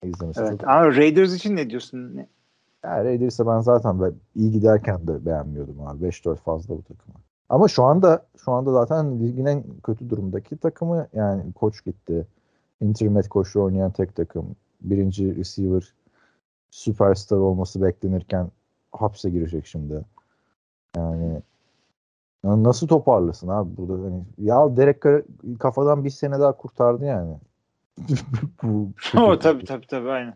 [0.04, 0.60] İzlemesi Evet.
[0.60, 2.16] çok Ama Raiders için ne diyorsun?
[2.16, 2.28] Ne-
[2.84, 6.04] Ya Raiders'e ben zaten ben iyi giderken de beğenmiyordum abi.
[6.06, 7.16] 5-4 fazla bu takımı.
[7.50, 12.28] Ama şu anda şu anda zaten ligin en kötü durumdaki takımı yani koç gitti.
[12.82, 14.56] Internet koçlu oynayan tek takım.
[14.82, 15.94] Birinci receiver
[16.72, 18.52] süperstar olması beklenirken
[18.92, 20.02] hapse girecek şimdi.
[20.96, 21.42] Yani
[22.46, 25.02] ya nasıl toparlasın abi burada hani ya Derek
[25.60, 27.38] kafadan bir sene daha kurtardı yani.
[28.64, 28.92] bu
[29.22, 30.36] o tabii tabii tabii aynen.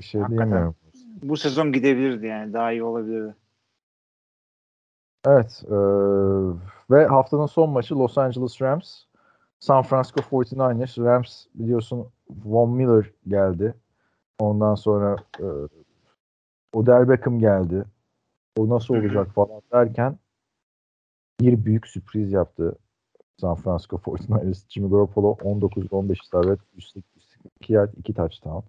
[0.00, 0.48] bir şey Hakikaten.
[0.50, 0.74] diyemiyorum.
[1.22, 2.52] Bu sezon gidebilirdi yani.
[2.52, 3.34] Daha iyi olabilirdi.
[5.26, 5.62] Evet.
[5.70, 5.76] eee,
[6.90, 9.04] ve haftanın son maçı Los Angeles Rams.
[9.60, 11.04] San Francisco 49ers.
[11.04, 12.06] Rams biliyorsun
[12.44, 13.74] Von Miller geldi.
[14.38, 15.46] Ondan sonra eee
[16.72, 17.84] Odell Beckham geldi.
[18.58, 20.18] O nasıl olacak falan derken
[21.40, 22.74] bir büyük sürpriz yaptı
[23.36, 24.64] San Francisco 49ers.
[24.68, 28.64] Jimmy Garoppolo 19-15 isabet, 102 yard, 2 touchdown.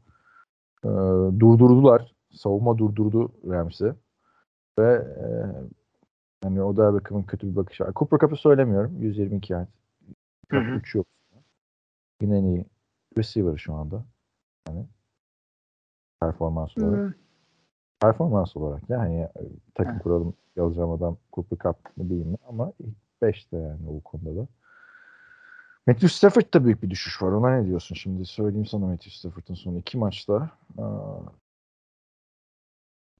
[0.86, 0.91] Eee,
[1.40, 2.16] durdurdular.
[2.32, 3.94] Savunma durdurdu Rams'i.
[4.80, 5.64] Ve eee
[6.44, 7.91] yani o da Beckham'ın kötü bir bakışı var.
[7.95, 8.98] Cooper Cup'ı söylemiyorum.
[9.02, 9.68] 122 yard.
[10.49, 10.76] Hı hı.
[10.76, 11.07] 3 yok.
[12.22, 12.66] Yine en iyi
[13.18, 14.06] receiver şu anda.
[14.68, 14.86] Yani
[16.22, 16.99] performans olarak.
[16.99, 17.14] Hı.
[18.02, 19.42] Performans olarak yani e,
[19.76, 20.00] takım Hı.
[20.00, 22.38] kuralım yazacağım adam Cooper Cup mı değil mi?
[22.48, 24.48] Ama ilk 5'te yani o konuda da.
[25.88, 27.32] Matthew Stafford'da büyük bir düşüş var.
[27.32, 28.26] Ona ne diyorsun şimdi?
[28.26, 30.50] Söyleyeyim sana Matthew Stafford'ın son iki maçta.
[30.78, 31.20] Aa,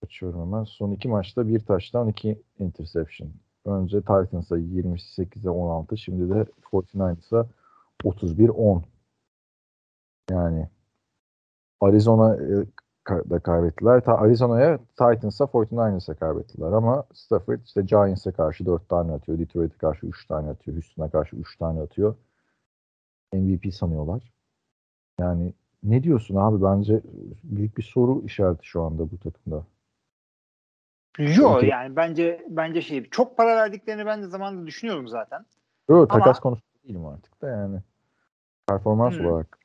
[0.04, 0.64] açıyorum hemen.
[0.64, 3.32] Son iki maçta bir taştan iki interception.
[3.66, 5.98] Önce Titans'a 28'e 16.
[5.98, 7.48] Şimdi de 49ers'a
[8.04, 8.82] 31-10.
[10.30, 10.70] Yani
[11.82, 12.66] Arizona e,
[13.10, 14.04] da kaybettiler.
[14.04, 19.40] Ta- Arizona'ya Titans'a 49ers'a kaybettiler ama Stafford işte Giants'e karşı 4 tane atıyor.
[19.40, 20.78] Detroit'e karşı 3 tane atıyor.
[20.78, 22.16] Houston'a karşı 3 tane atıyor.
[23.34, 24.34] MVP sanıyorlar.
[25.20, 25.54] Yani
[25.84, 26.64] ne diyorsun abi?
[26.64, 27.02] Bence
[27.44, 29.64] büyük bir soru işareti şu anda bu takımda.
[31.20, 35.46] Yok yani bence bence şey çok para verdiklerini ben de zamanında düşünüyordum zaten.
[35.90, 37.80] Yok Ama- takas konusu değilim artık da yani.
[38.68, 39.26] Performans Hmm.
[39.26, 39.58] olarak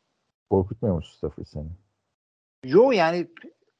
[0.50, 1.68] korkutmuyor musun Stafford seni?
[2.64, 3.26] Yo yani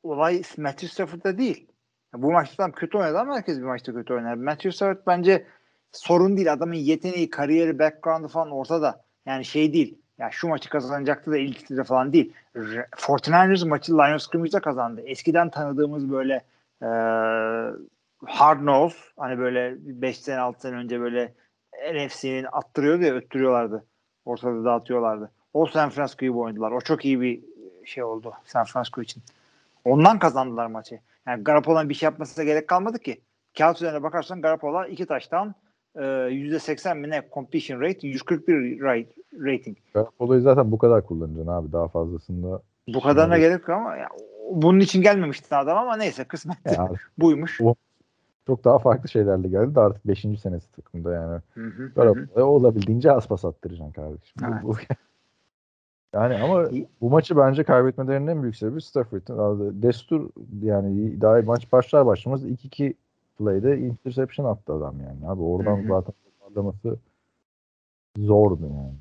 [0.03, 1.67] olay Matthew Stafford'da değil.
[2.15, 4.35] Bu maçta tam kötü oynadı ama herkes bir maçta kötü oynar.
[4.35, 5.47] Matthew Stafford bence
[5.93, 6.53] sorun değil.
[6.53, 9.05] Adamın yeteneği, kariyeri, background'ı falan ortada.
[9.27, 9.99] Yani şey değil.
[10.19, 12.33] Ya şu maçı kazanacaktı da ilk ikide falan değil.
[12.55, 15.01] 49ers maçı Lions Scrimmage'da kazandı.
[15.07, 16.35] Eskiden tanıdığımız böyle
[16.83, 16.89] e,
[18.27, 21.35] hard nose hani böyle 5 sene 6 sene önce böyle
[21.95, 23.85] NFC'nin attırıyordu ya öttürüyorlardı.
[24.25, 25.31] Ortada dağıtıyorlardı.
[25.55, 26.73] O San Francisco gibi oynadılar.
[26.73, 27.45] O çok iyi bir
[27.87, 29.23] şey oldu San Francisco için.
[29.85, 31.01] Ondan kazandılar maçı.
[31.27, 33.21] Yani Garoppolo'nun bir şey yapmasına gerek kalmadı ki.
[33.59, 35.55] Kağıt üzerine bakarsan Garoppolo iki taştan
[35.97, 39.77] e, %80 mi ne completion rate 141 rate, rating.
[39.95, 41.73] Garoppolo'yu zaten bu kadar kullanacaksın abi.
[41.73, 44.09] Daha fazlasında Bu kadarına gerek yok ama ya,
[44.51, 47.61] bunun için gelmemişti adam ama neyse kısmet Ya artık buymuş.
[47.61, 47.75] O-
[48.47, 50.21] çok daha farklı şeylerle geldi de artık 5.
[50.21, 51.41] senesi takımda yani.
[51.55, 51.93] Hı hı,
[52.35, 54.35] hı olabildiğince az pas attıracaksın kardeşim.
[54.41, 54.63] Bu- Evet.
[54.63, 54.95] bu-
[56.15, 56.71] yani ama
[57.01, 59.83] bu maçı bence kaybetmelerinin en büyük sebebi Stafford'ın.
[59.83, 60.31] Destur
[60.63, 62.95] yani daha maç başlar başlamaz 2-2
[63.39, 65.31] play'de interception attı adam yani.
[65.31, 65.89] Abi oradan Hı hı.
[65.89, 66.99] zaten toparlaması
[68.19, 68.95] zordu yani.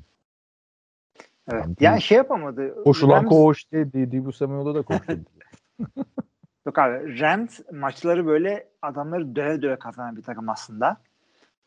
[1.48, 1.64] Evet.
[1.64, 2.84] Yani Yani şey yapamadı.
[2.84, 5.18] Koşulan Rams- koğuş diye Di- Dibu Samuel'da da koştu.
[6.66, 10.96] Yok abi Rams maçları böyle adamları döve döve kazanan bir takım aslında.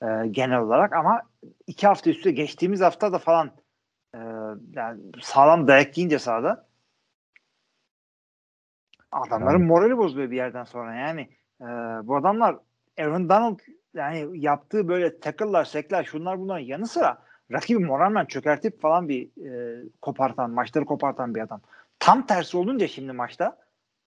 [0.04, 1.22] Ee, genel olarak ama
[1.68, 3.52] iki hafta üstü geçtiğimiz hafta da falan
[4.18, 4.20] e,
[4.74, 6.66] yani sağlam dayak yiyince sahada
[9.12, 11.22] adamların Yani- morali bozuluyor bir yerden sonra yani.
[11.62, 11.66] e,
[12.08, 12.56] bu adamlar
[13.00, 13.60] Aaron Donald
[13.94, 17.18] yani yaptığı böyle tackle'lar, sekler şunlar bunların yanı sıra
[17.52, 21.62] rakibi moralmen çökertip falan bir e, kopartan, maçları kopartan bir adam.
[22.00, 23.58] Tam tersi olunca şimdi maçta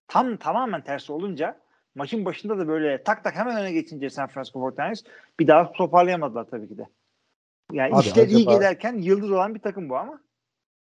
[0.07, 1.57] tam tamamen tersi olunca
[1.95, 5.05] maçın başında da böyle tak tak hemen öne geçince San Francisco 49ers
[5.39, 6.85] bir daha toparlayamadılar tabii ki de.
[7.73, 10.19] Yani Abi işler iyi acaba- giderken yıldız olan bir takım bu ama.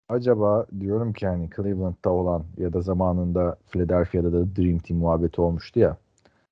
[0.10, 5.80] Acaba diyorum ki hani Cleveland'da olan ya da zamanında Philadelphia'da da Dream Team muhabbeti olmuştu
[5.80, 5.98] ya.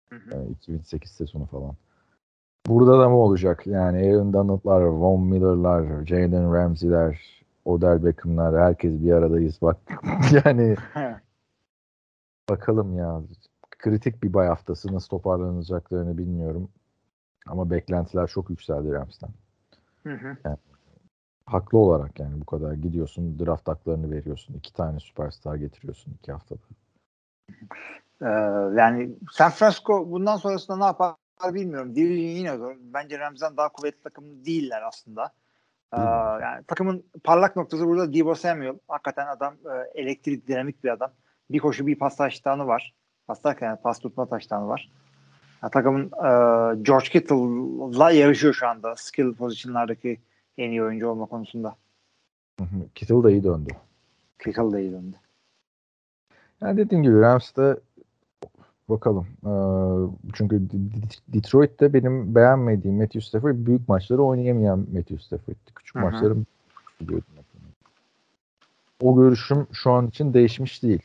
[0.09, 0.35] Hı hı.
[0.35, 1.75] e, 2008 sezonu falan.
[2.67, 3.67] Burada da mı olacak?
[3.67, 9.77] Yani Aaron Donald'lar, Von Miller'lar, Jalen Ramsey'ler, Odell Beckham'lar herkes bir aradayız bak.
[10.45, 10.75] yani
[12.49, 13.21] bakalım ya.
[13.79, 16.69] Kritik bir bay haftası nasıl toparlanacaklarını bilmiyorum.
[17.47, 19.29] Ama beklentiler çok yükseldi Rams'ten.
[20.03, 20.37] Hı hı.
[21.45, 24.53] Haklı olarak yani bu kadar gidiyorsun draft haklarını veriyorsun.
[24.53, 26.61] iki tane süperstar getiriyorsun iki haftada.
[28.21, 28.27] Ee,
[28.79, 31.95] yani San Francisco bundan sonrasında ne yapar bilmiyorum.
[31.95, 32.75] Division yine zor.
[32.79, 35.33] Bence Rams'den daha kuvvetli takım değiller aslında.
[35.93, 36.01] Ee,
[36.41, 38.79] yani takımın parlak noktası burada Debo Samuel.
[38.87, 41.11] Hakikaten adam e, elektrik dinamik bir adam.
[41.51, 42.95] Bir koşu bir pas taştanı var.
[43.27, 44.91] Pas yani pas tutma taştanı var.
[45.63, 46.29] Ya, takımın e,
[46.83, 50.19] George Kittle'la yarışıyor şu anda skill pozisyonlardaki
[50.57, 51.75] en iyi oyuncu olma konusunda.
[52.95, 53.69] Kittle da iyi döndü.
[54.43, 55.15] Kittle da iyi döndü.
[56.61, 57.77] Yani dediğim gibi Rams'te
[58.89, 59.27] bakalım.
[59.45, 59.53] Ee,
[60.33, 60.61] çünkü
[61.27, 65.73] Detroit'te benim beğenmediğim Matthew Stafford büyük maçları oynayamayan Matthew Stafford'ti.
[65.75, 66.03] Küçük Hı hı.
[66.03, 66.35] maçları
[69.01, 71.01] o görüşüm şu an için değişmiş değil.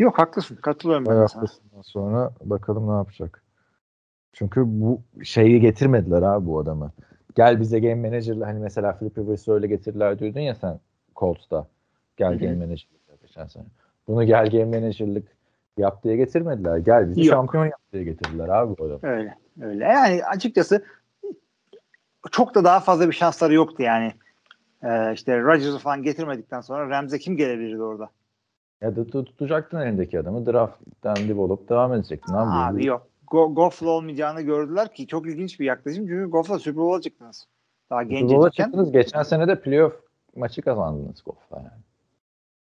[0.00, 0.56] Yok haklısın.
[0.56, 1.46] Katılıyorum ben sana.
[1.82, 3.42] sonra bakalım ne yapacak.
[4.32, 6.92] Çünkü bu şeyi getirmediler abi bu adamı.
[7.36, 10.80] Gel bize game manager'la hani mesela Philip Rivers'ı öyle getirdiler diyordun ya sen
[11.16, 11.66] Colts'ta.
[12.16, 12.38] Gel Hı hı.
[12.38, 13.64] game manager'lık yap geçen sene.
[14.08, 15.28] Bunu gel game manager'lık
[15.78, 16.78] yap diye getirmediler.
[16.78, 17.30] Gel bizi Yok.
[17.30, 19.00] şampiyon yap diye getirdiler abi bu adamı.
[19.02, 19.34] Öyle.
[19.62, 19.84] Öyle.
[19.84, 20.84] Yani açıkçası
[22.30, 24.12] çok da daha fazla bir şansları yoktu yani.
[24.82, 28.10] Ee, işte Rodgers'ı falan getirmedikten sonra Rams'e kim gelebilirdi orada?
[28.80, 32.76] Ya da tut- tutacaktın elindeki adamı draft'tan develop devam edecektin abi.
[32.76, 33.06] Abi yok.
[33.26, 36.06] Go Goff'la olmayacağını gördüler ki çok ilginç bir yaklaşım.
[36.06, 37.46] Çünkü Goff'la Super Bowl'a çıktınız.
[37.90, 38.92] Daha Super Bowl'a çıktınız.
[38.92, 40.00] Geçen sene de playoff
[40.36, 41.82] maçı kazandınız Goff'la yani.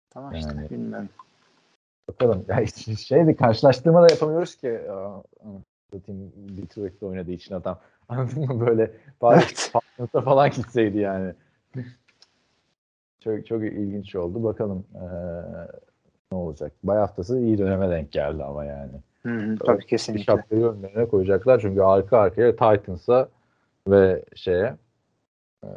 [0.10, 0.70] Tamam işte Yani.
[0.70, 1.10] bilmiyorum.
[2.10, 2.46] Bakalım.
[2.48, 4.82] Ya işte şeydi karşılaştırma da yapamıyoruz ki.
[5.92, 7.80] Satayım Detroit'te oynadığı için adam.
[8.10, 8.92] Anladın mı böyle
[9.24, 9.72] Evet.
[10.12, 11.34] Falan gitseydi yani.
[13.20, 14.44] çok çok ilginç oldu.
[14.44, 15.06] Bakalım ee,
[16.32, 16.74] ne olacak.
[16.84, 18.92] Bay haftası iyi döneme denk geldi ama yani.
[19.24, 20.24] Hı hı, tabii kesinlikle.
[20.24, 23.30] şapkayı önlerine koyacaklar çünkü arka arkaya Titans'a
[23.88, 24.76] ve şeye
[25.64, 25.68] ee,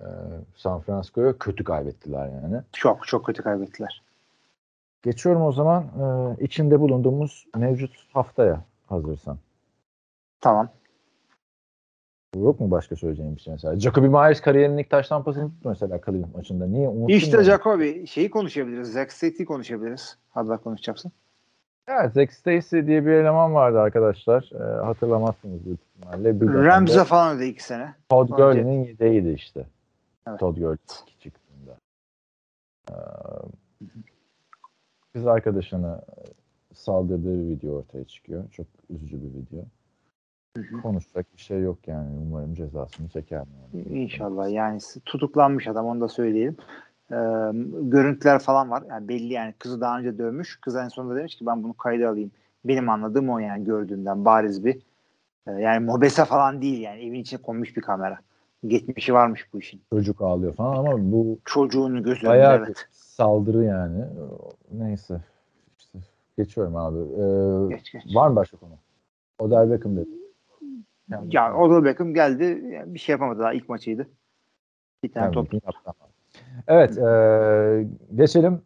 [0.56, 2.62] San Francisco'ya kötü kaybettiler yani.
[2.72, 4.02] Çok çok kötü kaybettiler.
[5.02, 9.38] Geçiyorum o zaman ee, içinde bulunduğumuz mevcut haftaya hazırsan.
[10.40, 10.68] Tamam.
[12.36, 13.80] Yok mu başka söyleyeceğim bir şey mesela?
[13.80, 16.66] Jacoby Myers kariyerinin ilk taş tampasını tuttu mesela Cleveland maçında.
[16.66, 16.88] Niye?
[16.88, 17.42] Unuttun İşte mu?
[17.42, 18.92] Jacoby şeyi konuşabiliriz.
[18.92, 20.18] Zach State'i konuşabiliriz.
[20.30, 21.12] Hadi bak konuşacaksın.
[21.88, 24.50] Evet, Zack Stacy diye bir eleman vardı arkadaşlar.
[24.54, 26.40] Ee, hatırlamazsınız büyük ihtimalle.
[26.40, 27.94] Bir dönemde Rams'e falan öde iki sene.
[28.08, 29.66] Todd Gurley'nin yedeğiydi işte.
[30.28, 30.40] Evet.
[30.40, 30.76] Todd Gurley
[31.18, 31.76] çıktığında.
[32.90, 32.94] Ee,
[35.12, 36.00] kız arkadaşına
[36.74, 38.44] saldırdığı bir video ortaya çıkıyor.
[38.50, 39.64] Çok üzücü bir video.
[40.82, 42.08] Konuşacak bir şey yok yani.
[42.26, 43.44] Umarım cezasını çeker.
[43.74, 43.84] Yani.
[44.02, 46.56] İnşallah yani tutuklanmış adam onu da söyleyelim.
[47.10, 47.16] Ee,
[47.82, 48.82] görüntüler falan var.
[48.90, 50.60] Yani belli yani kızı daha önce dövmüş.
[50.60, 52.30] Kız en sonunda demiş ki ben bunu kayda alayım.
[52.64, 54.78] Benim anladığım o yani gördüğümden bariz bir.
[55.46, 58.18] Ee, yani mobese falan değil yani evin içine konmuş bir kamera.
[58.66, 59.80] Geçmişi varmış bu işin.
[59.90, 62.86] Çocuk ağlıyor falan ama bu Çocuğunu göz önünde evet.
[62.92, 64.04] saldırı yani.
[64.72, 65.20] Neyse.
[65.78, 65.98] İşte
[66.38, 66.98] geçiyorum abi.
[66.98, 68.16] Ee, Geç geç.
[68.16, 68.72] var mı başka konu?
[69.38, 70.08] Odell Beckham dedi.
[71.10, 72.44] Yani, Ya Odell Beckham geldi.
[72.72, 74.08] Yani bir şey yapamadı daha ilk maçıydı.
[75.02, 75.48] Bir tane yani top.
[76.68, 76.98] Evet.
[76.98, 78.62] ee, geçelim.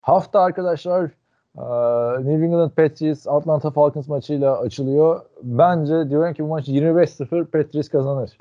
[0.00, 1.10] Hafta arkadaşlar
[1.58, 5.20] ee, New England Patriots Atlanta Falcons maçıyla açılıyor.
[5.42, 8.38] Bence diyorum ki bu maç 25-0 Patriots kazanır.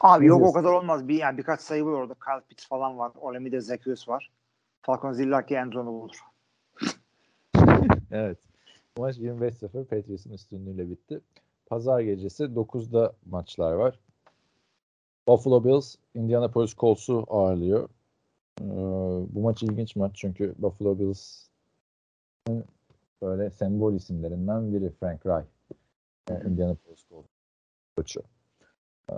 [0.00, 1.08] Abi yok o kadar olmaz.
[1.08, 2.14] Bir yani birkaç sayı var orada.
[2.14, 3.12] Kyle Pitts falan var.
[3.20, 4.30] Olamide Zekius var.
[4.82, 6.16] Falcons illaki end zone'u bulur.
[8.12, 8.38] Evet.
[8.96, 11.20] Bu maç 25-0 Patriots'ın üstünlüğüyle bitti.
[11.70, 13.98] Pazar gecesi 9'da maçlar var.
[15.28, 17.88] Buffalo Bills Indianapolis Colts'u ağırlıyor.
[18.60, 18.64] Ee,
[19.34, 22.64] bu maç ilginç maç çünkü Buffalo Bills'in
[23.22, 25.48] böyle sembol isimlerinden biri Frank Reich.
[26.30, 27.28] Ee, Indianapolis Colts
[27.96, 28.22] koçu.
[29.10, 29.14] Ee,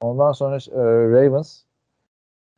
[0.00, 1.62] ondan sonra e, Ravens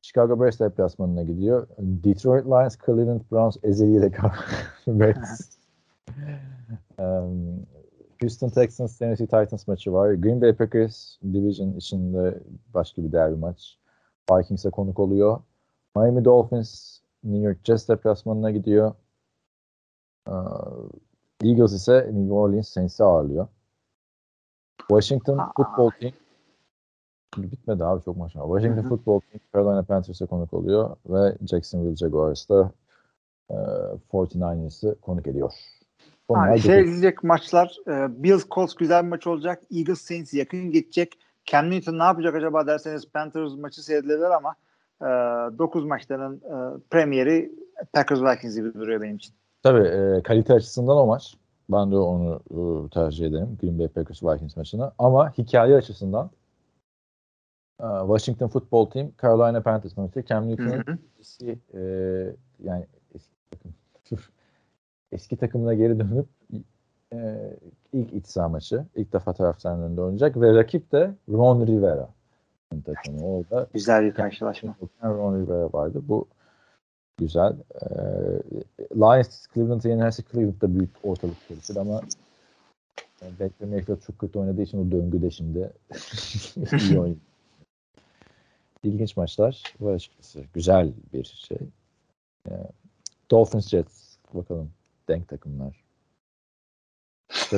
[0.02, 1.66] Chicago Bears deplasmanına gidiyor.
[1.78, 5.16] Detroit Lions, Cleveland Browns ezeli rekabet.
[6.98, 7.66] um,
[8.20, 10.12] Houston Texans, Tennessee Titans maçı var.
[10.12, 12.40] Green Bay Packers Division içinde
[12.74, 13.78] başka bir derbi maç.
[14.30, 15.40] Vikings'e konuk oluyor.
[15.96, 18.94] Miami Dolphins New York Jets deplasmanına gidiyor.
[20.28, 20.88] Uh,
[21.44, 23.48] Eagles ise New Orleans Saints'i ağırlıyor.
[24.78, 25.52] Washington Aa.
[25.56, 26.12] Football Team
[27.36, 28.42] bitmedi abi çok maç var.
[28.42, 28.88] Washington Hı hı.
[28.88, 32.70] Football Team Carolina Panthers'e konuk oluyor ve Jacksonville Jaguars da
[33.50, 33.54] e,
[34.12, 35.52] 49ers'ı konuk ediyor.
[36.28, 36.62] Abi dokuz.
[36.62, 39.62] seyredilecek maçlar e, Bills Colts güzel bir maç olacak.
[39.70, 41.18] Eagles Saints yakın geçecek.
[41.44, 44.54] Cam Newton ne yapacak acaba derseniz Panthers maçı seyredilebilir ama
[45.02, 45.04] e,
[45.58, 47.52] 9 maçların e, premieri
[47.92, 49.34] Packers Vikings gibi duruyor benim için.
[49.62, 51.36] Tabii e, kalite açısından o maç.
[51.70, 53.58] Ben de onu e, tercih ederim.
[53.62, 54.92] Green Bay Packers Vikings maçını.
[54.98, 56.30] Ama hikaye açısından
[57.80, 60.24] e, Washington Football Team Carolina Panthers maçı.
[60.24, 61.80] Cam Newton'un eski e,
[62.64, 63.74] yani eski takım
[65.12, 66.26] eski takımına geri dönüp
[67.12, 67.50] e,
[67.92, 68.84] ilk iç saha maçı.
[68.96, 72.08] ilk defa taraftarın önünde oynayacak ve rakip de Ron Rivera
[72.84, 73.26] takımı.
[73.26, 74.76] Orada Güzel bir karşılaşma.
[75.02, 76.02] Ron Rivera vardı.
[76.08, 76.26] Bu
[77.18, 77.56] güzel.
[77.80, 77.88] Ee,
[78.96, 82.02] Lions Cleveland'ı yenerse Cleveland'da büyük ortalık karışır ama
[83.22, 85.58] yani Baker Mayfield çok kötü oynadığı için o döngüde şimdi
[86.56, 87.16] iyi oynuyor.
[88.82, 90.44] İlginç maçlar var açıkçası.
[90.54, 91.58] Güzel bir şey.
[92.48, 92.52] Ee,
[93.30, 94.70] Dolphins Jets bakalım.
[95.08, 95.84] Denk takımlar.
[97.30, 97.56] İşte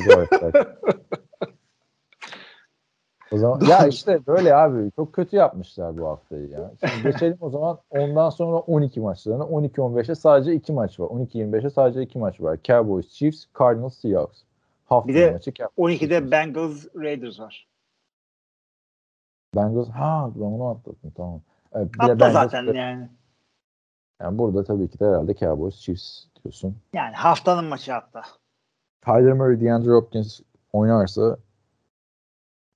[3.30, 6.70] o zaman ya işte böyle abi çok kötü yapmışlar bu haftayı ya.
[6.86, 11.06] Şimdi geçelim o zaman ondan sonra 12 maçlarına 12-15'e sadece 2 maç var.
[11.06, 12.58] 12-25'e sadece 2 maç var.
[12.64, 14.42] Cowboys, Chiefs, Cardinals, Seahawks.
[14.86, 17.68] Hafta bir de maçı, 12'de Bengals, Raiders var.
[19.56, 21.40] Bengals ha ben onu atladım tamam.
[21.72, 23.08] Evet, Atla Bengals, zaten de, yani.
[24.20, 26.76] Yani burada tabii ki de herhalde Cowboys, Chiefs diyorsun.
[26.92, 28.22] Yani haftanın maçı hatta.
[29.04, 30.40] Kyler Murray, DeAndre Hopkins
[30.72, 31.36] oynarsa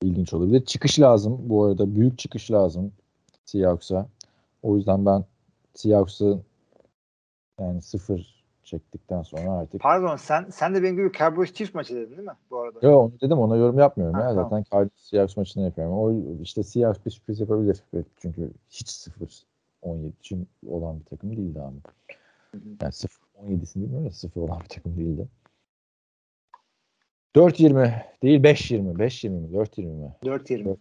[0.03, 0.65] ilginç olabilir.
[0.65, 1.95] Çıkış lazım bu arada.
[1.95, 2.93] Büyük çıkış lazım
[3.45, 4.07] Seahawks'a.
[4.63, 5.25] O yüzden ben
[5.75, 6.45] Seahawks'ın
[7.61, 9.81] yani sıfır çektikten sonra artık.
[9.81, 12.79] Pardon sen sen de benim gibi Cowboys Chiefs maçı dedin değil mi bu arada?
[12.83, 14.29] Yok onu dedim ona yorum yapmıyorum ha, ya.
[14.29, 14.45] Tamam.
[14.45, 15.99] Zaten Cardinals Seahawks maçını yapıyorum.
[15.99, 16.13] O
[16.43, 17.83] işte Seahawks bir sürpriz yapabilir.
[18.17, 19.43] Çünkü hiç sıfır
[19.83, 21.77] 17 için olan bir takım değildi abi.
[22.83, 25.29] Yani sıfır 17'sini bilmiyorum da sıfır olan bir takım değildi.
[27.35, 28.95] 4-20 değil 5-20.
[28.95, 29.49] 5-20 mi?
[29.49, 30.15] 4-20 mi?
[30.23, 30.77] 4-20.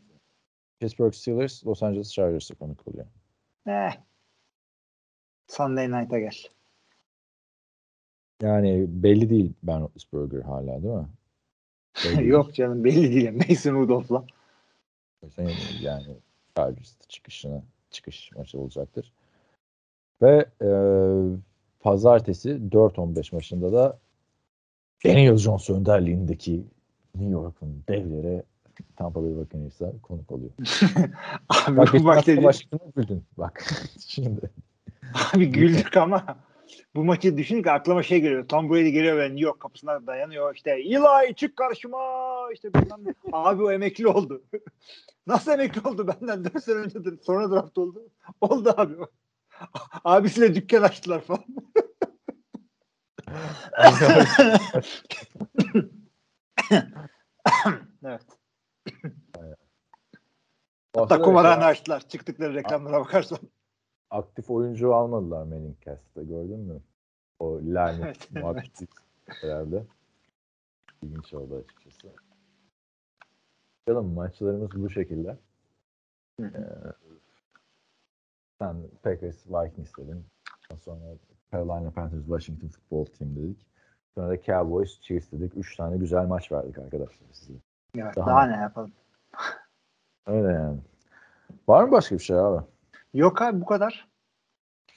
[0.80, 3.06] Pittsburgh Steelers Los Angeles Chargers'a konuk oluyor.
[3.68, 3.92] Eh.
[5.48, 6.38] Sunday Night'a gel.
[8.42, 11.08] Yani belli değil Ben Roethlisberger hala değil mi?
[12.28, 13.32] Yok canım belli değil.
[13.50, 14.26] Mason Rudolph'la.
[15.82, 16.18] Yani
[16.56, 19.14] Chargers çıkışına çıkış maçı olacaktır.
[20.22, 20.70] Ve e,
[21.84, 24.00] pazartesi 4-15 maçında da
[25.06, 26.64] Daniel Jones önderliğindeki
[27.16, 28.44] New York'un devleri
[28.96, 30.52] Tampa Bay Buccaneers'a konuk oluyor.
[31.50, 33.64] Abi bak, bu maçta başını güldün bak
[34.08, 34.52] şimdi.
[35.34, 36.38] Abi güldük ama
[36.96, 38.48] bu maçı düşünün aklıma şey geliyor.
[38.48, 40.56] Tom Brady geliyor ve New York kapısına dayanıyor.
[40.56, 41.98] İşte Eli çık karşıma.
[42.54, 44.44] İşte bilmem Abi o emekli oldu.
[45.28, 48.10] Nasıl emekli oldu benden 4 sene önce sonra draft oldu.
[48.42, 48.94] Oldu abi.
[50.04, 51.46] Abisiyle dükkan açtılar falan.
[58.06, 58.22] evet.
[60.96, 62.08] Hatta kumarhane açtılar.
[62.08, 63.40] Çıktıkları reklamlara bakarsan.
[64.10, 66.82] Aktif oyuncu almadılar Manning Cast'ta gördün mü?
[67.40, 68.88] O lanet evet, muhabbeti
[69.28, 69.44] evet.
[69.44, 69.86] herhalde.
[71.04, 72.14] İlginç oldu açıkçası.
[73.88, 75.38] Bakalım maçlarımız bu şekilde.
[76.40, 76.46] Ee,
[78.62, 80.26] sen Packers Vikings dedin.
[80.80, 81.06] Sonra
[81.52, 83.66] Carolina Panthers, Washington Football Team dedik.
[84.16, 85.58] Sonra da Cowboys, Chiefs dedik.
[85.58, 87.54] Üç tane güzel maç verdik arkadaşlar size.
[87.98, 88.92] Evet, daha, daha ne yapalım?
[90.28, 90.80] Öyle yani.
[91.68, 92.66] Var mı başka bir şey abi?
[93.14, 94.08] Yok abi bu kadar.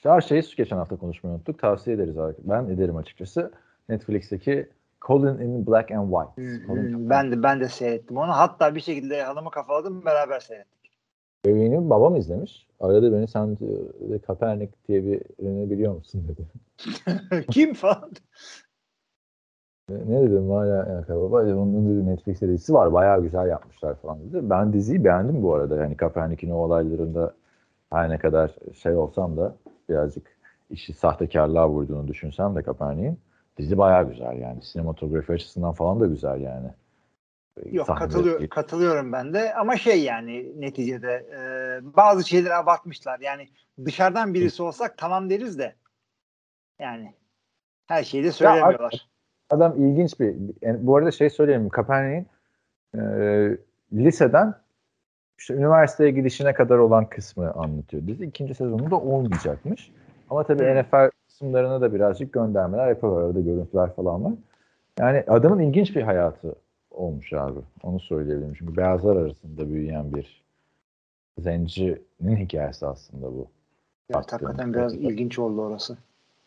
[0.03, 1.59] Her şeyi geçen hafta konuşmayı unuttuk.
[1.59, 2.35] Tavsiye ederiz abi.
[2.43, 3.51] Ben ederim açıkçası.
[3.89, 4.69] Netflix'teki
[5.01, 6.65] Colin in Black and White.
[6.65, 8.31] Hmm, ben de ben de seyrettim onu.
[8.31, 10.84] Hatta bir şekilde hanımı kafaladım beraber seyrettik.
[11.45, 12.67] Benim babam izlemiş.
[12.79, 16.47] Aradı beni sen de Kaepernick diye birini biliyor musun dedi.
[17.51, 18.11] Kim falan?
[19.89, 24.49] Ne dedim hala ya baba onun dedi Netflix'te dizisi var bayağı güzel yapmışlar falan dedi.
[24.49, 25.75] Ben diziyi beğendim bu arada.
[25.75, 27.33] Yani Kaepernick'in o olaylarında
[27.89, 29.55] her ne kadar şey olsam da
[29.89, 30.37] birazcık
[30.69, 33.19] işi sahtekarlığa vurduğunu düşünsem de Kaepernick'in
[33.57, 34.61] dizi bayağı güzel yani.
[34.61, 36.67] Sinematografi açısından falan da güzel yani.
[37.71, 41.39] Yok katılıyor, katılıyorum ben de ama şey yani neticede e,
[41.97, 43.19] bazı şeyleri abartmışlar.
[43.19, 43.49] Yani
[43.85, 45.75] dışarıdan birisi olsak tamam deriz de
[46.79, 47.13] yani
[47.87, 48.93] her şeyi de söylemiyorlar.
[48.93, 48.99] Ya,
[49.49, 52.27] adam ilginç bir yani bu arada şey söyleyeyim Kaepernick'in
[52.97, 53.01] e,
[53.93, 54.55] liseden
[55.39, 58.07] işte üniversiteye gidişine kadar olan kısmı anlatıyor.
[58.07, 59.91] Dizi ikinci sezonunda olmayacakmış.
[60.29, 60.81] Ama tabii hmm.
[60.81, 63.21] NFL kısımlarına da birazcık göndermeler yapıyorlar.
[63.21, 64.33] Orada görüntüler falan var.
[64.99, 66.55] Yani adamın ilginç bir hayatı
[66.95, 67.59] olmuş abi.
[67.83, 68.53] Onu söyleyebilirim.
[68.53, 70.45] Çünkü beyazlar arasında büyüyen bir
[71.37, 73.47] zencinin hikayesi aslında bu.
[74.09, 75.97] Evet, hakikaten biraz ilginç oldu orası.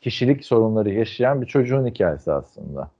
[0.00, 2.90] Kişilik sorunları yaşayan bir çocuğun hikayesi aslında.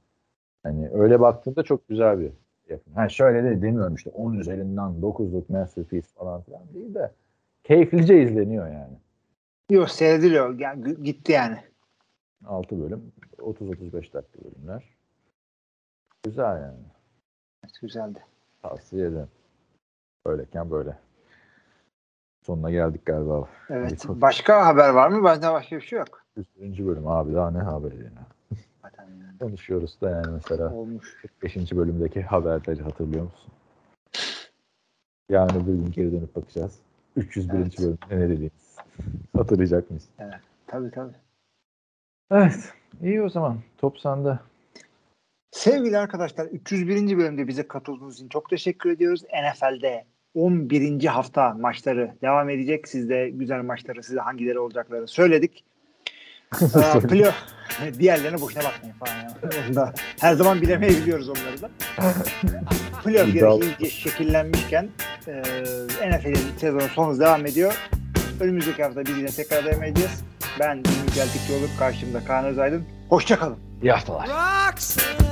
[0.63, 2.33] Hani öyle baktığında çok güzel bir
[2.69, 2.93] yapın.
[2.93, 7.13] Ha şöyle de demiyorum işte 10 üzerinden 9'luk masterpiece falan filan değil de
[7.65, 8.97] keyiflice izleniyor yani.
[9.71, 10.59] Yok seyrediliyor.
[10.59, 11.57] Yani, gitti yani.
[12.47, 14.85] 6 bölüm 30-35 dakika bölümler.
[16.23, 16.79] Güzel yani.
[17.65, 18.25] Evet, güzeldi.
[18.63, 19.29] Tavsiye ederim.
[20.27, 20.99] Böyleyken böyle.
[22.47, 23.49] Sonuna geldik galiba.
[23.71, 24.05] Evet.
[24.09, 25.25] Hadi Başka haber var mı?
[25.25, 26.25] Bende başka bir şey yok.
[26.57, 26.87] 100.
[26.87, 28.27] bölüm abi daha ne haberi yani.
[29.41, 31.17] Konuşuyoruz da yani mesela Olmuş.
[31.41, 31.73] 45.
[31.73, 33.53] bölümdeki haberleri hatırlıyor musun?
[35.29, 36.79] Yarın öbür gün geri dönüp bakacağız.
[37.17, 37.59] 301.
[37.59, 37.79] Evet.
[37.79, 38.77] bölümde ne dediğimiz.
[39.37, 40.09] Hatırlayacak mıyız?
[40.67, 41.15] Tabii tabii.
[42.31, 42.73] Evet.
[43.03, 43.59] İyi o zaman.
[43.79, 44.39] Top sende.
[45.51, 47.19] Sevgili arkadaşlar 301.
[47.19, 49.23] bölümde bize katıldığınız için çok teşekkür ediyoruz.
[49.23, 50.05] NFL'de
[50.35, 51.05] 11.
[51.05, 52.89] hafta maçları devam edecek.
[52.89, 55.65] Siz de güzel maçları size hangileri olacaklarını söyledik.
[56.75, 57.35] Aa, playoff,
[57.99, 59.15] diğerlerine boşuna bakmayın falan.
[59.15, 59.37] Ya.
[59.69, 61.71] Onu da her zaman bilemeyebiliyoruz onları da.
[63.05, 64.89] Playoff yarışı iyice şekillenmişken
[65.29, 65.43] e,
[66.11, 67.75] NFL'in sezonu son hız devam ediyor.
[68.41, 70.25] Önümüzdeki hafta biz yine tekrar devam edeceğiz.
[70.61, 72.85] Ben Ümit Geltikçi olup karşımda Kaan Özaydın.
[73.09, 73.57] Hoşçakalın.
[73.83, 74.29] İyi haftalar.
[74.29, 75.28] Roxanne.